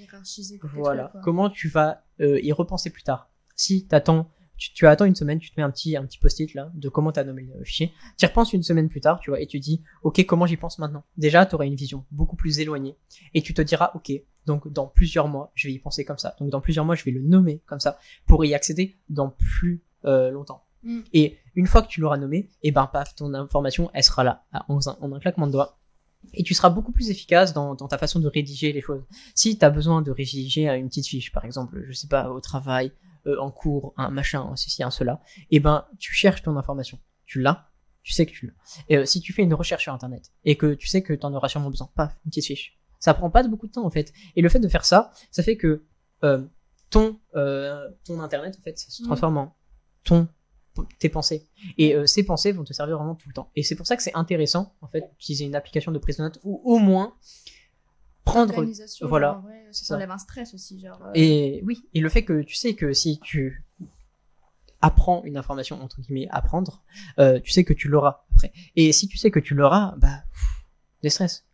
voilà, 0.75 1.09
trucs, 1.09 1.23
comment 1.23 1.49
tu 1.49 1.69
vas 1.69 2.05
euh, 2.21 2.39
y 2.43 2.53
repenser 2.53 2.91
plus 2.91 3.03
tard. 3.03 3.31
Si 3.57 3.87
t'attends, 3.87 4.31
tu, 4.59 4.75
tu 4.75 4.87
attends 4.87 5.07
une 5.07 5.15
semaine, 5.15 5.39
tu 5.39 5.51
te 5.51 5.59
mets 5.59 5.65
un 5.65 5.71
petit, 5.71 5.97
un 5.97 6.05
petit 6.05 6.19
post-it 6.19 6.53
là 6.53 6.71
de 6.75 6.91
comment 6.91 7.11
t'as 7.11 7.25
nommé 7.25 7.49
le 7.57 7.65
fichier. 7.65 7.95
Tu 8.19 8.27
y 8.27 8.29
repenses 8.29 8.53
une 8.53 8.63
semaine 8.63 8.91
plus 8.91 9.01
tard, 9.01 9.19
tu 9.21 9.31
vois, 9.31 9.41
et 9.41 9.47
tu 9.47 9.59
dis, 9.59 9.83
ok, 10.03 10.27
comment 10.27 10.45
j'y 10.45 10.59
pense 10.59 10.79
maintenant? 10.79 11.05
Déjà, 11.17 11.47
tu 11.47 11.55
auras 11.55 11.65
une 11.65 11.75
vision 11.75 12.05
beaucoup 12.11 12.37
plus 12.37 12.61
éloignée, 12.61 12.99
et 13.33 13.41
tu 13.41 13.55
te 13.55 13.63
diras, 13.63 13.93
ok, 13.95 14.13
donc 14.45 14.71
dans 14.71 14.87
plusieurs 14.87 15.29
mois, 15.29 15.53
je 15.55 15.69
vais 15.69 15.75
y 15.75 15.79
penser 15.79 16.05
comme 16.05 16.19
ça. 16.19 16.37
Donc 16.39 16.51
dans 16.51 16.61
plusieurs 16.61 16.85
mois, 16.85 16.95
je 16.95 17.05
vais 17.05 17.11
le 17.11 17.23
nommer 17.23 17.63
comme 17.67 17.81
ça 17.81 17.99
pour 18.27 18.45
y 18.45 18.55
accéder 18.55 18.99
dans 19.09 19.31
plus 19.31 19.83
euh, 20.05 20.31
longtemps. 20.31 20.65
Mm. 20.83 21.01
Et 21.12 21.39
une 21.55 21.66
fois 21.66 21.83
que 21.83 21.89
tu 21.89 22.01
l'auras 22.01 22.16
nommé, 22.16 22.49
et 22.62 22.70
ben 22.72 22.87
paf, 22.87 23.14
ton 23.14 23.33
information, 23.35 23.91
elle 23.95 24.05
sera 24.05 24.24
là, 24.24 24.45
en 24.68 24.78
un, 24.78 24.97
en 25.01 25.12
un 25.12 25.20
claquement 25.20 25.47
de 25.47 25.53
doigts. 25.53 25.78
Et 26.35 26.43
tu 26.43 26.53
seras 26.53 26.68
beaucoup 26.68 26.93
plus 26.93 27.11
efficace 27.11 27.55
dans, 27.55 27.74
dans 27.74 27.89
ta 27.89 27.97
façon 27.97 28.20
de 28.20 28.28
rédiger 28.28 28.72
les 28.72 28.83
choses. 28.83 29.03
Si 29.35 29.59
tu 29.59 29.64
as 29.64 29.70
besoin 29.70 30.03
de 30.03 30.11
rédiger 30.11 30.68
une 30.68 30.89
petite 30.89 31.07
fiche, 31.07 31.33
par 31.33 31.45
exemple, 31.45 31.83
je 31.87 31.93
sais 31.93 32.09
pas, 32.09 32.28
au 32.28 32.41
travail, 32.41 32.93
euh, 33.26 33.39
en 33.39 33.51
cours, 33.51 33.95
un 33.97 34.11
machin, 34.11 34.43
un 34.43 34.57
ceci, 34.57 34.83
un 34.83 34.91
cela, 34.91 35.20
et 35.51 35.61
ben 35.61 35.87
tu 35.99 36.12
cherches 36.14 36.43
ton 36.43 36.57
information. 36.57 36.99
Tu 37.26 37.41
l'as, 37.41 37.68
tu 38.03 38.12
sais 38.12 38.26
que 38.26 38.33
tu 38.33 38.47
l'as. 38.47 38.53
Et 38.89 38.97
euh, 38.97 39.05
si 39.05 39.20
tu 39.20 39.33
fais 39.33 39.43
une 39.43 39.55
recherche 39.55 39.83
sur 39.85 39.93
Internet, 39.93 40.31
et 40.45 40.57
que 40.57 40.74
tu 40.74 40.89
sais 40.89 41.03
que 41.03 41.12
tu 41.12 41.24
en 41.26 41.33
auras 41.35 41.49
sûrement 41.49 41.70
besoin, 41.70 41.89
paf, 41.95 42.16
une 42.24 42.31
petite 42.31 42.47
fiche. 42.47 42.78
Ça 42.99 43.14
prend 43.14 43.31
pas 43.31 43.43
beaucoup 43.45 43.66
de 43.66 43.72
temps 43.72 43.85
en 43.87 43.91
fait. 43.91 44.12
Et 44.37 44.43
le 44.43 44.49
fait 44.49 44.59
de 44.59 44.68
faire 44.68 44.85
ça, 44.85 45.11
ça 45.31 45.43
fait 45.43 45.57
que 45.57 45.85
euh, 46.22 46.45
ton, 46.91 47.18
ton 48.05 48.20
Internet, 48.20 48.57
en 48.59 48.62
fait, 48.62 48.78
ça 48.78 48.91
se 48.91 49.03
Mm. 49.03 49.07
transforme 49.07 49.37
en 49.39 49.57
ton 50.05 50.28
tes 50.99 51.09
pensées. 51.09 51.47
Et 51.79 51.95
euh, 51.95 52.07
ces 52.07 52.23
pensées 52.25 52.53
vont 52.53 52.64
te 52.64 52.73
servir 52.73 52.97
vraiment 52.97 53.14
tout 53.14 53.29
le 53.29 53.35
temps. 53.35 53.51
Et 53.57 53.62
c'est 53.62 53.75
pour 53.77 53.87
ça 53.87 53.97
que 53.97 54.03
c'est 54.03 54.14
intéressant, 54.14 54.75
en 54.81 54.89
fait, 54.89 55.09
d'utiliser 55.11 55.45
une 55.45 55.55
application 55.55 55.93
de 55.93 55.99
prise 55.99 56.16
de 56.18 56.23
notes 56.23 56.39
ou 56.45 56.61
au 56.64 56.79
moins 56.79 57.14
prendre. 58.25 58.64
Voilà, 59.03 59.43
ouais, 59.47 59.66
ça 59.73 59.85
ça. 59.87 59.95
enlève 59.97 60.11
un 60.11 60.18
stress 60.18 60.55
aussi. 60.55 60.81
Genre, 60.81 61.01
euh, 61.07 61.11
Et 61.14 61.62
oui, 61.64 61.89
et 61.95 62.01
le 62.01 62.09
fait 62.09 62.25
que 62.25 62.43
tu 62.43 62.55
sais 62.55 62.75
que 62.75 62.93
si 62.93 63.18
tu 63.21 63.64
apprends 64.81 65.23
une 65.25 65.37
information, 65.37 65.83
entre 65.83 66.01
guillemets, 66.01 66.29
apprendre, 66.31 66.83
euh, 67.18 67.41
tu 67.41 67.51
sais 67.51 67.64
que 67.64 67.73
tu 67.75 67.89
l'auras 67.89 68.25
après. 68.33 68.53
Et 68.77 68.93
si 68.93 69.09
tu 69.09 69.18
sais 69.18 69.31
que 69.31 69.41
tu 69.41 69.55
l'auras, 69.55 69.95
bah, 69.99 70.23
pff, 70.33 70.64
des 71.03 71.11
stress. 71.11 71.45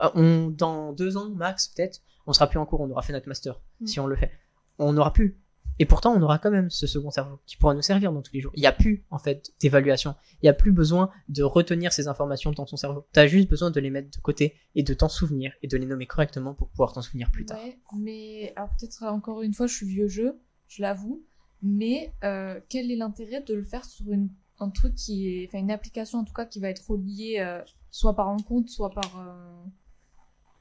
Euh, 0.00 0.10
On, 0.14 0.48
dans 0.50 0.92
deux 0.92 1.16
ans, 1.16 1.30
max, 1.30 1.68
peut-être, 1.68 2.00
on 2.26 2.32
sera 2.32 2.48
plus 2.48 2.58
en 2.58 2.66
cours, 2.66 2.80
on 2.80 2.90
aura 2.90 3.02
fait 3.02 3.12
notre 3.12 3.28
master, 3.28 3.60
Mm. 3.80 3.86
si 3.86 4.00
on 4.00 4.06
le 4.06 4.16
fait. 4.16 4.32
On 4.78 4.92
n'aura 4.94 5.12
plus. 5.12 5.38
Et 5.82 5.84
pourtant, 5.84 6.14
on 6.14 6.22
aura 6.22 6.38
quand 6.38 6.52
même 6.52 6.70
ce 6.70 6.86
second 6.86 7.10
cerveau 7.10 7.40
qui 7.44 7.56
pourra 7.56 7.74
nous 7.74 7.82
servir 7.82 8.12
dans 8.12 8.22
tous 8.22 8.32
les 8.32 8.40
jours. 8.40 8.52
Il 8.54 8.60
n'y 8.60 8.68
a 8.68 8.72
plus, 8.72 9.04
en 9.10 9.18
fait, 9.18 9.52
d'évaluation. 9.60 10.14
Il 10.34 10.44
n'y 10.44 10.48
a 10.48 10.52
plus 10.52 10.70
besoin 10.70 11.10
de 11.28 11.42
retenir 11.42 11.92
ces 11.92 12.06
informations 12.06 12.52
dans 12.52 12.64
ton 12.64 12.76
cerveau. 12.76 13.04
Tu 13.12 13.18
as 13.18 13.26
juste 13.26 13.50
besoin 13.50 13.72
de 13.72 13.80
les 13.80 13.90
mettre 13.90 14.08
de 14.16 14.22
côté 14.22 14.54
et 14.76 14.84
de 14.84 14.94
t'en 14.94 15.08
souvenir 15.08 15.52
et 15.60 15.66
de 15.66 15.76
les 15.76 15.84
nommer 15.84 16.06
correctement 16.06 16.54
pour 16.54 16.68
pouvoir 16.68 16.92
t'en 16.92 17.02
souvenir 17.02 17.32
plus 17.32 17.46
tard. 17.46 17.58
Ouais, 17.58 17.80
mais 17.98 18.52
alors 18.54 18.70
peut-être 18.78 19.02
encore 19.02 19.42
une 19.42 19.54
fois, 19.54 19.66
je 19.66 19.74
suis 19.74 19.86
vieux 19.86 20.06
jeu, 20.06 20.40
je 20.68 20.82
l'avoue. 20.82 21.26
Mais 21.62 22.12
euh, 22.22 22.60
quel 22.68 22.88
est 22.92 22.96
l'intérêt 22.96 23.40
de 23.40 23.52
le 23.52 23.64
faire 23.64 23.84
sur 23.84 24.12
une, 24.12 24.28
un 24.60 24.70
truc 24.70 24.94
qui 24.94 25.30
est, 25.30 25.48
enfin 25.48 25.58
une 25.58 25.72
application 25.72 26.20
en 26.20 26.24
tout 26.24 26.32
cas 26.32 26.46
qui 26.46 26.60
va 26.60 26.68
être 26.68 26.88
reliée 26.88 27.38
euh, 27.40 27.60
soit 27.90 28.14
par 28.14 28.36
compte, 28.46 28.68
soit 28.68 28.90
par 28.90 29.18
euh, 29.18 29.64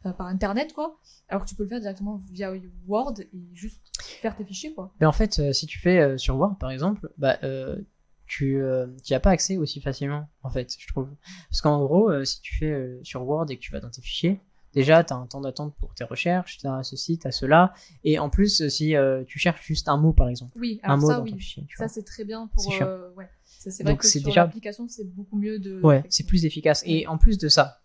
par 0.04 0.28
internet 0.28 0.74
quoi. 0.74 1.00
Alors 1.30 1.44
que 1.44 1.50
tu 1.50 1.56
peux 1.56 1.64
le 1.64 1.70
faire 1.70 1.80
directement 1.80 2.20
via 2.32 2.52
Word 2.88 3.14
et 3.20 3.30
juste 3.54 3.82
faire 4.00 4.36
tes 4.36 4.44
fichiers 4.44 4.74
quoi. 4.74 4.94
Mais 5.00 5.06
en 5.06 5.12
fait, 5.12 5.40
euh, 5.40 5.54
si 5.54 5.66
tu 5.68 5.80
fais 5.80 6.00
euh, 6.00 6.18
sur 6.18 6.38
Word, 6.38 6.58
par 6.60 6.72
exemple, 6.72 7.10
bah, 7.18 7.38
euh, 7.44 7.78
tu 8.26 8.62
n'y 9.10 9.16
as 9.16 9.20
pas 9.20 9.32
accès 9.32 9.58
aussi 9.58 9.82
facilement, 9.82 10.28
en 10.44 10.50
fait, 10.50 10.74
je 10.80 10.88
trouve. 10.88 11.10
Parce 11.50 11.62
qu'en 11.62 11.84
gros, 11.84 12.10
euh, 12.10 12.24
si 12.24 12.40
tu 12.42 12.56
fais 12.58 12.72
euh, 12.72 13.00
sur 13.04 13.28
Word 13.28 13.46
et 13.50 13.58
que 13.58 13.62
tu 13.62 13.72
vas 13.74 13.82
dans 13.82 13.90
tes 13.90 14.02
fichiers, 14.02 14.40
déjà, 14.74 15.04
tu 15.04 15.12
as 15.12 15.18
un 15.18 15.28
temps 15.28 15.42
d'attente 15.42 15.76
pour 15.76 15.94
tes 15.96 16.06
recherches, 16.06 16.58
tu 16.58 16.66
as 16.68 16.82
ceci, 16.84 17.20
tu 17.20 17.28
as 17.28 17.32
cela. 17.32 17.74
Et 18.06 18.20
en 18.20 18.30
plus, 18.30 18.62
euh, 18.62 18.70
si 18.70 18.96
euh, 18.96 19.24
tu 19.26 19.38
cherches 19.38 19.66
juste 19.66 19.90
un 19.90 19.98
mot, 19.98 20.14
par 20.14 20.30
exemple, 20.30 20.54
Oui, 20.58 20.80
un 20.84 20.88
alors 20.94 20.98
mot 21.00 21.08
ça 21.10 21.18
dans 21.18 21.24
oui, 21.24 21.32
ton 21.32 21.38
fichier, 21.38 21.68
ça 21.78 21.90
c'est 21.90 22.04
très 22.04 22.24
bien 22.24 22.48
pour 22.48 22.72
euh, 22.82 23.10
ouais. 23.16 23.30
Ça, 23.44 23.70
C'est 23.70 23.84
vrai 23.84 23.94
Donc, 23.94 24.02
que 24.02 24.08
sur 24.08 24.24
déjà- 24.24 24.42
l'application 24.46 24.88
c'est 24.88 25.04
beaucoup 25.14 25.38
mieux 25.38 25.60
de. 25.60 25.82
Ouais, 25.82 26.04
c'est 26.10 26.26
plus 26.26 26.46
efficace. 26.46 26.84
Et 26.88 27.06
en 27.08 27.18
plus 27.18 27.38
de 27.38 27.50
ça, 27.50 27.82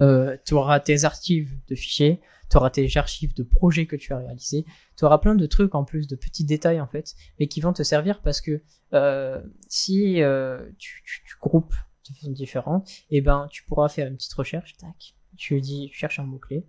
euh, 0.00 0.36
tu 0.46 0.54
auras 0.54 0.80
tes 0.80 1.04
archives 1.04 1.52
de 1.68 1.74
fichiers, 1.74 2.20
tu 2.50 2.56
auras 2.56 2.70
tes 2.70 2.88
archives 2.96 3.34
de 3.34 3.42
projets 3.42 3.86
que 3.86 3.96
tu 3.96 4.12
as 4.12 4.18
réalisés, 4.18 4.64
tu 4.96 5.04
auras 5.04 5.18
plein 5.18 5.34
de 5.34 5.46
trucs 5.46 5.74
en 5.74 5.84
plus, 5.84 6.06
de 6.08 6.16
petits 6.16 6.44
détails 6.44 6.80
en 6.80 6.86
fait, 6.88 7.14
mais 7.38 7.46
qui 7.46 7.60
vont 7.60 7.72
te 7.72 7.82
servir 7.82 8.20
parce 8.22 8.40
que 8.40 8.62
euh, 8.92 9.40
si 9.68 10.22
euh, 10.22 10.68
tu, 10.78 11.02
tu, 11.04 11.22
tu 11.24 11.36
groupes 11.40 11.74
de 12.08 12.14
façon 12.14 12.32
différente, 12.32 12.90
et 13.10 13.20
ben 13.20 13.46
tu 13.50 13.62
pourras 13.64 13.88
faire 13.88 14.08
une 14.08 14.16
petite 14.16 14.32
recherche, 14.34 14.76
tac, 14.78 15.14
tu 15.36 15.60
dis, 15.60 15.88
tu 15.92 15.96
cherches 15.98 16.18
un 16.18 16.24
mot-clé, 16.24 16.66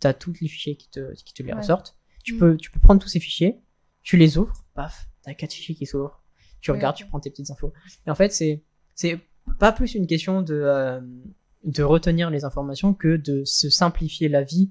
tu 0.00 0.06
as 0.06 0.12
tous 0.14 0.34
les 0.40 0.48
fichiers 0.48 0.76
qui 0.76 0.90
te, 0.90 1.14
qui 1.14 1.32
te 1.32 1.42
les 1.42 1.52
Ouais. 1.52 1.58
ressortent, 1.58 1.96
tu, 2.22 2.34
Mm. 2.34 2.38
peux, 2.38 2.56
tu 2.58 2.70
peux 2.70 2.80
prendre 2.80 3.00
tous 3.00 3.08
ces 3.08 3.20
fichiers, 3.20 3.58
tu 4.02 4.16
les 4.18 4.36
ouvres, 4.36 4.62
paf, 4.74 5.08
tu 5.24 5.30
as 5.30 5.34
quatre 5.34 5.52
fichiers 5.54 5.74
qui 5.74 5.86
s'ouvrent, 5.86 6.22
tu 6.60 6.70
Ouais, 6.70 6.76
regardes, 6.76 6.96
tu 6.96 7.06
prends 7.06 7.18
tes 7.20 7.30
petites 7.30 7.50
infos. 7.50 7.72
Et 8.06 8.10
en 8.10 8.14
fait, 8.14 8.30
c'est 8.32 8.62
c'est 8.94 9.18
pas 9.58 9.72
plus 9.72 9.94
une 9.94 10.06
question 10.06 10.42
de, 10.42 10.54
euh, 10.54 11.00
de 11.68 11.82
retenir 11.82 12.30
les 12.30 12.44
informations 12.44 12.94
que 12.94 13.16
de 13.16 13.44
se 13.44 13.68
simplifier 13.68 14.28
la 14.28 14.42
vie 14.42 14.70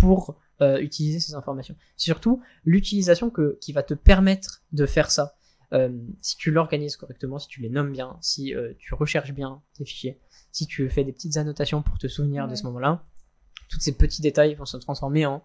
pour 0.00 0.38
euh, 0.62 0.78
utiliser 0.78 1.20
ces 1.20 1.34
informations. 1.34 1.74
Surtout 1.96 2.40
l'utilisation 2.64 3.30
que, 3.30 3.58
qui 3.60 3.72
va 3.72 3.82
te 3.82 3.94
permettre 3.94 4.62
de 4.72 4.86
faire 4.86 5.10
ça. 5.10 5.34
Euh, 5.72 5.90
si 6.22 6.36
tu 6.36 6.52
l'organises 6.52 6.96
correctement, 6.96 7.38
si 7.40 7.48
tu 7.48 7.60
les 7.60 7.68
nommes 7.68 7.90
bien, 7.90 8.16
si 8.20 8.54
euh, 8.54 8.72
tu 8.78 8.94
recherches 8.94 9.32
bien 9.32 9.60
tes 9.74 9.84
fichiers, 9.84 10.20
si 10.52 10.66
tu 10.66 10.88
fais 10.88 11.02
des 11.02 11.12
petites 11.12 11.36
annotations 11.36 11.82
pour 11.82 11.98
te 11.98 12.06
souvenir 12.06 12.46
de 12.46 12.54
ce 12.54 12.62
moment-là, 12.64 13.04
tous 13.68 13.80
ces 13.80 13.92
petits 13.92 14.22
détails 14.22 14.54
vont 14.54 14.64
se 14.64 14.76
transformer 14.76 15.26
en 15.26 15.44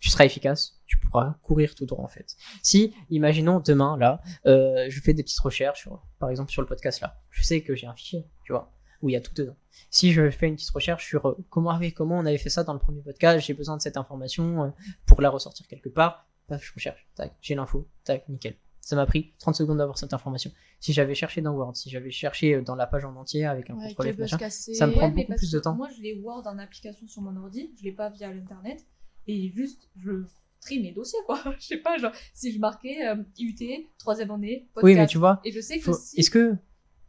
tu 0.00 0.10
seras 0.10 0.24
efficace, 0.24 0.80
tu 0.86 0.96
pourras 0.96 1.34
courir 1.42 1.74
tout 1.74 1.84
droit 1.84 2.04
en 2.04 2.08
fait. 2.08 2.36
Si, 2.62 2.94
imaginons 3.10 3.58
demain 3.58 3.96
là, 3.96 4.22
je 4.44 5.00
fais 5.02 5.12
des 5.12 5.24
petites 5.24 5.40
recherches, 5.40 5.80
sur, 5.80 6.00
par 6.20 6.30
exemple 6.30 6.52
sur 6.52 6.62
le 6.62 6.68
podcast 6.68 7.00
là, 7.00 7.20
je 7.30 7.42
sais 7.42 7.62
que 7.62 7.74
j'ai 7.74 7.88
un 7.88 7.94
fichier, 7.94 8.24
tu 8.44 8.52
vois, 8.52 8.72
où 9.02 9.08
il 9.08 9.12
y 9.12 9.16
a 9.16 9.20
tout 9.20 9.34
dedans. 9.34 9.56
Si 9.90 10.12
je 10.12 10.30
fais 10.30 10.48
une 10.48 10.56
petite 10.56 10.70
recherche 10.70 11.06
sur 11.06 11.26
euh, 11.26 11.36
comment, 11.50 11.70
ah 11.70 11.80
comment 11.94 12.18
on 12.18 12.26
avait 12.26 12.38
fait 12.38 12.50
ça 12.50 12.64
dans 12.64 12.72
le 12.72 12.78
premier 12.78 13.00
podcast, 13.02 13.46
j'ai 13.46 13.54
besoin 13.54 13.76
de 13.76 13.82
cette 13.82 13.96
information 13.96 14.64
euh, 14.64 14.68
pour 15.06 15.20
la 15.20 15.30
ressortir 15.30 15.66
quelque 15.68 15.88
part, 15.88 16.28
paf, 16.46 16.64
je 16.64 16.72
recherche, 16.74 17.06
tac, 17.14 17.34
j'ai 17.40 17.54
l'info, 17.54 17.86
tac, 18.04 18.28
nickel. 18.28 18.56
Ça 18.80 18.96
m'a 18.96 19.04
pris 19.04 19.34
30 19.38 19.54
secondes 19.54 19.78
d'avoir 19.78 19.98
cette 19.98 20.14
information. 20.14 20.50
Si 20.80 20.92
j'avais 20.94 21.14
cherché 21.14 21.42
dans 21.42 21.52
Word, 21.52 21.76
si 21.76 21.90
j'avais 21.90 22.10
cherché 22.10 22.54
euh, 22.54 22.62
dans 22.62 22.74
la 22.74 22.86
page 22.86 23.04
en 23.04 23.14
entier 23.16 23.44
avec 23.44 23.68
un 23.70 23.74
ouais, 23.76 23.88
contrôle 23.88 24.14
F, 24.14 24.18
machin, 24.18 24.48
ça 24.50 24.86
me 24.86 24.92
prend 24.92 25.08
Ouais, 25.08 25.10
beaucoup 25.10 25.34
plus 25.34 25.50
de 25.50 25.58
temps. 25.58 25.74
Moi, 25.74 25.88
je 25.96 26.02
l'ai 26.02 26.14
Word 26.14 26.46
en 26.46 26.58
application 26.58 27.06
sur 27.06 27.20
mon 27.22 27.36
ordi, 27.36 27.70
je 27.78 27.84
l'ai 27.84 27.92
pas 27.92 28.08
via 28.08 28.32
l'internet, 28.32 28.86
et 29.26 29.50
juste, 29.50 29.90
je 29.96 30.24
trie 30.60 30.80
mes 30.80 30.92
dossiers, 30.92 31.18
quoi. 31.26 31.40
je 31.58 31.66
sais 31.66 31.76
pas, 31.76 31.98
genre, 31.98 32.12
si 32.32 32.52
je 32.52 32.58
marquais 32.58 33.06
euh, 33.06 33.16
IUT, 33.38 33.88
troisième 33.98 34.30
année, 34.30 34.68
podcast. 34.72 34.84
Oui, 34.84 34.94
mais 34.94 35.06
tu 35.06 35.18
vois, 35.18 35.40
Et 35.44 35.52
je 35.52 35.60
sais 35.60 35.78
que 35.78 35.84
faut- 35.84 35.92
si... 35.92 36.18
est-ce 36.18 36.30
que, 36.30 36.56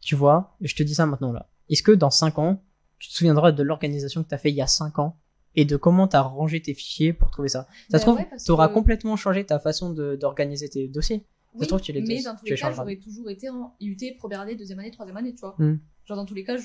tu 0.00 0.14
vois, 0.14 0.56
je 0.60 0.74
te 0.74 0.82
dis 0.82 0.94
ça 0.94 1.06
maintenant 1.06 1.32
là, 1.32 1.48
est-ce 1.70 1.82
que 1.82 1.92
dans 1.92 2.10
5 2.10 2.38
ans, 2.38 2.62
tu 2.98 3.08
te 3.08 3.14
souviendras 3.14 3.52
de 3.52 3.62
l'organisation 3.62 4.22
que 4.22 4.28
tu 4.28 4.34
as 4.34 4.38
fait 4.38 4.50
il 4.50 4.56
y 4.56 4.62
a 4.62 4.66
5 4.66 4.98
ans 4.98 5.18
et 5.54 5.64
de 5.64 5.76
comment 5.76 6.06
tu 6.06 6.16
as 6.16 6.22
rangé 6.22 6.60
tes 6.60 6.74
fichiers 6.74 7.12
pour 7.12 7.30
trouver 7.30 7.48
ça? 7.48 7.62
Ça 7.62 7.68
Ben 7.92 7.98
se 7.98 8.04
trouve, 8.04 8.16
ouais, 8.18 8.26
parce 8.28 8.44
tu 8.44 8.50
auras 8.50 8.68
que- 8.68 8.74
complètement 8.74 9.16
changé 9.16 9.44
ta 9.46 9.58
façon 9.58 9.90
d'organiser 9.90 10.68
tes 10.68 10.88
dossiers. 10.88 11.26
Oui, 11.54 11.62
se 11.64 11.68
trouve, 11.68 11.80
tu 11.80 11.92
les 11.92 12.02
mais 12.02 12.22
dans 12.22 12.36
tous 12.36 12.44
les 12.44 12.54
cas, 12.54 12.72
j'aurais 12.72 12.96
toujours 12.96 13.28
été 13.28 13.48
en 13.48 13.74
IUT, 13.80 13.96
première 14.18 14.40
année, 14.40 14.54
deuxième 14.54 14.78
année, 14.78 14.90
troisième 14.92 15.16
année, 15.16 15.34
tu 15.34 15.40
vois. 15.40 15.56
Hmm. 15.58 15.78
Genre, 16.04 16.16
dans 16.16 16.24
tous 16.24 16.34
les 16.34 16.44
cas, 16.44 16.56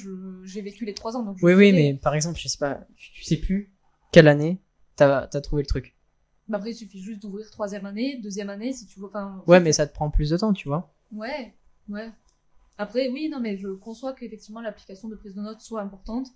j'ai 0.43 0.62
vécu 0.62 0.86
les 0.86 0.93
trois 0.93 1.16
ans, 1.18 1.24
donc 1.24 1.38
je 1.39 1.45
Oui, 1.45 1.53
oui, 1.53 1.72
mais 1.74 1.93
par 1.95 2.14
exemple, 2.14 2.39
je 2.39 2.47
sais 2.47 2.58
pas, 2.58 2.82
tu 2.95 3.24
sais 3.24 3.38
plus 3.38 3.74
quelle 4.12 4.28
année 4.28 4.62
t'as 4.95 5.28
as 5.32 5.41
trouvé 5.41 5.64
le 5.64 5.68
truc. 5.68 5.95
Mais 6.47 6.58
après, 6.58 6.72
il 6.72 6.76
suffit 6.76 7.01
juste 7.01 7.22
d'ouvrir 7.24 7.49
troisième 7.49 7.86
année, 7.88 8.20
deuxième 8.22 8.49
année, 8.51 8.72
si 8.74 8.86
tu 8.86 8.99
veux, 8.99 9.08
enfin... 9.08 9.43
Ouais, 9.47 9.60
mais 9.60 9.72
ça 9.72 9.88
te 9.88 9.93
prend 9.93 10.12
plus 10.12 10.30
de 10.30 10.38
temps, 10.38 10.53
tu 10.53 10.68
vois. 10.68 10.93
Ouais, 11.12 11.56
ouais. 11.89 12.12
Après, 12.78 13.09
oui, 13.09 13.30
non, 13.30 13.39
mais 13.39 13.57
je 13.57 13.69
conçois 13.69 14.13
qu'effectivement, 14.13 14.61
l'application 14.61 15.07
de 15.07 15.15
prise 15.15 15.34
de 15.36 15.41
notes 15.41 15.61
soit 15.61 15.82
importante, 15.82 16.28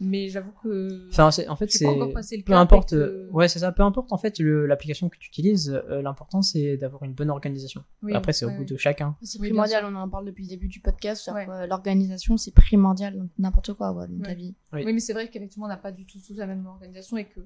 mais 0.00 0.28
j'avoue 0.28 0.52
que... 0.62 1.08
Enfin, 1.08 1.30
c'est- 1.30 1.48
en 1.48 1.56
fait, 1.56 1.70
c'est 1.70 1.84
pas 1.86 1.90
encore 1.92 2.12
passé 2.12 2.36
le 2.36 2.42
peu 2.44 2.52
importe. 2.52 2.90
que- 2.90 2.96
euh, 2.96 3.28
Ouais, 3.32 3.48
c'est 3.48 3.60
ça. 3.60 3.72
Peu 3.72 3.82
importe 3.82 4.12
en 4.12 4.18
fait 4.18 4.38
l'application 4.40 5.08
que 5.08 5.16
tu 5.18 5.28
utilises. 5.28 5.70
euh, 5.88 6.02
L'important 6.02 6.42
c'est 6.42 6.76
d'avoir 6.76 7.02
une 7.04 7.14
bonne 7.14 7.30
organisation. 7.30 7.82
Oui, 8.02 8.12
Après, 8.14 8.32
c'est 8.34 8.44
au 8.44 8.50
goût 8.50 8.58
ouais. 8.58 8.64
de 8.66 8.76
chacun. 8.76 9.16
C'est 9.22 9.38
Oui, 9.40 9.48
primordial, 9.48 9.84
on 9.86 9.94
en 9.96 10.08
parle 10.08 10.26
depuis 10.26 10.44
le 10.44 10.50
début 10.50 10.68
du 10.68 10.80
podcast. 10.80 11.30
Ouais. 11.34 11.46
euh, 11.48 11.66
L'organisation, 11.66 12.36
c'est 12.36 12.52
primordial 12.54 13.16
dans 13.16 13.28
n'importe 13.38 13.72
quoi 13.74 13.92
ouais, 13.92 14.06
dans 14.08 14.22
ta 14.22 14.34
vie. 14.34 14.54
Oui. 14.74 14.82
Oui, 14.84 14.92
mais 14.92 15.00
c'est 15.00 15.14
vrai 15.14 15.28
qu'effectivement, 15.30 15.64
on 15.66 15.70
n'a 15.70 15.76
pas 15.78 15.92
du 15.92 16.04
tout 16.06 16.18
tous 16.26 16.36
la 16.36 16.46
même 16.46 16.66
organisation 16.66 17.16
et 17.16 17.24
que... 17.26 17.40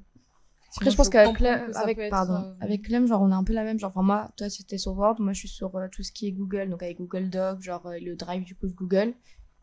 Après, 0.77 0.91
je 0.91 0.97
pense 0.97 1.09
qu'avec 1.09 1.37
Clem, 1.37 1.73
avec, 1.75 1.99
être, 1.99 2.11
pardon, 2.11 2.35
euh, 2.35 2.55
avec 2.61 2.83
Clem, 2.83 3.07
genre, 3.07 3.23
on 3.23 3.33
a 3.33 3.35
un 3.35 3.43
peu 3.43 3.53
la 3.53 3.65
même. 3.65 3.79
Genre, 3.79 3.91
enfin, 3.91 4.03
moi, 4.03 4.31
toi, 4.37 4.49
c'était 4.49 4.79
sur 4.79 4.97
Word, 4.97 5.17
moi, 5.19 5.33
je 5.33 5.41
suis 5.41 5.49
sur 5.49 5.75
euh, 5.77 5.89
tout 5.91 6.03
ce 6.03 6.13
qui 6.13 6.29
est 6.29 6.33
Google, 6.33 6.71
donc 6.71 6.83
avec 6.83 6.99
Google 6.99 7.29
Doc, 7.29 7.61
genre 7.61 7.87
euh, 7.87 7.99
le 8.01 8.15
drive 8.15 8.45
du 8.45 8.55
coup 8.55 8.69
de 8.69 8.73
Google. 8.73 9.15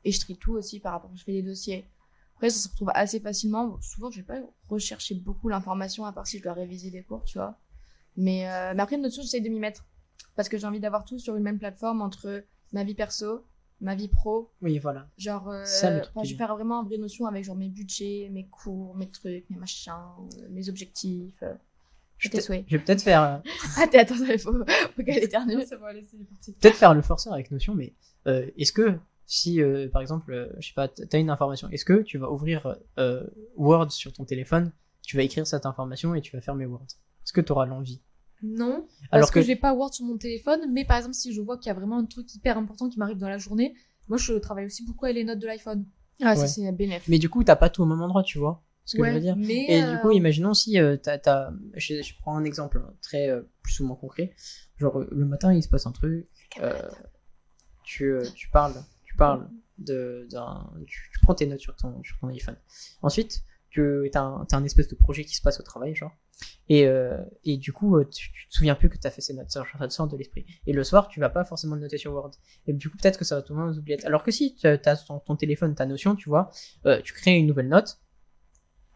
Et 0.04 0.12
je 0.12 0.20
trie 0.20 0.38
tout 0.38 0.54
aussi 0.54 0.80
par 0.80 0.94
rapport 0.94 1.12
à 1.12 1.16
je 1.16 1.24
fais 1.24 1.32
des 1.32 1.44
dossiers. 1.44 1.88
Après, 2.36 2.50
ça 2.50 2.60
se 2.60 2.70
retrouve 2.70 2.92
assez 2.94 3.20
facilement. 3.20 3.68
Bon, 3.68 3.82
souvent, 3.82 4.12
je 4.12 4.18
vais 4.18 4.26
pas 4.26 4.40
rechercher 4.70 5.16
beaucoup 5.16 5.48
l'information, 5.48 6.06
à 6.06 6.12
part 6.12 6.28
si 6.28 6.40
je 6.40 6.44
dois 6.44 6.54
réviser 6.54 6.92
des 6.92 7.04
cours, 7.04 7.24
tu 7.24 7.38
vois. 7.38 7.58
Mais, 8.18 8.50
euh, 8.50 8.74
mais 8.76 8.84
après, 8.84 8.98
une 8.98 9.06
autre 9.06 9.16
chose, 9.16 9.26
j'essaie 9.26 9.42
de 9.42 9.50
m'y 9.50 9.60
mettre. 9.60 9.86
Parce 10.36 10.50
que 10.50 10.58
j'ai 10.58 10.68
envie 10.68 10.80
d'avoir 10.80 11.06
tout 11.06 11.20
sur 11.20 11.36
une 11.36 11.44
même 11.44 11.58
plateforme 11.58 12.02
entre 12.02 12.44
ma 12.74 12.84
vie 12.84 12.96
perso, 12.96 13.46
ma 13.82 13.96
vie 13.96 14.08
pro, 14.08 14.50
Oui, 14.62 14.80
voilà. 14.80 15.08
Genre, 15.18 15.48
euh, 15.50 15.64
Ça, 15.66 16.02
je 16.24 16.30
vais 16.32 16.36
faire 16.36 16.56
vraiment 16.56 16.82
une 16.82 16.88
vraie 16.88 16.98
notion 16.98 17.26
avec 17.28 17.44
genre 17.44 17.56
mes 17.56 17.70
budgets, 17.70 18.30
mes 18.32 18.46
cours, 18.48 18.96
mes 18.96 19.08
trucs, 19.10 19.50
mes 19.50 19.58
machins, 19.58 19.94
euh, 19.94 20.48
mes 20.50 20.68
objectifs. 20.70 21.42
euh, 21.44 21.54
Je 22.18 22.30
tes 22.30 22.38
vais 22.38 22.44
souhaits. 22.44 22.66
je 22.68 22.78
vais 22.78 22.84
peut-être 22.84 23.02
faire, 23.04 23.22
euh, 23.24 23.38
Ah, 23.78 23.88
t'es 23.88 24.00
attends, 24.00 24.16
il 24.16 24.40
faut, 24.40 24.54
faut 24.54 25.04
qu'elle 25.04 25.24
éternue. 25.24 25.62
ça 25.66 25.78
va 25.78 25.94
parti. 25.94 26.54
peut-être 26.54 26.76
faire 26.76 26.94
le 26.94 27.02
forceur 27.02 27.34
avec 27.34 27.52
Notion, 27.52 27.76
mais 27.76 27.94
euh, 28.28 28.50
est-ce 28.58 28.74
que 28.74 28.98
si 29.26 29.62
euh, 29.62 29.90
par 29.90 30.02
exemple, 30.02 30.32
euh, 30.34 30.48
je 30.60 30.70
sais 30.70 30.74
pas, 30.74 30.88
t'as 30.88 31.20
une 31.20 31.30
information, 31.30 31.70
est-ce 31.70 31.86
que 31.86 32.02
tu 32.02 32.18
vas 32.18 32.32
ouvrir 32.32 32.76
euh, 32.98 33.24
Word 33.58 33.92
sur 33.92 34.12
ton 34.14 34.24
téléphone, 34.26 34.72
tu 35.04 35.18
vas 35.18 35.24
écrire 35.24 35.46
cette 35.46 35.66
information 35.66 36.16
et 36.16 36.22
tu 36.22 36.36
vas 36.36 36.42
fermer 36.42 36.66
Word? 36.66 36.86
Est-ce 37.26 37.34
que 37.34 37.42
tu 37.42 37.52
auras 37.52 37.66
l'envie? 37.66 38.02
Non, 38.44 38.88
parce 39.00 39.12
Alors 39.12 39.32
que, 39.32 39.40
que 39.40 39.46
j'ai 39.46 39.56
pas 39.56 39.74
Word 39.74 39.94
sur 39.94 40.06
mon 40.06 40.18
téléphone, 40.18 40.62
mais 40.72 40.86
par 40.86 40.98
exemple, 40.98 41.16
si 41.16 41.34
je 41.34 41.42
vois 41.42 41.58
qu'il 41.58 41.68
y 41.68 41.72
a 41.72 41.74
vraiment 41.74 41.98
un 41.98 42.06
truc 42.06 42.34
hyper 42.36 42.58
important 42.58 42.88
qui 42.90 43.00
m'arrive 43.00 43.18
dans 43.18 43.30
la 43.30 43.38
journée, 43.38 43.74
moi 44.08 44.18
je 44.18 44.34
travaille 44.34 44.66
aussi 44.66 44.86
beaucoup 44.86 45.06
avec 45.06 45.16
les 45.16 45.24
notes 45.24 45.40
de 45.40 45.48
l'iPhone. 45.48 45.86
Ah, 46.22 46.36
ça 46.36 46.48
c'est 46.48 46.72
bénéf. 46.72 47.08
mais 47.10 47.20
du 47.20 47.30
coup, 47.30 47.44
t'as 47.44 47.56
pas 47.56 47.70
tout 47.70 47.84
au 47.84 47.86
même 47.86 48.02
endroit, 48.02 48.24
tu 48.24 48.38
vois 48.40 48.64
ce 48.86 48.96
que 48.96 49.02
Ouais, 49.02 49.10
je 49.10 49.14
veux 49.16 49.20
dire. 49.20 49.36
mais, 49.38 49.66
Et 49.68 49.82
euh, 49.84 49.90
du 49.92 50.00
coup, 50.00 50.12
imaginons 50.12 50.54
si 50.54 50.80
euh, 50.80 50.98
t'as, 50.98 51.18
t'as- 51.18 51.52
je, 51.76 52.02
je 52.02 52.14
prends 52.22 52.38
un 52.38 52.44
exemple 52.46 52.82
très 53.02 53.30
euh, 53.30 53.42
plus 53.62 53.80
ou 53.82 53.86
moins 53.88 53.96
concret. 53.98 54.34
Genre 54.78 55.00
euh, 55.00 55.08
le 55.12 55.26
matin, 55.26 55.54
il 55.54 55.62
se 55.62 55.68
passe 55.70 55.86
un 55.88 55.92
truc. 55.92 56.28
euh, 56.62 56.80
tu, 57.84 58.06
euh, 58.12 58.30
tu 58.36 58.50
parles, 58.50 58.84
tu 59.06 59.16
parles 59.16 59.50
de, 59.78 60.28
d'un, 60.32 60.70
tu, 60.88 61.10
tu 61.12 61.20
prends 61.22 61.36
tes 61.36 61.46
notes 61.46 61.60
sur 61.60 61.76
ton, 61.76 62.02
sur 62.04 62.18
ton 62.20 62.28
iPhone. 62.30 62.58
Ensuite, 63.02 63.44
tu 63.70 64.10
as 64.14 64.22
un, 64.22 64.46
t'as 64.46 64.58
un 64.58 64.64
espèce 64.64 64.88
de 64.88 64.96
projet 64.96 65.24
qui 65.26 65.36
se 65.36 65.42
passe 65.42 65.60
au 65.60 65.64
travail, 65.64 65.96
genre. 65.96 66.12
Et, 66.70 66.86
euh, 66.86 67.18
et 67.46 67.58
du 67.58 67.72
coup, 67.72 67.98
euh, 67.98 68.04
tu, 68.06 68.32
tu 68.32 68.48
te 68.48 68.54
souviens 68.54 68.76
plus 68.76 68.90
que 68.90 68.98
tu 68.98 69.08
as 69.08 69.12
fait 69.12 69.22
ces 69.22 69.34
notes, 69.34 69.50
ça, 69.50 69.64
sort 69.90 70.08
de 70.08 70.18
l'esprit. 70.18 70.46
Et 70.66 70.74
le 70.74 70.84
soir, 70.84 71.08
tu 71.08 71.20
vas 71.20 71.30
pas 71.30 71.46
forcément 71.46 71.76
le 71.76 71.82
noter 71.82 71.98
sur 71.98 72.14
Word. 72.14 72.32
Et 72.68 72.74
du 72.74 72.90
coup, 72.90 72.98
peut-être 72.98 73.18
que 73.18 73.26
ça 73.26 73.36
va 73.36 73.42
tout 73.42 73.54
le 73.54 73.60
monde 73.60 73.78
oublier. 73.78 74.06
Alors 74.06 74.22
que 74.24 74.32
si 74.32 74.56
tu 74.56 74.68
as 74.68 74.78
ton, 74.78 75.20
ton 75.20 75.36
téléphone, 75.36 75.76
ta 75.76 75.86
notion, 75.86 76.16
tu 76.16 76.28
vois, 76.30 76.50
euh, 76.86 77.02
tu 77.02 77.14
crées 77.14 77.38
une 77.38 77.48
nouvelle 77.48 77.70
note, 77.70 78.00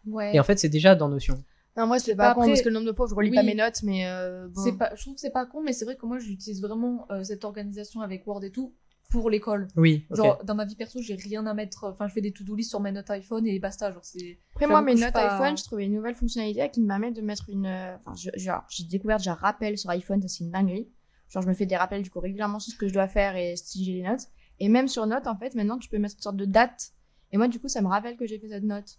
ouais. 0.06 0.36
et 0.36 0.40
en 0.40 0.44
fait, 0.44 0.60
c'est 0.60 0.70
déjà 0.70 0.96
dans 0.96 1.10
notion. 1.10 1.44
Non, 1.78 1.88
moi 1.88 2.00
c'est 2.00 2.16
Bah, 2.16 2.30
pas 2.30 2.34
con 2.36 2.42
après- 2.42 2.52
parce 2.52 2.62
que 2.64 2.68
le 2.68 2.74
nombre 2.76 2.88
de 2.88 2.94
fois 2.94 3.06
où 3.06 3.10
je 3.10 3.16
relis 3.16 3.30
Oui. 3.30 3.36
pas 3.38 3.44
mes 3.44 3.56
notes, 3.56 3.82
mais 3.84 4.06
euh, 4.06 4.50
bon. 4.50 4.62
C'est 4.62 4.74
pas, 4.74 4.94
je 4.94 5.02
trouve 5.02 5.16
que 5.16 5.22
c'est 5.22 5.32
pas 5.32 5.46
con, 5.46 5.62
mais 5.64 5.72
c'est 5.72 5.86
vrai 5.86 5.96
que 5.96 6.06
moi 6.06 6.20
j'utilise 6.20 6.62
vraiment 6.62 7.08
euh, 7.12 7.24
cette 7.24 7.46
organisation 7.46 8.02
avec 8.02 8.28
Word 8.28 8.44
et 8.44 8.52
tout 8.52 8.76
pour 9.12 9.30
l'école. 9.30 9.68
Oui. 9.76 10.06
Genre 10.10 10.44
dans 10.44 10.56
ma 10.56 10.66
vie 10.66 10.76
perso, 10.76 11.02
j'ai 11.02 11.16
rien 11.16 11.46
à 11.46 11.54
mettre. 11.54 11.84
Enfin, 11.92 12.08
je 12.08 12.14
fais 12.14 12.22
des 12.22 12.32
to-do 12.32 12.56
list 12.56 12.70
sur 12.72 12.80
mes 12.80 12.92
notes 12.92 13.10
iPhone 13.12 13.46
et 13.46 13.60
basta. 13.60 13.92
Genre 13.92 14.04
c'est. 14.04 14.40
Après, 14.56 14.66
moi, 14.68 14.82
mes 14.82 14.96
notes 14.96 15.14
pas- 15.14 15.36
iPhone, 15.36 15.58
je 15.58 15.64
trouvais 15.64 15.86
une 15.86 15.94
nouvelle 15.94 16.16
fonctionnalité 16.16 16.68
qui 16.72 16.82
me 16.82 16.88
permet 16.88 17.12
de 17.12 17.22
mettre 17.22 17.50
une. 17.50 17.66
euh, 17.68 17.96
Enfin, 18.06 18.16
je- 18.16 18.40
genre, 18.40 18.64
j'ai 18.70 18.86
découvert 18.86 19.18
déjà 19.18 19.34
rappel 19.36 19.78
sur 19.78 19.90
iPhone, 19.92 20.22
ça 20.22 20.28
c'est 20.28 20.44
une 20.44 20.52
dinguerie. 20.52 20.90
Genre, 21.30 21.44
je 21.44 21.48
me 21.48 21.54
fais 21.54 21.66
des 21.66 21.78
rappels 21.78 22.02
du 22.02 22.10
coup 22.10 22.20
régulièrement 22.20 22.60
sur 22.60 22.74
ce 22.74 22.78
que 22.78 22.88
je 22.88 22.94
dois 22.94 23.08
faire 23.08 23.36
et 23.36 23.56
si 23.56 23.84
j'ai 23.86 23.94
les 23.94 24.02
notes. 24.04 24.28
Et 24.60 24.70
même 24.70 24.88
sur 24.88 25.06
notes, 25.08 25.28
en 25.28 25.38
fait, 25.38 25.54
maintenant, 25.56 25.78
tu 25.78 25.90
peux 25.90 25.98
mettre 25.98 26.16
une 26.16 26.22
sorte 26.22 26.38
de 26.38 26.46
date. 26.46 26.92
Et 27.32 27.38
moi, 27.38 27.48
du 27.48 27.60
coup, 27.60 27.68
ça 27.68 27.82
me 27.82 27.88
rappelle 27.88 28.18
que 28.18 28.26
j'ai 28.26 28.38
fait 28.40 28.50
cette 28.50 28.64
note. 28.64 28.98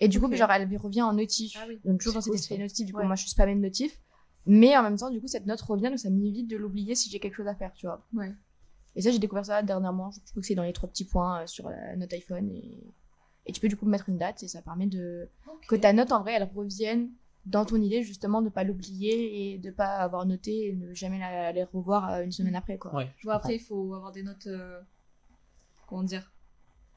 Et 0.00 0.08
du 0.08 0.18
Ok. 0.18 0.24
coup, 0.30 0.34
genre, 0.36 0.50
elle 0.50 0.68
revient 0.76 1.02
en 1.02 1.12
notif. 1.12 1.52
Ah 1.60 1.64
oui. 1.68 1.78
Donc, 1.84 1.98
toujours 2.00 2.14
dans 2.14 2.20
C'est 2.20 2.30
cet 2.36 2.56
ça. 2.56 2.58
notif. 2.58 2.86
Du 2.86 2.92
coup, 2.92 3.00
Ouais. 3.00 3.06
moi, 3.06 3.14
je 3.16 3.22
suis 3.22 3.30
spammée 3.30 3.54
de 3.54 3.60
notif. 3.60 3.98
Mais 4.46 4.76
en 4.76 4.82
même 4.82 4.96
temps, 4.96 5.10
du 5.10 5.20
coup, 5.20 5.26
cette 5.26 5.46
note 5.46 5.60
revient, 5.62 5.88
donc 5.88 5.98
ça 5.98 6.10
m'évite 6.10 6.48
de 6.48 6.56
l'oublier 6.56 6.94
si 6.94 7.08
j'ai 7.10 7.18
quelque 7.18 7.34
chose 7.36 7.46
à 7.46 7.54
faire, 7.54 7.72
tu 7.72 7.86
vois. 7.86 8.04
Ouais. 8.14 8.32
Et 8.96 9.02
ça, 9.02 9.10
j'ai 9.10 9.18
découvert 9.18 9.44
ça 9.46 9.62
dernièrement. 9.62 10.10
Je 10.10 10.20
trouve 10.30 10.40
que 10.42 10.46
c'est 10.46 10.54
dans 10.54 10.62
les 10.62 10.72
trois 10.72 10.88
petits 10.88 11.04
points 11.04 11.42
euh, 11.42 11.46
sur 11.46 11.68
la 11.70 11.96
note 11.96 12.12
iPhone. 12.12 12.48
Et... 12.50 12.80
et 13.46 13.52
tu 13.52 13.60
peux 13.60 13.68
du 13.68 13.76
coup 13.76 13.86
mettre 13.86 14.08
une 14.08 14.18
date 14.18 14.42
et 14.42 14.48
ça 14.48 14.62
permet 14.62 14.86
de 14.86 15.28
que 15.68 15.76
ta 15.76 15.92
note 15.92 16.12
en 16.12 16.20
vrai 16.22 16.34
elle 16.34 16.48
revienne 16.54 17.10
dans 17.46 17.64
ton 17.66 17.76
idée 17.76 18.02
justement 18.02 18.40
de 18.40 18.48
pas 18.48 18.64
l'oublier 18.64 19.52
et 19.54 19.58
de 19.58 19.70
pas 19.70 19.96
avoir 19.96 20.24
noté 20.24 20.68
et 20.68 20.72
ne 20.74 20.94
jamais 20.94 21.18
la, 21.18 21.52
les 21.52 21.64
revoir 21.64 22.10
euh, 22.10 22.22
une 22.24 22.32
semaine 22.32 22.54
après 22.56 22.78
quoi. 22.78 22.94
Ouais, 22.94 23.10
je 23.18 23.22
comprends. 23.24 23.36
après, 23.36 23.56
il 23.56 23.60
faut 23.60 23.94
avoir 23.94 24.12
des 24.12 24.22
notes. 24.22 24.46
euh, 24.46 24.80
Comment 25.86 26.02
dire 26.04 26.30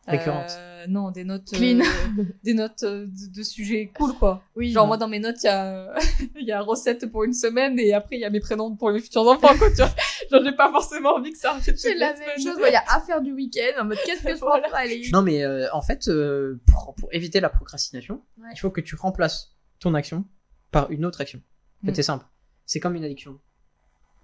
Récurrentes. 0.08 0.56
Euh, 0.58 0.86
non, 0.88 1.12
des 1.12 1.26
notes. 1.26 1.52
euh, 1.54 1.58
Clean. 1.58 1.84
des 2.44 2.54
notes 2.54 2.84
euh, 2.84 3.06
de, 3.08 3.34
de 3.40 3.44
sujets 3.44 3.92
cool, 3.98 4.14
quoi. 4.14 4.42
Oui. 4.56 4.72
Genre, 4.72 4.88
moi, 4.88 4.96
dans 4.96 5.10
mes 5.10 5.20
notes, 5.20 5.44
il 5.44 5.48
y 5.48 5.50
a, 5.50 5.94
il 6.40 6.46
y 6.46 6.52
a 6.54 6.62
recette 6.62 7.12
pour 7.12 7.26
une 7.26 7.34
semaine 7.34 7.78
et 7.78 7.92
après, 7.94 8.16
il 8.16 8.22
y 8.22 8.24
a 8.26 8.30
mes 8.30 8.40
prénoms 8.40 8.74
pour 8.74 8.90
mes 8.92 9.02
futurs 9.02 9.28
enfants, 9.28 9.58
quoi, 9.58 9.70
tu 9.70 9.76
vois. 9.76 9.90
Genre, 10.32 10.42
j'ai 10.44 10.52
pas 10.56 10.72
forcément 10.72 11.16
envie 11.16 11.32
que 11.32 11.38
ça 11.38 11.52
arrive. 11.52 11.76
c'est 11.76 11.96
la 11.96 12.14
même 12.14 12.38
chose. 12.38 12.58
Il 12.66 12.72
y 12.72 12.76
a 12.76 12.84
affaire 12.90 13.22
du 13.22 13.32
week-end 13.34 13.82
en 13.82 13.86
mode 13.86 13.98
qu'est-ce 14.06 14.24
que 14.24 14.34
je 14.36 14.40
Voilà. 14.40 14.68
faire 14.70 14.76
aller 14.76 15.08
Non, 15.14 15.22
mais 15.22 15.44
euh, 15.44 15.68
en 15.74 15.82
fait, 15.82 16.08
euh, 16.08 16.60
pour, 16.68 16.96
pour 16.96 17.10
éviter 17.14 17.40
la 17.40 17.50
procrastination, 17.50 18.22
Ouais. 18.38 18.50
il 18.54 18.58
faut 18.60 18.70
que 18.72 18.82
tu 18.82 18.96
remplaces 18.96 19.56
ton 19.80 19.94
action 19.94 20.26
par 20.72 20.92
une 20.92 21.06
autre 21.06 21.22
action. 21.22 21.40
En 21.84 21.86
fait, 21.88 21.92
Mm. 21.92 21.96
c'est 21.96 22.04
simple. 22.04 22.26
C'est 22.66 22.80
comme 22.80 22.96
une 22.96 23.04
addiction. 23.04 23.40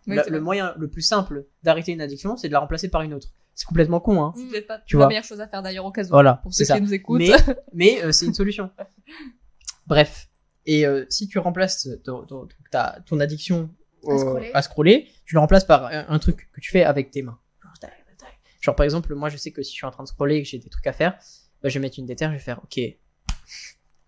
Oui, 0.07 0.15
La- 0.15 0.23
c'est 0.23 0.29
le 0.31 0.41
moyen 0.41 0.73
le 0.77 0.89
plus 0.89 1.01
simple 1.01 1.45
d'arrêter 1.63 1.91
une 1.93 2.01
addiction, 2.01 2.35
c'est 2.35 2.47
de 2.49 2.53
la 2.53 2.59
remplacer 2.59 2.89
par 2.89 3.01
une 3.03 3.13
autre. 3.13 3.29
C'est 3.55 3.65
complètement 3.67 3.99
con, 3.99 4.21
hein. 4.23 4.33
C'est 4.35 4.47
peut-être 4.47 4.67
pas 4.67 4.79
Tu 4.79 4.95
la 4.95 5.01
vois. 5.01 5.07
meilleure 5.09 5.23
chose 5.23 5.39
à 5.39 5.47
faire 5.47 5.61
d'ailleurs 5.61 5.85
au 5.85 5.91
cas 5.91 6.03
où. 6.03 6.07
Voilà, 6.09 6.39
Pour 6.43 6.53
c'est 6.53 6.65
ceux 6.65 6.69
ça. 6.69 6.75
qui 6.77 6.81
nous 6.81 6.93
écoutent. 6.93 7.19
Mais, 7.19 7.29
mais 7.73 8.03
euh, 8.03 8.11
c'est 8.11 8.25
une 8.25 8.33
solution. 8.33 8.69
Bref. 9.87 10.27
Et 10.65 10.85
euh, 10.87 11.05
si 11.09 11.27
tu 11.27 11.39
remplaces 11.39 11.87
ton, 12.03 12.25
ton- 12.25 12.47
ta- 12.71 12.99
ton 13.05 13.19
addiction 13.19 13.69
À 14.11 14.17
scroller. 14.17 14.51
à 14.53 14.61
scroller, 14.61 15.07
tu 15.25 15.35
le 15.35 15.39
remplaces 15.39 15.65
par 15.65 15.85
un, 15.85 16.05
un 16.09 16.19
truc 16.19 16.49
que 16.51 16.59
tu 16.61 16.71
fais 16.71 16.83
avec 16.83 17.11
tes 17.11 17.21
mains. 17.21 17.39
Genre, 18.61 18.75
par 18.75 18.85
exemple, 18.85 19.13
moi 19.15 19.27
je 19.27 19.35
sais 19.35 19.51
que 19.51 19.61
si 19.61 19.71
je 19.71 19.75
suis 19.75 19.85
en 19.85 19.91
train 19.91 20.03
de 20.03 20.07
scroller 20.07 20.37
et 20.37 20.43
que 20.43 20.47
j'ai 20.47 20.57
des 20.57 20.69
trucs 20.69 20.87
à 20.87 20.93
faire, 20.93 21.17
bah, 21.61 21.67
je 21.67 21.73
vais 21.73 21.79
mettre 21.81 21.99
une 21.99 22.05
déterre, 22.05 22.29
je 22.29 22.35
vais 22.35 22.41
faire 22.41 22.61
OK. 22.63 22.79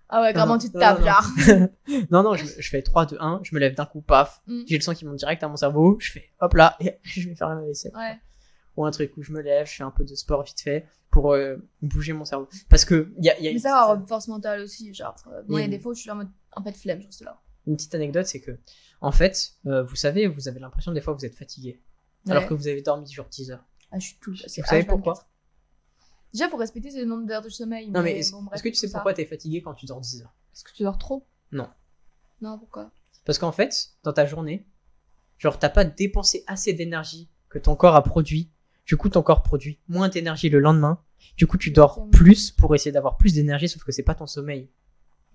Ah 0.07 0.21
ouais, 0.21 0.33
Non, 0.33 0.57
tu 0.57 0.71
te 0.71 0.77
tapes 0.77 0.99
non, 0.99 1.05
genre. 1.05 1.69
Non, 2.11 2.23
non, 2.23 2.35
je, 2.35 2.45
je 2.45 2.69
fais 2.69 2.81
3, 2.81 3.05
2, 3.07 3.17
1, 3.19 3.41
je 3.43 3.53
me 3.55 3.59
lève 3.59 3.73
d'un 3.75 3.85
coup, 3.85 4.01
paf. 4.01 4.41
Mm. 4.47 4.61
J'ai 4.67 4.77
le 4.77 4.81
sang 4.81 4.93
qui 4.93 5.03
monte 5.05 5.17
direct 5.17 5.43
à 5.43 5.47
mon 5.49 5.57
cerveau, 5.57 5.97
je 5.99 6.11
fais 6.11 6.29
hop 6.39 6.53
là, 6.53 6.77
et 6.79 6.99
je 7.03 7.27
vais 7.27 7.35
faire 7.35 7.49
la 7.49 7.61
vaisselle. 7.65 7.91
Ouais. 7.95 8.17
Ou 8.77 8.85
un 8.85 8.91
truc 8.91 9.17
où 9.17 9.23
je 9.23 9.31
me 9.33 9.41
lève, 9.41 9.67
je 9.67 9.73
fais 9.73 9.83
un 9.83 9.91
peu 9.91 10.03
de 10.05 10.15
sport 10.15 10.43
vite 10.43 10.61
fait 10.61 10.85
pour 11.09 11.33
euh, 11.33 11.57
bouger 11.81 12.13
mon 12.13 12.23
cerveau. 12.23 12.47
Parce 12.69 12.85
que 12.85 13.11
il 13.17 13.25
y 13.25 13.29
a, 13.29 13.35
y 13.39 13.47
a 13.47 13.49
Mais 13.49 13.53
une, 13.53 13.59
ça 13.59 13.77
avoir 13.81 13.97
une 13.99 14.05
force 14.07 14.27
mentale 14.27 14.61
aussi 14.61 14.93
genre. 14.93 15.15
euh, 15.33 15.41
Bon, 15.47 15.57
il 15.57 15.61
y 15.61 15.63
a 15.65 15.67
des 15.67 15.79
fois 15.79 15.91
où 15.91 15.95
je 15.95 16.01
suis 16.01 16.11
en 16.11 16.15
mode 16.15 16.29
en 16.53 16.63
fait 16.63 16.73
flemme 16.73 17.01
je 17.01 17.05
reste 17.07 17.23
là. 17.23 17.41
Une 17.67 17.75
petite 17.75 17.95
anecdote, 17.95 18.25
c'est 18.25 18.41
que, 18.41 18.57
en 19.01 19.11
fait, 19.11 19.53
euh, 19.65 19.83
vous 19.83 19.95
savez, 19.95 20.27
vous 20.27 20.47
avez 20.47 20.59
l'impression 20.59 20.91
des 20.91 21.01
fois 21.01 21.13
vous 21.13 21.25
êtes 21.25 21.35
fatigué. 21.35 21.81
Alors 22.27 22.47
que 22.47 22.53
vous 22.53 22.67
avez 22.67 22.81
dormi 22.81 23.11
genre 23.11 23.29
10 23.29 23.51
heures. 23.51 23.65
Ah, 23.91 23.99
je 23.99 24.07
suis 24.07 24.17
tout. 24.19 24.31
Vous 24.31 24.37
savez 24.63 24.81
H24. 24.83 24.87
pourquoi 24.87 25.27
Déjà, 26.33 26.49
faut 26.49 26.57
respecter 26.57 26.91
ce 26.91 27.05
nombre 27.05 27.25
d'heures 27.25 27.43
de 27.43 27.49
sommeil. 27.49 27.89
Non, 27.91 28.01
mais 28.01 28.17
est-ce 28.17 28.31
bon, 28.31 28.45
que 28.45 28.69
tu 28.69 28.75
sais 28.75 28.89
pourquoi 28.89 29.13
t'es 29.13 29.25
fatigué 29.25 29.61
quand 29.61 29.73
tu 29.73 29.85
dors 29.85 30.01
10 30.01 30.23
heures? 30.23 30.33
Est-ce 30.53 30.63
que 30.63 30.71
tu 30.73 30.83
dors 30.83 30.97
trop? 30.97 31.27
Non, 32.41 32.59
pourquoi? 32.59 32.91
Parce 33.25 33.39
qu'en 33.39 33.51
fait, 33.51 33.91
dans 34.03 34.13
ta 34.13 34.25
journée, 34.25 34.67
genre, 35.37 35.57
t'as 35.57 35.69
pas 35.69 35.85
dépensé 35.85 36.43
assez 36.47 36.73
d'énergie 36.73 37.29
que 37.49 37.57
ton 37.59 37.75
corps 37.75 37.95
a 37.95 38.03
produit. 38.03 38.51
Du 38.85 38.97
coup, 38.97 39.09
ton 39.09 39.23
corps 39.23 39.43
produit 39.43 39.79
moins 39.87 40.09
d'énergie 40.09 40.49
le 40.49 40.59
lendemain. 40.59 41.01
Du 41.37 41.47
coup, 41.47 41.57
tu 41.57 41.71
dors 41.71 41.91
Exactement. 41.91 42.11
plus 42.11 42.51
pour 42.51 42.75
essayer 42.75 42.91
d'avoir 42.91 43.17
plus 43.17 43.33
d'énergie, 43.33 43.69
sauf 43.69 43.83
que 43.83 43.91
c'est 43.91 44.03
pas 44.03 44.15
ton 44.15 44.27
sommeil 44.27 44.69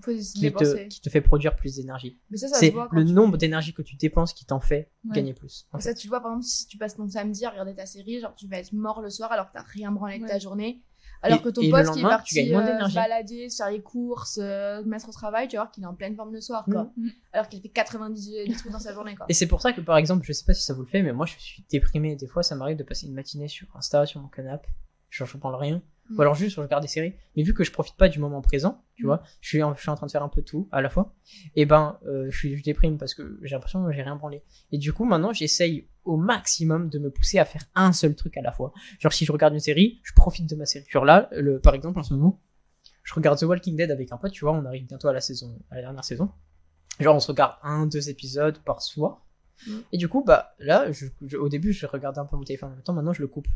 Faut 0.03 0.11
se 0.13 0.33
qui 0.35 0.53
te, 0.53 0.89
qui 0.89 1.01
te 1.01 1.11
fait 1.11 1.21
produire 1.21 1.57
plus 1.57 1.77
d'énergie. 1.77 2.19
Mais 2.31 2.37
ça, 2.37 2.49
ça 2.49 2.55
se 2.55 2.61
C'est 2.61 2.75
le 2.93 3.05
tu- 3.05 3.13
nombre 3.13 3.37
d'énergie 3.37 3.73
que 3.75 3.83
tu 3.83 3.97
dépenses 3.97 4.33
qui 4.33 4.45
t'en 4.47 4.61
fait 4.61 4.91
Ouais. 5.05 5.15
gagner 5.15 5.35
plus. 5.35 5.67
en 5.73 5.79
Et 5.79 5.83
fait. 5.83 5.89
ça, 5.89 5.95
tu 5.95 6.09
vois, 6.09 6.21
par 6.21 6.33
exemple, 6.33 6.47
si 6.47 6.67
tu 6.67 6.79
passes 6.79 6.97
ton 6.97 7.09
samedi 7.09 7.45
à 7.45 7.51
regarder 7.51 7.75
ta 7.75 7.87
série, 7.87 8.21
genre, 8.21 8.35
tu 8.35 8.47
vas 8.49 8.59
être 8.59 8.73
mort 8.73 9.01
le 9.03 9.11
soir 9.11 9.31
alors 9.33 9.49
que 9.49 9.53
t'as 9.55 9.63
rien 9.63 9.93
branlé 9.93 10.19
de 10.19 10.27
ta 10.27 10.39
journée. 10.39 10.83
Alors 11.23 11.41
Et- 11.41 11.43
que 11.43 11.49
ton 11.51 11.61
pote 11.71 11.93
qui 11.93 11.99
est 11.99 12.03
parti 12.03 12.39
euh, 12.55 12.89
se 12.89 12.95
balader, 12.95 13.51
se 13.51 13.57
faire 13.59 13.71
les 13.71 13.83
courses, 13.83 14.39
euh, 14.41 14.83
se 14.83 14.89
mettre 14.89 15.07
au 15.07 15.13
travail, 15.13 15.49
tu 15.49 15.57
vas 15.57 15.65
voir 15.65 15.71
qu'il 15.73 15.85
est 15.85 15.87
en 15.87 15.95
pleine 15.95 16.17
forme 16.17 16.33
le 16.33 16.41
soir, 16.41 16.65
quoi. 16.65 16.91
Mhm. 16.97 17.11
Alors 17.35 17.47
qu'il 17.51 17.61
fait 17.61 17.69
90 17.69 18.31
des 18.47 18.53
trucs 18.55 18.73
dans 18.73 18.79
sa 18.79 18.95
journée, 18.95 19.15
quoi. 19.17 19.27
Et 19.29 19.35
c'est 19.35 19.47
pour 19.47 19.61
ça 19.61 19.75
que, 19.75 19.83
par 19.83 19.99
exemple, 19.99 20.25
je 20.25 20.33
sais 20.33 20.47
pas 20.47 20.55
si 20.55 20.65
ça 20.65 20.73
vous 20.73 20.81
le 20.81 20.89
fait, 20.89 21.03
mais 21.03 21.13
moi, 21.13 21.27
je 21.27 21.35
suis 21.39 21.63
déprimé. 21.71 22.17
Des 22.17 22.27
fois, 22.27 22.43
ça 22.43 22.55
m'arrive 22.55 22.79
de 22.79 22.85
passer 22.85 23.07
une 23.07 23.13
matinée 23.13 23.49
sur 23.49 23.67
Insta, 23.77 24.07
sur 24.07 24.21
mon 24.23 24.29
canapé. 24.29 24.69
Genre, 25.11 25.29
je 25.29 25.37
parle 25.37 25.57
rien. 25.57 25.83
Mm. 26.11 26.19
Ou 26.19 26.21
alors 26.23 26.35
juste, 26.35 26.57
je 26.57 26.61
regarde 26.61 26.83
des 26.83 26.89
séries. 26.89 27.15
Mais 27.37 27.43
vu 27.43 27.55
que 27.55 27.65
je 27.65 27.71
profite 27.73 27.97
pas 27.97 28.09
du 28.09 28.19
moment 28.19 28.41
présent, 28.43 28.83
tu 28.95 29.05
Mm. 29.05 29.07
vois, 29.07 29.23
je 29.41 29.49
suis, 29.49 29.63
en, 29.63 29.75
je 29.75 29.81
suis 29.81 29.91
en 29.91 29.95
train 29.95 30.07
de 30.07 30.11
faire 30.11 30.23
un 30.23 30.29
peu 30.29 30.43
tout 30.43 30.69
à 30.73 30.81
la 30.83 30.91
fois. 30.91 31.15
Et 31.57 31.67
ben, 31.67 31.99
euh, 32.07 32.27
je 32.31 32.37
suis, 32.37 32.57
je 32.57 32.63
déprime 32.63 32.99
parce 32.99 33.15
que 33.15 33.39
j'ai 33.43 33.55
l'impression 33.55 33.85
que 33.87 33.93
j'ai 33.93 34.03
rien 34.03 34.17
branlé. 34.17 34.43
Et 34.73 34.79
du 34.79 34.93
coup, 34.93 35.05
maintenant, 35.05 35.33
j'essaye 35.33 35.89
au 36.05 36.17
maximum 36.17 36.89
de 36.89 36.99
me 36.99 37.11
pousser 37.11 37.39
à 37.39 37.45
faire 37.45 37.63
un 37.75 37.93
seul 37.93 38.15
truc 38.15 38.37
à 38.37 38.43
la 38.43 38.53
fois. 38.53 38.73
Genre, 38.99 39.13
si 39.13 39.25
je 39.25 39.33
regarde 39.33 39.55
une 39.55 39.61
série, 39.61 40.01
je 40.03 40.13
profite 40.15 40.49
de 40.49 40.57
ma 40.57 40.67
série. 40.67 40.85
Genre 40.89 41.05
là, 41.05 41.29
le, 41.33 41.61
par 41.61 41.75
exemple, 41.75 41.99
en 41.99 42.03
ce 42.03 42.15
moment, 42.15 42.41
je 43.03 43.15
regarde 43.15 43.39
The 43.39 43.43
Walking 43.45 43.77
Dead 43.77 43.91
avec 43.91 44.13
un 44.13 44.17
pote, 44.17 44.33
tu 44.33 44.45
vois, 44.45 44.53
on 44.53 44.65
arrive 44.65 44.87
bientôt 44.87 45.09
à 45.09 45.13
la 45.13 45.21
saison, 45.21 45.59
à 45.71 45.77
la 45.77 45.81
dernière 45.83 46.05
saison. 46.05 46.31
Genre, 46.99 47.15
on 47.17 47.21
se 47.21 47.29
regarde 47.29 47.55
un, 47.63 47.87
deux 47.87 48.11
épisodes 48.11 48.59
par 48.65 48.83
soir. 48.83 49.25
Mm. 49.67 49.73
Et 49.93 49.99
du 49.99 50.09
coup, 50.09 50.23
bah, 50.25 50.55
là, 50.59 50.91
je, 50.93 51.07
je- 51.27 51.37
au 51.37 51.49
début, 51.49 51.73
je 51.73 51.87
regardais 51.87 52.19
un 52.19 52.25
peu 52.27 52.37
mon 52.37 52.45
téléphone 52.45 52.71
en 52.73 52.75
même 52.75 52.83
temps, 52.83 52.93
maintenant, 52.93 53.13
je 53.13 53.23
le 53.23 53.29
coupe. 53.29 53.49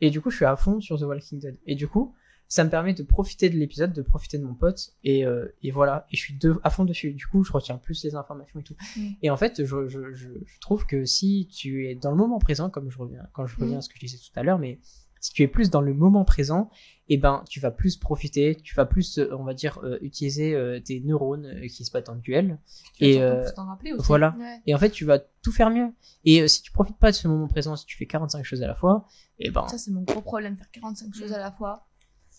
Et 0.00 0.10
du 0.10 0.20
coup, 0.20 0.30
je 0.30 0.36
suis 0.36 0.44
à 0.44 0.56
fond 0.56 0.80
sur 0.80 0.98
The 0.98 1.02
Walking 1.02 1.40
Dead. 1.40 1.56
Et 1.66 1.74
du 1.74 1.88
coup, 1.88 2.14
ça 2.48 2.64
me 2.64 2.70
permet 2.70 2.94
de 2.94 3.04
profiter 3.04 3.48
de 3.48 3.56
l'épisode, 3.56 3.92
de 3.92 4.02
profiter 4.02 4.36
de 4.36 4.44
mon 4.44 4.54
pote, 4.54 4.94
et, 5.04 5.24
euh, 5.24 5.46
et 5.62 5.70
voilà. 5.70 6.06
Et 6.10 6.16
je 6.16 6.20
suis 6.20 6.34
de, 6.34 6.58
à 6.64 6.70
fond 6.70 6.84
dessus. 6.84 7.12
Du 7.12 7.26
coup, 7.26 7.44
je 7.44 7.52
retiens 7.52 7.76
plus 7.76 8.02
les 8.02 8.16
informations 8.16 8.58
et 8.58 8.64
tout. 8.64 8.74
Mm. 8.96 9.08
Et 9.22 9.30
en 9.30 9.36
fait, 9.36 9.64
je, 9.64 9.88
je, 9.88 10.12
je, 10.14 10.28
je 10.44 10.60
trouve 10.60 10.84
que 10.84 11.04
si 11.04 11.48
tu 11.52 11.86
es 11.86 11.94
dans 11.94 12.10
le 12.10 12.16
moment 12.16 12.40
présent, 12.40 12.68
comme 12.68 12.90
je 12.90 12.98
reviens, 12.98 13.26
quand 13.34 13.46
je 13.46 13.56
reviens 13.56 13.78
à 13.78 13.80
ce 13.80 13.88
que 13.88 13.94
je 13.94 14.00
disais 14.00 14.18
tout 14.18 14.38
à 14.38 14.42
l'heure, 14.42 14.58
mais 14.58 14.80
si 15.20 15.32
tu 15.32 15.42
es 15.42 15.48
plus 15.48 15.70
dans 15.70 15.80
le 15.80 15.94
moment 15.94 16.24
présent, 16.24 16.70
et 17.08 17.16
ben, 17.16 17.42
tu 17.48 17.58
vas 17.60 17.70
plus 17.72 17.96
profiter, 17.96 18.54
tu 18.62 18.74
vas 18.74 18.86
plus, 18.86 19.18
euh, 19.18 19.34
on 19.36 19.42
va 19.42 19.52
dire, 19.52 19.80
euh, 19.82 19.98
utiliser 20.00 20.54
euh, 20.54 20.78
tes 20.80 21.00
neurones 21.00 21.60
qui 21.68 21.84
se 21.84 21.90
battent 21.90 22.08
en 22.08 22.14
duel. 22.14 22.58
Tu 22.94 23.04
Et, 23.04 23.20
euh, 23.22 23.44
rappeler 23.56 23.92
aussi. 23.92 24.06
Voilà. 24.06 24.34
Ouais. 24.38 24.60
Et 24.66 24.74
en 24.74 24.78
fait, 24.78 24.90
tu 24.90 25.04
vas 25.04 25.18
tout 25.18 25.50
faire 25.52 25.70
mieux. 25.70 25.88
Et 26.24 26.46
si 26.46 26.62
tu 26.62 26.70
profites 26.70 26.98
pas 26.98 27.10
de 27.10 27.16
ce 27.16 27.26
moment 27.26 27.48
présent, 27.48 27.74
si 27.74 27.84
tu 27.84 27.96
fais 27.96 28.06
45 28.06 28.44
choses 28.44 28.62
à 28.62 28.68
la 28.68 28.74
fois, 28.76 29.06
et 29.40 29.50
ben, 29.50 29.66
Ça, 29.66 29.76
c'est 29.78 29.90
mon 29.90 30.02
gros 30.02 30.20
problème, 30.20 30.56
faire 30.56 30.70
45 30.70 31.14
choses 31.14 31.32
à 31.32 31.38
la 31.38 31.50
fois. 31.50 31.86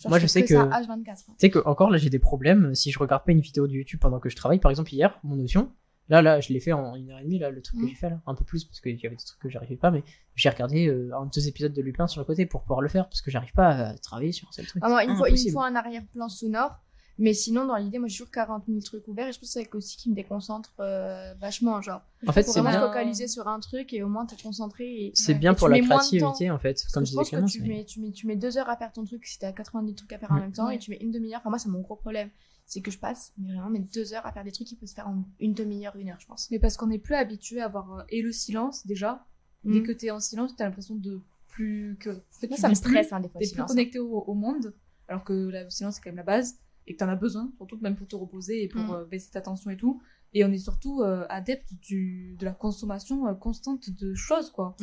Genre, 0.02 0.10
Moi, 0.10 0.20
je 0.20 0.26
sais 0.28 0.44
que- 0.46 0.54
ça 0.56 0.64
H24. 0.70 1.10
hein. 1.10 1.16
Tu 1.28 1.34
sais 1.38 1.50
que 1.52 1.60
encore 1.66 1.90
là 1.92 1.98
j'ai 2.00 2.10
des 2.10 2.18
problèmes 2.18 2.74
si 2.74 2.92
je 2.92 2.98
regarde 2.98 3.24
pas 3.26 3.34
une 3.34 3.42
vidéo 3.42 3.68
de 3.68 3.74
YouTube 3.74 4.00
pendant 4.00 4.20
que 4.20 4.30
je 4.30 4.36
travaille. 4.36 4.60
Par 4.60 4.72
exemple 4.72 4.92
hier, 4.94 5.20
mon 5.24 5.36
notion, 5.36 5.72
là 6.10 6.22
là 6.22 6.40
je 6.42 6.52
l'ai 6.54 6.60
fait 6.60 6.74
en 6.74 6.96
une 6.96 7.12
heure 7.12 7.20
et 7.20 7.24
demie 7.24 7.40
là 7.40 7.50
le 7.50 7.62
truc 7.62 7.78
que 7.80 7.84
Mhm. 7.84 7.90
j'ai 7.90 7.96
fait 7.96 8.10
là, 8.10 8.22
un 8.26 8.36
peu 8.36 8.44
plus 8.44 8.66
parce 8.66 8.80
qu'il 8.82 8.96
y 9.00 9.06
avait 9.08 9.16
des 9.16 9.24
trucs 9.24 9.40
que 9.40 9.50
j'arrivais 9.50 9.78
pas, 9.78 9.92
mais 9.92 10.04
j'ai 10.36 10.50
regardé 10.50 10.88
euh, 10.88 11.12
un 11.16 11.26
deux 11.28 11.48
épisodes 11.48 11.74
de 11.74 11.82
Lupin 11.82 12.08
sur 12.08 12.20
le 12.22 12.26
côté 12.26 12.46
pour 12.46 12.62
pouvoir 12.62 12.82
le 12.82 12.90
faire 12.90 13.08
parce 13.08 13.22
que 13.22 13.32
j'arrive 13.32 13.54
pas 13.54 13.70
à 13.70 13.98
travailler 13.98 14.32
sur 14.32 14.48
un 14.48 14.52
seul 14.52 14.66
truc. 14.66 14.82
Ah, 14.86 14.90
moi, 14.90 15.04
il, 15.04 15.16
faut, 15.16 15.26
il 15.28 15.58
un 15.58 15.76
arrière-plan 15.76 16.28
sonore. 16.30 16.80
Mais 17.18 17.34
sinon, 17.34 17.66
dans 17.66 17.76
l'idée, 17.76 18.00
moi, 18.00 18.08
j'ai 18.08 18.16
toujours 18.18 18.32
40 18.32 18.64
000 18.68 18.80
trucs 18.80 19.08
ouverts 19.08 19.28
et 19.28 19.32
je 19.32 19.38
pense 19.40 19.54
que 19.54 19.62
c'est 19.62 19.76
aussi 19.76 19.96
qui 19.98 20.10
me 20.10 20.16
déconcentre 20.16 20.74
euh, 20.80 21.34
vachement. 21.40 21.80
Genre, 21.80 22.02
En 22.26 22.32
fait, 22.32 22.42
c'est 22.42 22.62
vraiment 22.62 22.80
bien, 22.80 22.88
focaliser 22.88 23.28
sur 23.28 23.48
un 23.48 23.60
truc 23.60 23.94
et 23.94 24.02
au 24.02 24.08
moins 24.08 24.26
t'es 24.26 24.38
concentré. 24.42 25.12
C'est 25.14 25.34
Ouais. 25.34 25.38
bien 25.38 25.52
Et 25.52 25.56
pour 25.56 25.68
la 25.70 25.80
créativité, 25.82 26.50
en 26.50 26.58
fait. 26.58 26.84
Comme 26.94 27.06
je 27.06 27.12
disais 27.12 27.24
Clémence. 27.26 27.52
tu 27.52 27.62
mais- 27.62 27.68
mets, 27.68 27.86
tu, 27.86 28.00
mets, 28.00 28.12
tu 28.12 28.26
mets 28.28 28.38
deux 28.38 28.58
heures 28.58 28.70
à 28.70 28.78
faire 28.78 28.92
ton 28.92 29.04
truc 29.06 29.24
si 29.28 29.38
t'as 29.38 29.52
90 29.52 29.94
trucs 29.94 30.14
à 30.14 30.18
faire 30.18 30.32
en 30.32 30.36
Mm. 30.36 30.40
même 30.40 30.52
temps 30.54 30.70
et 30.70 30.80
tu 30.80 30.90
mets 30.90 30.98
une 31.00 31.12
demi-heure. 31.12 31.42
Enfin, 31.42 31.50
moi, 31.52 31.60
c'est 31.60 31.70
mon 31.70 31.82
gros 31.82 31.96
problème. 31.98 32.30
C'est 32.74 32.80
que 32.82 32.90
je 32.90 32.98
passe 33.00 33.34
mais 33.38 33.50
vraiment 33.54 33.70
mes 33.70 33.80
deux 33.80 34.14
heures 34.14 34.26
à 34.26 34.32
faire 34.32 34.46
des 34.46 34.52
trucs 34.54 34.66
qui 34.66 34.78
peuvent 34.78 34.88
se 34.88 34.94
faire 34.96 35.10
en 35.10 35.26
une 35.42 35.54
demi-heure, 35.54 35.94
une 35.98 36.08
heure, 36.10 36.20
je 36.22 36.26
pense. 36.26 36.50
Mais 36.52 36.58
parce 36.60 36.78
qu'on 36.78 36.88
n'est 36.88 37.00
plus 37.00 37.16
habitué 37.16 37.60
à 37.60 37.66
avoir 37.66 37.92
euh, 38.00 38.04
et 38.08 38.22
le 38.22 38.32
silence 38.32 38.88
déjà. 38.88 39.26
Dès 39.66 39.82
Mm. 39.82 39.84
que 39.84 39.92
t'es 39.92 40.10
en 40.10 40.22
silence, 40.22 40.56
t'as 40.56 40.64
l'impression 40.66 40.96
de 40.96 41.20
plus 41.50 41.98
que. 42.00 42.10
En 42.12 42.22
fait, 42.40 42.48
Moi, 42.48 42.56
tu 42.56 42.62
ça 42.62 42.70
me 42.70 42.74
plus, 42.74 42.80
stresse, 42.80 43.12
hein, 43.12 43.20
des 43.20 43.28
fois. 43.28 43.40
T'es 43.40 43.46
plus 43.46 43.50
silence. 43.56 43.68
connecté 43.72 44.00
au, 44.00 44.20
au 44.22 44.34
monde, 44.34 44.74
alors 45.10 45.26
que 45.26 45.34
le 45.34 45.70
silence 45.70 45.96
c'est 45.96 46.02
quand 46.02 46.10
même 46.12 46.16
la 46.16 46.24
base 46.24 46.60
et 46.88 46.94
que 46.94 47.00
t'en 47.00 47.10
as 47.10 47.16
besoin, 47.18 47.52
surtout 47.58 47.78
même 47.82 47.96
pour 47.98 48.08
te 48.08 48.16
reposer 48.16 48.64
et 48.64 48.70
pour 48.70 48.82
Mm. 48.84 48.92
euh, 48.94 49.06
baisser 49.06 49.32
ta 49.32 49.42
tension 49.42 49.70
et 49.70 49.76
tout. 49.78 50.02
Et 50.34 50.46
on 50.46 50.52
est 50.54 50.58
surtout 50.58 51.02
euh, 51.02 51.26
adepte 51.30 51.74
du, 51.82 52.38
de 52.40 52.46
la 52.46 52.54
consommation 52.54 53.28
euh, 53.28 53.34
constante 53.34 53.90
de 53.90 54.14
choses, 54.16 54.50
quoi. 54.50 54.78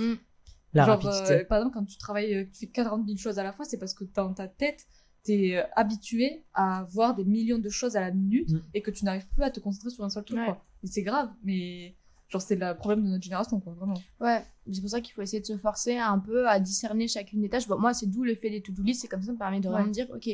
La 0.74 0.84
Genre, 0.84 1.02
rapidité. 1.02 1.32
euh, 1.32 1.44
par 1.46 1.58
exemple, 1.58 1.74
quand 1.78 1.84
tu 1.86 1.96
travailles, 1.96 2.50
tu 2.52 2.66
fais 2.66 2.66
40 2.70 3.06
000 3.06 3.16
choses 3.16 3.38
à 3.38 3.42
la 3.42 3.54
fois, 3.54 3.64
c'est 3.64 3.78
parce 3.78 3.94
que 3.94 4.04
dans 4.14 4.34
ta 4.34 4.46
tête, 4.46 4.86
t'es 5.28 5.56
euh, 5.56 5.62
habitué 5.76 6.26
à 6.54 6.84
voir 6.94 7.14
des 7.14 7.24
millions 7.24 7.58
de 7.58 7.68
choses 7.68 7.94
à 7.96 8.00
la 8.00 8.10
minute 8.10 8.50
Mm. 8.52 8.60
et 8.74 8.80
que 8.82 8.90
tu 8.90 9.04
n'arrives 9.04 9.28
plus 9.34 9.42
à 9.42 9.50
te 9.50 9.60
concentrer 9.60 9.90
sur 9.90 10.04
un 10.04 10.10
seul 10.10 10.24
truc, 10.24 10.38
Ouais. 10.38 10.44
quoi. 10.46 10.64
Et 10.84 10.86
c'est 10.86 11.02
grave, 11.02 11.28
mais 11.44 11.94
genre, 12.28 12.42
c'est 12.42 12.56
le 12.56 12.74
problème 12.76 13.04
de 13.04 13.10
notre 13.10 13.22
génération, 13.24 13.60
quoi, 13.60 13.72
vraiment. 13.74 14.00
Ouais, 14.20 14.42
c'est 14.72 14.80
pour 14.80 14.90
ça 14.90 15.00
qu'il 15.00 15.12
faut 15.14 15.22
essayer 15.22 15.40
de 15.40 15.46
se 15.46 15.56
forcer 15.58 15.96
un 15.98 16.18
peu 16.18 16.48
à 16.48 16.58
discerner 16.60 17.06
chacune 17.08 17.40
des 17.42 17.48
tâches. 17.48 17.66
Bon, 17.68 17.78
moi, 17.78 17.92
c'est 17.94 18.06
d'où 18.06 18.22
le 18.24 18.34
fait 18.34 18.50
des 18.50 18.60
to-do 18.62 18.82
list. 18.82 19.00
C'est 19.02 19.08
comme 19.08 19.20
ça, 19.22 19.26
ça 19.28 19.32
me 19.32 19.38
permet 19.38 19.60
de 19.60 19.68
vraiment 19.68 19.86
me 19.86 19.92
dire, 19.92 20.08
ok, 20.14 20.28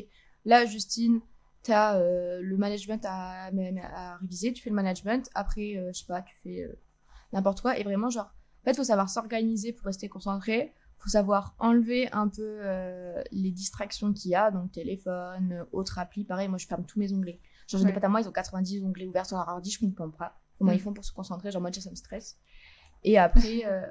là, 0.45 0.65
Justine, 0.67 1.21
t'as 1.63 1.97
euh, 1.99 2.41
le 2.43 2.57
management 2.57 3.03
à, 3.07 3.47
à, 3.47 3.51
à 3.51 4.17
réviser, 4.19 4.53
tu 4.53 4.63
fais 4.63 4.71
le 4.71 4.77
management. 4.77 5.29
Après, 5.35 5.77
euh, 5.77 5.91
je 5.93 5.99
sais 6.01 6.07
pas, 6.07 6.21
tu 6.23 6.35
fais 6.43 6.63
euh, 6.65 6.73
n'importe 7.33 7.61
quoi. 7.63 7.79
Et 7.79 7.83
vraiment, 7.85 8.11
genre, 8.11 8.31
en 8.63 8.65
fait, 8.65 8.75
faut 8.77 8.85
savoir 8.85 9.09
s'organiser 9.09 9.73
pour 9.73 9.87
rester 9.87 10.09
concentré. 10.09 10.73
Faut 10.99 11.11
savoir 11.11 11.55
enlever 11.59 12.11
un 12.13 12.29
peu 12.29 12.41
euh, 12.63 13.23
les 13.31 13.51
distractions 13.51 14.13
qu'il 14.13 14.31
y 14.31 14.35
a, 14.35 14.51
donc 14.51 14.73
téléphone, 14.73 15.67
autres 15.73 15.99
applis. 15.99 16.25
Pareil, 16.25 16.49
moi, 16.49 16.59
je 16.59 16.67
ferme 16.67 16.85
tous 16.87 16.99
mes 16.99 17.13
onglets. 17.13 17.41
Genre, 17.69 17.79
j'ai 17.79 17.85
Ouais. 17.85 17.91
des 17.91 17.95
potes 17.95 18.05
à 18.05 18.09
moi, 18.09 18.21
ils 18.21 18.29
ont 18.29 18.33
90 18.33 18.83
onglets 18.85 19.07
ouverts 19.07 19.27
sur 19.27 19.37
leur 19.37 19.49
ordi, 19.49 19.71
je 19.71 19.79
comprends 19.81 20.11
pas 20.11 20.39
comment 20.59 20.73
Mm. 20.73 20.75
ils 20.77 20.81
font 20.81 20.93
pour 20.95 21.05
se 21.05 21.13
concentrer. 21.13 21.51
Genre, 21.51 21.61
moi, 21.61 21.71
déjà, 21.71 21.83
ça 21.83 21.91
me 21.91 21.95
stresse. 21.97 22.39
Et 23.07 23.19
après, 23.19 23.65
euh, 23.67 23.83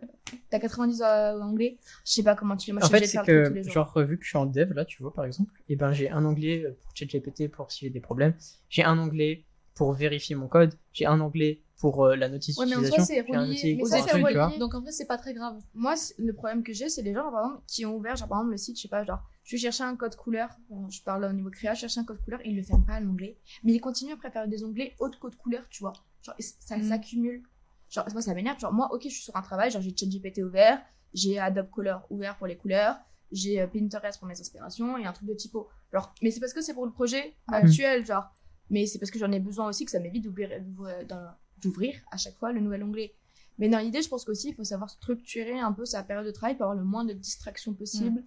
t'as 0.49 0.59
90 0.59 1.01
euh, 1.03 1.39
anglais. 1.39 1.77
Je 2.03 2.13
sais 2.13 2.23
pas 2.23 2.35
comment 2.35 2.57
tu 2.57 2.65
fais. 2.65 2.71
Moi, 2.71 2.81
je 2.81 2.87
En 2.87 2.89
fait, 2.89 3.05
c'est 3.05 3.19
tous 3.19 3.25
que, 3.25 3.49
les 3.49 3.63
jours. 3.63 3.73
genre, 3.73 3.99
vu 3.99 4.17
que 4.17 4.23
je 4.23 4.29
suis 4.29 4.37
en 4.39 4.47
dev, 4.47 4.73
là, 4.73 4.85
tu 4.85 5.03
vois, 5.03 5.13
par 5.13 5.25
exemple, 5.25 5.51
et 5.69 5.75
ben, 5.75 5.91
j'ai 5.91 6.09
un 6.09 6.25
onglet 6.25 6.75
pour 6.81 6.91
ChatGPT 6.95 7.47
pour 7.51 7.71
si 7.71 7.85
j'ai 7.85 7.91
des 7.91 7.99
problèmes. 7.99 8.33
J'ai 8.69 8.83
un 8.83 8.97
onglet 8.97 9.45
pour 9.75 9.93
vérifier 9.93 10.35
mon 10.35 10.47
code. 10.47 10.73
J'ai 10.93 11.05
un 11.05 11.19
onglet 11.21 11.61
pour 11.83 12.05
euh, 12.05 12.15
la 12.15 12.29
notice 12.29 12.57
Ouais, 12.57 12.65
mais 12.65 12.77
en 12.77 12.83
soi, 12.85 13.03
c'est 13.03 13.19
relié. 13.19 13.75
Mais 13.77 13.83
ça, 13.83 13.97
c'est. 14.07 14.57
Donc 14.57 14.73
en 14.73 14.79
vrai, 14.81 14.91
c'est 14.93 15.05
pas 15.05 15.17
très 15.17 15.33
grave. 15.33 15.61
Moi, 15.73 15.95
le 16.17 16.31
problème 16.31 16.63
que 16.63 16.71
j'ai, 16.71 16.87
c'est 16.87 17.01
les 17.01 17.13
gens, 17.13 17.29
par 17.29 17.43
exemple, 17.45 17.63
qui 17.67 17.85
ont 17.85 17.97
ouvert, 17.97 18.15
genre, 18.15 18.29
par 18.29 18.37
exemple, 18.39 18.51
le 18.51 18.57
site, 18.57 18.77
je 18.77 18.83
sais 18.83 18.87
pas, 18.87 19.03
genre, 19.03 19.19
je 19.43 19.55
vais 19.55 19.61
chercher 19.61 19.83
un 19.83 19.97
code 19.97 20.15
couleur. 20.15 20.47
Bon, 20.69 20.89
je 20.89 21.03
parle 21.03 21.25
au 21.25 21.33
niveau 21.33 21.49
créa, 21.49 21.73
je 21.73 21.81
cherche 21.81 21.97
un 21.97 22.05
code 22.05 22.21
couleur, 22.23 22.39
ils 22.45 22.55
le 22.55 22.63
ferment 22.63 22.85
pas 22.85 22.93
à 22.93 22.99
l'onglet. 23.01 23.37
Mais 23.65 23.73
ils 23.73 23.81
continuent 23.81 24.13
après 24.13 24.29
à 24.29 24.31
faire 24.31 24.47
des 24.47 24.63
onglets 24.63 24.95
autres 24.99 25.19
code 25.19 25.35
couleur, 25.35 25.67
tu 25.69 25.83
vois. 25.83 25.91
Genre, 26.21 26.35
ça 26.39 26.77
Mm. 26.77 26.83
s'accumule. 26.87 27.43
Genre, 27.89 28.05
moi, 28.13 28.21
ça 28.21 28.33
m'énerve. 28.33 28.59
Genre, 28.59 28.71
moi, 28.71 28.87
ok, 28.93 29.01
je 29.03 29.09
suis 29.09 29.23
sur 29.23 29.35
un 29.35 29.41
travail, 29.41 29.69
genre, 29.71 29.81
j'ai 29.81 29.93
ChatGPT 29.95 30.41
ouvert, 30.41 30.81
j'ai 31.13 31.37
Adobe 31.37 31.69
Color 31.69 32.07
ouvert 32.09 32.37
pour 32.37 32.47
les 32.47 32.55
couleurs, 32.55 32.95
j'ai 33.31 33.59
euh, 33.59 33.67
Pinterest 33.67 34.17
pour 34.19 34.27
mes 34.29 34.39
inspirations 34.39 34.97
et 34.97 35.05
un 35.05 35.11
truc 35.11 35.27
de 35.27 35.33
typo. 35.33 35.67
Genre, 35.91 36.13
mais 36.21 36.31
c'est 36.31 36.39
parce 36.39 36.53
que 36.53 36.61
c'est 36.61 36.73
pour 36.73 36.85
le 36.85 36.91
projet 36.93 37.35
Ouais. 37.49 37.57
actuel, 37.57 38.05
genre. 38.05 38.23
Mais 38.69 38.85
c'est 38.87 38.97
parce 38.97 39.11
que 39.11 39.19
j'en 39.19 39.31
ai 39.31 39.39
besoin 39.41 39.67
aussi 39.67 39.83
que 39.85 39.91
ça 39.91 39.99
m'évite 39.99 40.23
d'ouvrir, 40.23 40.49
d'ouvrir- 40.61 41.05
dans- 41.05 41.31
d'ouvrir 41.63 41.95
à 42.11 42.17
chaque 42.17 42.35
fois 42.37 42.51
le 42.51 42.59
nouvel 42.61 42.83
onglet. 42.83 43.13
Mais 43.59 43.69
dans 43.69 43.79
l'idée, 43.79 44.01
je 44.01 44.09
pense 44.09 44.25
qu'aussi, 44.25 44.49
il 44.49 44.55
faut 44.55 44.63
savoir 44.63 44.89
structurer 44.89 45.59
un 45.59 45.71
peu 45.71 45.85
sa 45.85 46.03
période 46.03 46.25
de 46.25 46.31
travail 46.31 46.55
pour 46.55 46.65
avoir 46.65 46.77
le 46.77 46.83
moins 46.83 47.05
de 47.05 47.13
distractions 47.13 47.73
possible 47.73 48.23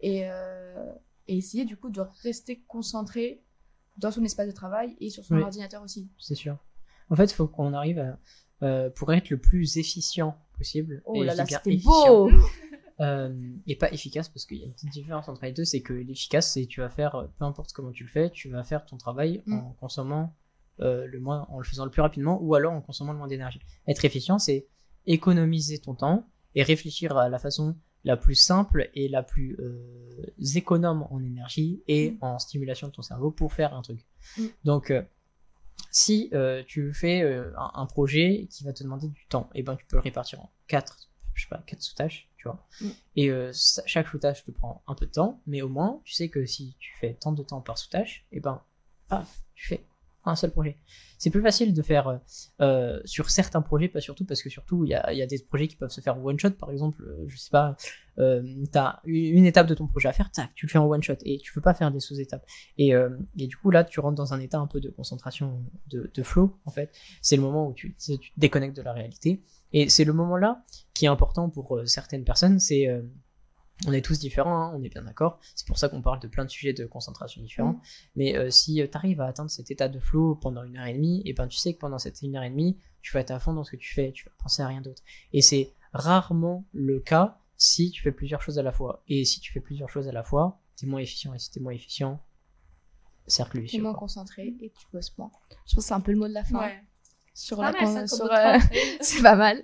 et, 0.00 0.22
euh, 0.24 0.92
et 1.28 1.36
essayer 1.36 1.64
du 1.64 1.76
coup 1.76 1.90
de 1.90 2.00
rester 2.22 2.60
concentré 2.68 3.42
dans 3.98 4.10
son 4.10 4.24
espace 4.24 4.46
de 4.46 4.52
travail 4.52 4.96
et 5.00 5.10
sur 5.10 5.24
son 5.24 5.36
Oui. 5.36 5.42
ordinateur 5.42 5.82
aussi. 5.82 6.08
C'est 6.18 6.34
sûr. 6.34 6.56
En 7.10 7.16
fait, 7.16 7.24
il 7.24 7.34
faut 7.34 7.46
qu'on 7.46 7.74
arrive 7.74 7.98
à, 7.98 8.18
euh, 8.62 8.88
pour 8.90 9.12
être 9.12 9.28
le 9.28 9.36
plus 9.36 9.76
efficient 9.76 10.38
possible. 10.56 11.02
Oh 11.04 11.22
et 11.22 11.26
là 11.26 11.34
là, 11.34 11.44
c'était 11.44 11.76
beau 11.76 12.30
euh, 13.00 13.52
et 13.66 13.76
pas 13.76 13.92
efficace 13.92 14.28
parce 14.30 14.46
qu'il 14.46 14.58
y 14.58 14.62
a 14.62 14.66
une 14.66 14.72
petite 14.72 14.90
différence 14.90 15.28
entre 15.28 15.44
les 15.44 15.52
deux, 15.52 15.64
c'est 15.64 15.82
que 15.82 15.92
l'efficace, 15.92 16.52
c'est 16.54 16.64
tu 16.66 16.80
vas 16.80 16.88
faire, 16.88 17.28
peu 17.38 17.44
importe 17.44 17.72
comment 17.72 17.90
tu 17.92 18.04
le 18.04 18.08
fais, 18.10 18.30
tu 18.30 18.48
vas 18.48 18.62
faire 18.64 18.86
ton 18.86 18.96
travail 18.96 19.42
Mm. 19.46 19.54
en 19.58 19.72
consommant 19.80 20.34
euh, 20.80 21.06
le 21.06 21.20
moins, 21.20 21.46
en 21.50 21.58
le 21.58 21.64
faisant 21.64 21.84
le 21.84 21.90
plus 21.90 22.02
rapidement 22.02 22.38
ou 22.42 22.54
alors 22.54 22.72
en 22.72 22.80
consommant 22.80 23.12
le 23.12 23.18
moins 23.18 23.28
d'énergie. 23.28 23.60
Être 23.86 24.04
efficient, 24.04 24.38
c'est 24.38 24.66
économiser 25.06 25.78
ton 25.78 25.94
temps 25.94 26.28
et 26.54 26.62
réfléchir 26.62 27.16
à 27.16 27.28
la 27.28 27.38
façon 27.38 27.76
la 28.04 28.16
plus 28.16 28.34
simple 28.34 28.90
et 28.94 29.08
la 29.08 29.22
plus 29.22 29.56
euh, 29.60 30.32
économe 30.56 31.06
en 31.10 31.22
énergie 31.22 31.82
et 31.86 32.16
en 32.20 32.38
stimulation 32.38 32.88
de 32.88 32.92
ton 32.92 33.02
cerveau 33.02 33.30
pour 33.30 33.52
faire 33.52 33.74
un 33.74 33.82
truc. 33.82 34.00
Mm. 34.36 34.46
Donc, 34.64 34.90
euh, 34.90 35.02
si 35.90 36.28
euh, 36.32 36.62
tu 36.66 36.92
fais 36.94 37.22
euh, 37.22 37.52
un, 37.56 37.70
un 37.74 37.86
projet 37.86 38.48
qui 38.50 38.64
va 38.64 38.72
te 38.72 38.82
demander 38.82 39.08
du 39.08 39.26
temps, 39.28 39.50
et 39.54 39.62
ben 39.62 39.76
tu 39.76 39.86
peux 39.86 39.96
le 39.96 40.02
répartir 40.02 40.40
en 40.40 40.50
quatre, 40.66 41.10
je 41.34 41.42
sais 41.42 41.48
pas, 41.48 41.62
quatre 41.66 41.82
sous-tâches, 41.82 42.28
tu 42.36 42.48
vois. 42.48 42.66
Mm. 42.80 42.88
Et 43.16 43.30
euh, 43.30 43.52
ça- 43.52 43.82
chaque 43.86 44.08
sous-tâche 44.08 44.44
te 44.44 44.50
prend 44.50 44.82
un 44.86 44.94
peu 44.94 45.06
de 45.06 45.12
temps, 45.12 45.40
mais 45.46 45.62
au 45.62 45.68
moins 45.68 46.00
tu 46.04 46.12
sais 46.12 46.28
que 46.28 46.44
si 46.44 46.74
tu 46.80 46.92
fais 47.00 47.14
tant 47.14 47.32
de 47.32 47.42
temps 47.42 47.60
par 47.60 47.78
sous-tâche, 47.78 48.26
et 48.32 48.40
ben 48.40 48.62
paf, 49.08 49.44
tu 49.54 49.66
fais 49.68 49.84
un 50.24 50.36
seul 50.36 50.50
projet. 50.50 50.78
C'est 51.18 51.30
plus 51.30 51.42
facile 51.42 51.72
de 51.72 51.82
faire 51.82 52.08
euh, 52.08 52.16
euh, 52.60 53.00
sur 53.04 53.30
certains 53.30 53.62
projets, 53.62 53.88
pas 53.88 54.00
surtout 54.00 54.24
parce 54.24 54.42
que 54.42 54.50
surtout 54.50 54.84
il 54.84 54.90
y 54.90 54.94
a, 54.94 55.12
y 55.12 55.22
a 55.22 55.26
des 55.26 55.38
projets 55.38 55.68
qui 55.68 55.76
peuvent 55.76 55.90
se 55.90 56.00
faire 56.00 56.16
en 56.16 56.24
one 56.24 56.38
shot, 56.38 56.50
par 56.50 56.70
exemple, 56.70 57.02
euh, 57.02 57.24
je 57.28 57.36
sais 57.36 57.50
pas, 57.50 57.76
euh, 58.18 58.42
t'as 58.70 59.00
une 59.04 59.46
étape 59.46 59.66
de 59.66 59.74
ton 59.74 59.86
projet 59.86 60.08
à 60.08 60.12
faire, 60.12 60.30
tac, 60.30 60.50
tu 60.54 60.66
le 60.66 60.70
fais 60.70 60.78
en 60.78 60.86
one 60.86 61.02
shot 61.02 61.14
et 61.24 61.38
tu 61.38 61.52
peux 61.52 61.60
pas 61.60 61.74
faire 61.74 61.90
des 61.90 62.00
sous-étapes. 62.00 62.44
Et, 62.78 62.94
euh, 62.94 63.10
et 63.38 63.46
du 63.46 63.56
coup 63.56 63.70
là, 63.70 63.84
tu 63.84 64.00
rentres 64.00 64.16
dans 64.16 64.34
un 64.34 64.40
état 64.40 64.58
un 64.58 64.66
peu 64.66 64.80
de 64.80 64.90
concentration, 64.90 65.64
de, 65.88 66.10
de 66.12 66.22
flow 66.22 66.58
en 66.64 66.70
fait. 66.70 66.92
C'est 67.20 67.36
le 67.36 67.42
moment 67.42 67.68
où 67.68 67.74
tu, 67.74 67.96
tu 67.96 68.18
te 68.18 68.24
déconnectes 68.36 68.76
de 68.76 68.82
la 68.82 68.92
réalité. 68.92 69.42
Et 69.72 69.88
c'est 69.88 70.04
le 70.04 70.12
moment 70.12 70.36
là 70.36 70.64
qui 70.92 71.06
est 71.06 71.08
important 71.08 71.48
pour 71.48 71.80
certaines 71.86 72.24
personnes. 72.24 72.58
C'est 72.60 72.86
on 73.86 73.92
est 73.92 74.02
tous 74.04 74.18
différents, 74.18 74.56
hein, 74.64 74.72
on 74.74 74.82
est 74.82 74.88
bien 74.88 75.02
d'accord. 75.02 75.38
C'est 75.54 75.66
pour 75.66 75.78
ça 75.78 75.88
qu'on 75.88 76.02
parle 76.02 76.20
de 76.20 76.28
plein 76.28 76.44
de 76.44 76.50
sujets 76.50 76.72
de 76.72 76.86
concentration 76.86 77.42
différents. 77.42 77.80
Mais 78.16 78.36
euh, 78.36 78.50
si 78.50 78.74
tu 78.74 78.96
arrives 78.96 79.20
à 79.20 79.26
atteindre 79.26 79.50
cet 79.50 79.70
état 79.70 79.88
de 79.88 79.98
flow 79.98 80.34
pendant 80.36 80.62
une 80.64 80.76
heure 80.76 80.86
et 80.86 80.94
demie, 80.94 81.22
et 81.24 81.32
ben 81.32 81.48
tu 81.48 81.56
sais 81.58 81.74
que 81.74 81.78
pendant 81.78 81.98
cette 81.98 82.22
une 82.22 82.36
heure 82.36 82.42
et 82.44 82.50
demie, 82.50 82.78
tu 83.00 83.12
vas 83.12 83.20
être 83.20 83.30
à 83.32 83.40
fond 83.40 83.52
dans 83.54 83.64
ce 83.64 83.72
que 83.72 83.76
tu 83.76 83.92
fais, 83.92 84.12
tu 84.12 84.24
vas 84.26 84.32
penser 84.38 84.62
à 84.62 84.66
rien 84.68 84.80
d'autre. 84.80 85.02
Et 85.32 85.42
c'est 85.42 85.72
rarement 85.92 86.64
le 86.72 87.00
cas 87.00 87.38
si 87.56 87.90
tu 87.90 88.02
fais 88.02 88.12
plusieurs 88.12 88.42
choses 88.42 88.58
à 88.58 88.62
la 88.62 88.72
fois. 88.72 89.02
Et 89.08 89.24
si 89.24 89.40
tu 89.40 89.52
fais 89.52 89.60
plusieurs 89.60 89.88
choses 89.88 90.08
à 90.08 90.12
la 90.12 90.22
fois, 90.22 90.60
t'es 90.76 90.86
moins 90.86 91.00
efficient. 91.00 91.34
Et 91.34 91.38
si 91.38 91.50
t'es 91.50 91.60
moins 91.60 91.72
efficient, 91.72 92.20
cercle 93.26 93.52
Tu 93.52 93.58
es 93.58 93.62
vicieux. 93.62 93.82
moins 93.82 93.92
quoi. 93.92 94.00
concentré 94.00 94.54
et 94.60 94.70
tu 94.70 94.86
bosses 94.92 95.16
moins. 95.18 95.30
Je 95.66 95.74
pense 95.74 95.84
que 95.84 95.88
c'est 95.88 95.94
un 95.94 96.00
peu 96.00 96.12
le 96.12 96.18
mot 96.18 96.28
de 96.28 96.32
la 96.34 96.44
fin. 96.44 96.60
Ouais. 96.60 96.82
Sur 97.34 97.56
Pas 97.56 97.72
la 97.72 97.80
mal, 97.80 98.08
ça, 98.08 98.16
sur, 98.16 98.30
euh, 98.30 98.58
c'est 99.00 99.22
pas 99.22 99.36
mal. 99.36 99.62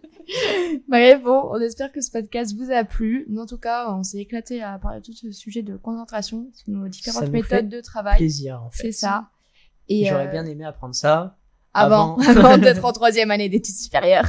Bref, 0.88 1.22
bon, 1.22 1.50
on 1.50 1.60
espère 1.60 1.92
que 1.92 2.00
ce 2.00 2.10
podcast 2.10 2.56
vous 2.56 2.70
a 2.70 2.82
plu. 2.84 3.28
En 3.38 3.44
tout 3.44 3.58
cas, 3.58 3.92
on 3.92 4.02
s'est 4.02 4.18
éclaté 4.18 4.62
à 4.62 4.78
parler 4.78 5.00
de 5.00 5.04
tout 5.04 5.12
ce 5.12 5.30
sujet 5.32 5.62
de 5.62 5.76
concentration, 5.76 6.50
sur 6.54 6.72
nos 6.72 6.88
différentes 6.88 7.26
nous 7.26 7.32
méthodes 7.32 7.48
fait 7.48 7.62
de 7.64 7.80
travail. 7.80 8.16
Plaisir 8.16 8.62
en 8.62 8.70
fait. 8.70 8.84
C'est 8.84 8.92
ça. 8.92 9.28
Et 9.88 10.06
j'aurais 10.06 10.28
euh, 10.28 10.30
bien 10.30 10.46
aimé 10.46 10.64
apprendre 10.64 10.94
ça. 10.94 11.38
avant, 11.74 12.16
avant. 12.16 12.40
avant 12.40 12.58
d'être 12.58 12.84
en 12.84 12.92
troisième 12.92 13.30
année 13.30 13.50
d'études 13.50 13.74
supérieures. 13.74 14.28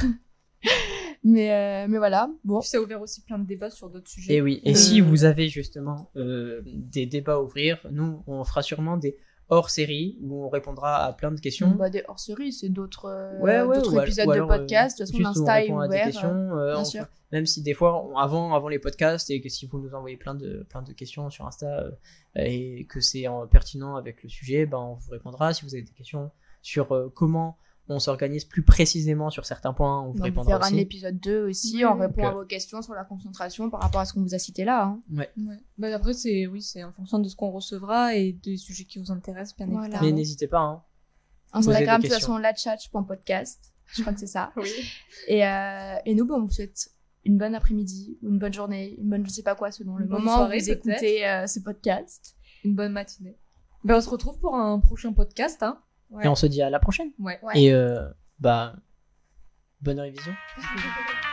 mais, 1.24 1.50
euh, 1.52 1.86
mais 1.88 1.98
voilà. 1.98 2.30
Bon. 2.44 2.60
Ça 2.60 2.78
a 2.78 2.80
ouvert 2.80 3.00
aussi 3.00 3.22
plein 3.22 3.38
de 3.38 3.46
débats 3.46 3.70
sur 3.70 3.88
d'autres 3.88 4.08
sujets. 4.08 4.34
Et 4.34 4.42
oui, 4.42 4.60
et 4.64 4.72
Euh, 4.72 4.74
si 4.74 5.00
vous 5.00 5.24
avez 5.24 5.48
justement 5.48 6.10
euh, 6.16 6.60
des 6.64 7.06
débats 7.06 7.34
à 7.34 7.40
ouvrir, 7.40 7.78
nous, 7.90 8.22
on 8.26 8.44
fera 8.44 8.62
sûrement 8.62 8.96
des 8.96 9.16
hors-séries 9.50 10.18
où 10.22 10.44
on 10.44 10.48
répondra 10.48 11.04
à 11.04 11.12
plein 11.12 11.30
de 11.32 11.40
questions. 11.40 11.70
Bah, 11.70 11.90
des 11.90 12.02
hors-séries, 12.08 12.52
c'est 12.52 12.68
d'autres 12.68 13.06
euh, 13.06 13.38
Ouais, 13.40 13.60
ouais, 13.62 13.78
ou 13.86 14.00
épisodes 14.00 14.26
ou 14.26 14.30
de 14.30 14.34
alors, 14.36 14.50
euh, 14.52 14.58
podcast. 14.58 14.98
de 15.00 15.04
toute 15.04 15.16
façon, 15.16 15.40
l'Insta 15.40 15.64
est 15.64 15.70
ouvert. 15.70 16.04
questions, 16.06 16.28
euh, 16.56 16.72
bien 16.72 16.80
on- 16.80 16.84
sûr. 16.84 17.04
Même 17.32 17.46
si 17.46 17.62
des 17.62 17.74
fois, 17.74 18.04
on- 18.04 18.16
avant, 18.16 18.54
avant 18.54 18.68
les 18.68 18.78
podcasts, 18.80 19.30
et 19.30 19.40
que 19.40 19.48
si 19.48 19.66
vous 19.66 19.78
nous 19.80 19.94
envoyez 19.94 20.16
plein 20.16 20.34
de, 20.34 20.66
plein 20.68 20.82
de 20.82 20.92
questions 20.92 21.30
sur 21.30 21.46
Insta 21.46 21.66
euh, 21.80 21.90
et 22.36 22.86
que 22.88 23.00
c'est 23.00 23.28
euh, 23.28 23.46
pertinent 23.46 23.96
avec 23.96 24.22
le 24.22 24.28
sujet, 24.28 24.66
ben, 24.66 24.78
on 24.78 24.94
vous 24.94 25.10
répondra. 25.12 25.52
Si 25.52 25.64
vous 25.64 25.74
avez 25.74 25.82
des 25.84 25.92
questions 25.92 26.30
sur 26.62 26.92
euh, 26.92 27.08
comment 27.14 27.56
on 27.90 27.98
s'organise 27.98 28.44
plus 28.44 28.62
précisément 28.62 29.30
sur 29.30 29.44
certains 29.46 29.72
points, 29.72 30.00
on 30.02 30.12
vous 30.12 30.22
répondra 30.22 30.58
faire 30.60 30.72
un 30.72 30.76
épisode 30.76 31.18
2 31.18 31.48
aussi. 31.48 31.76
Oui, 31.76 31.84
on 31.84 31.96
répond 31.98 32.22
à 32.24 32.30
Donc, 32.30 32.40
vos 32.40 32.44
questions 32.46 32.82
sur 32.82 32.94
la 32.94 33.04
concentration 33.04 33.68
par 33.70 33.80
rapport 33.80 34.00
à 34.00 34.04
ce 34.04 34.12
qu'on 34.12 34.22
vous 34.22 34.34
a 34.34 34.38
cité 34.38 34.64
là. 34.64 34.84
hein. 34.84 35.00
Ouais. 35.12 35.30
Bah, 35.78 35.94
après, 35.94 36.12
c'est 36.14 36.46
oui, 36.46 36.62
c'est 36.62 36.84
en 36.84 36.92
fonction 36.92 37.18
de 37.18 37.28
ce 37.28 37.36
qu'on 37.36 37.50
recevra 37.50 38.14
et 38.14 38.32
des 38.32 38.56
sujets 38.56 38.84
qui 38.84 38.98
vous 38.98 39.10
intéressent, 39.10 39.56
bien 39.56 39.66
Voilà. 39.66 39.86
évidemment. 39.86 40.04
Mais 40.06 40.12
n'hésitez 40.12 40.46
pas, 40.46 40.60
hein. 40.60 40.82
Instagram, 41.52 42.00
de 42.00 42.06
toute 42.06 42.14
façon, 42.14 42.38
latchatch.podcast. 42.38 43.72
Je 43.86 44.02
crois 44.02 44.12
que 44.12 44.20
c'est 44.20 44.26
ça. 44.26 44.52
Oui. 44.56 44.68
Et, 45.26 45.44
euh, 45.46 45.94
et 46.06 46.14
nous, 46.14 46.24
bon, 46.26 46.34
on 46.36 46.44
vous 46.46 46.52
souhaite 46.52 46.90
une 47.24 47.36
bonne 47.38 47.54
après-midi, 47.54 48.18
ou 48.22 48.28
une 48.28 48.38
bonne 48.38 48.52
journée, 48.54 48.94
une 48.98 49.10
bonne 49.10 49.26
je 49.26 49.30
sais 49.30 49.42
pas 49.42 49.54
quoi 49.54 49.70
selon 49.72 49.96
le 49.96 50.04
Une 50.04 50.10
moment 50.10 50.36
soirée, 50.36 50.56
où 50.58 50.60
vous 50.60 50.70
écoutez 50.70 51.26
euh, 51.28 51.46
ce 51.46 51.60
podcast. 51.60 52.34
Une 52.64 52.74
bonne 52.74 52.92
matinée. 52.92 53.36
Ben, 53.84 53.96
on 53.96 54.00
se 54.00 54.08
retrouve 54.08 54.38
pour 54.38 54.54
un 54.54 54.78
prochain 54.78 55.12
podcast. 55.12 55.62
Hein. 55.62 55.78
Et 56.22 56.28
on 56.28 56.34
se 56.34 56.46
dit 56.46 56.62
à 56.62 56.70
la 56.70 56.80
prochaine. 56.80 57.10
Ouais. 57.18 57.38
Et 57.54 57.72
euh, 57.72 58.08
bah, 58.38 58.74
bonne 59.80 60.00
révision. 60.00 60.32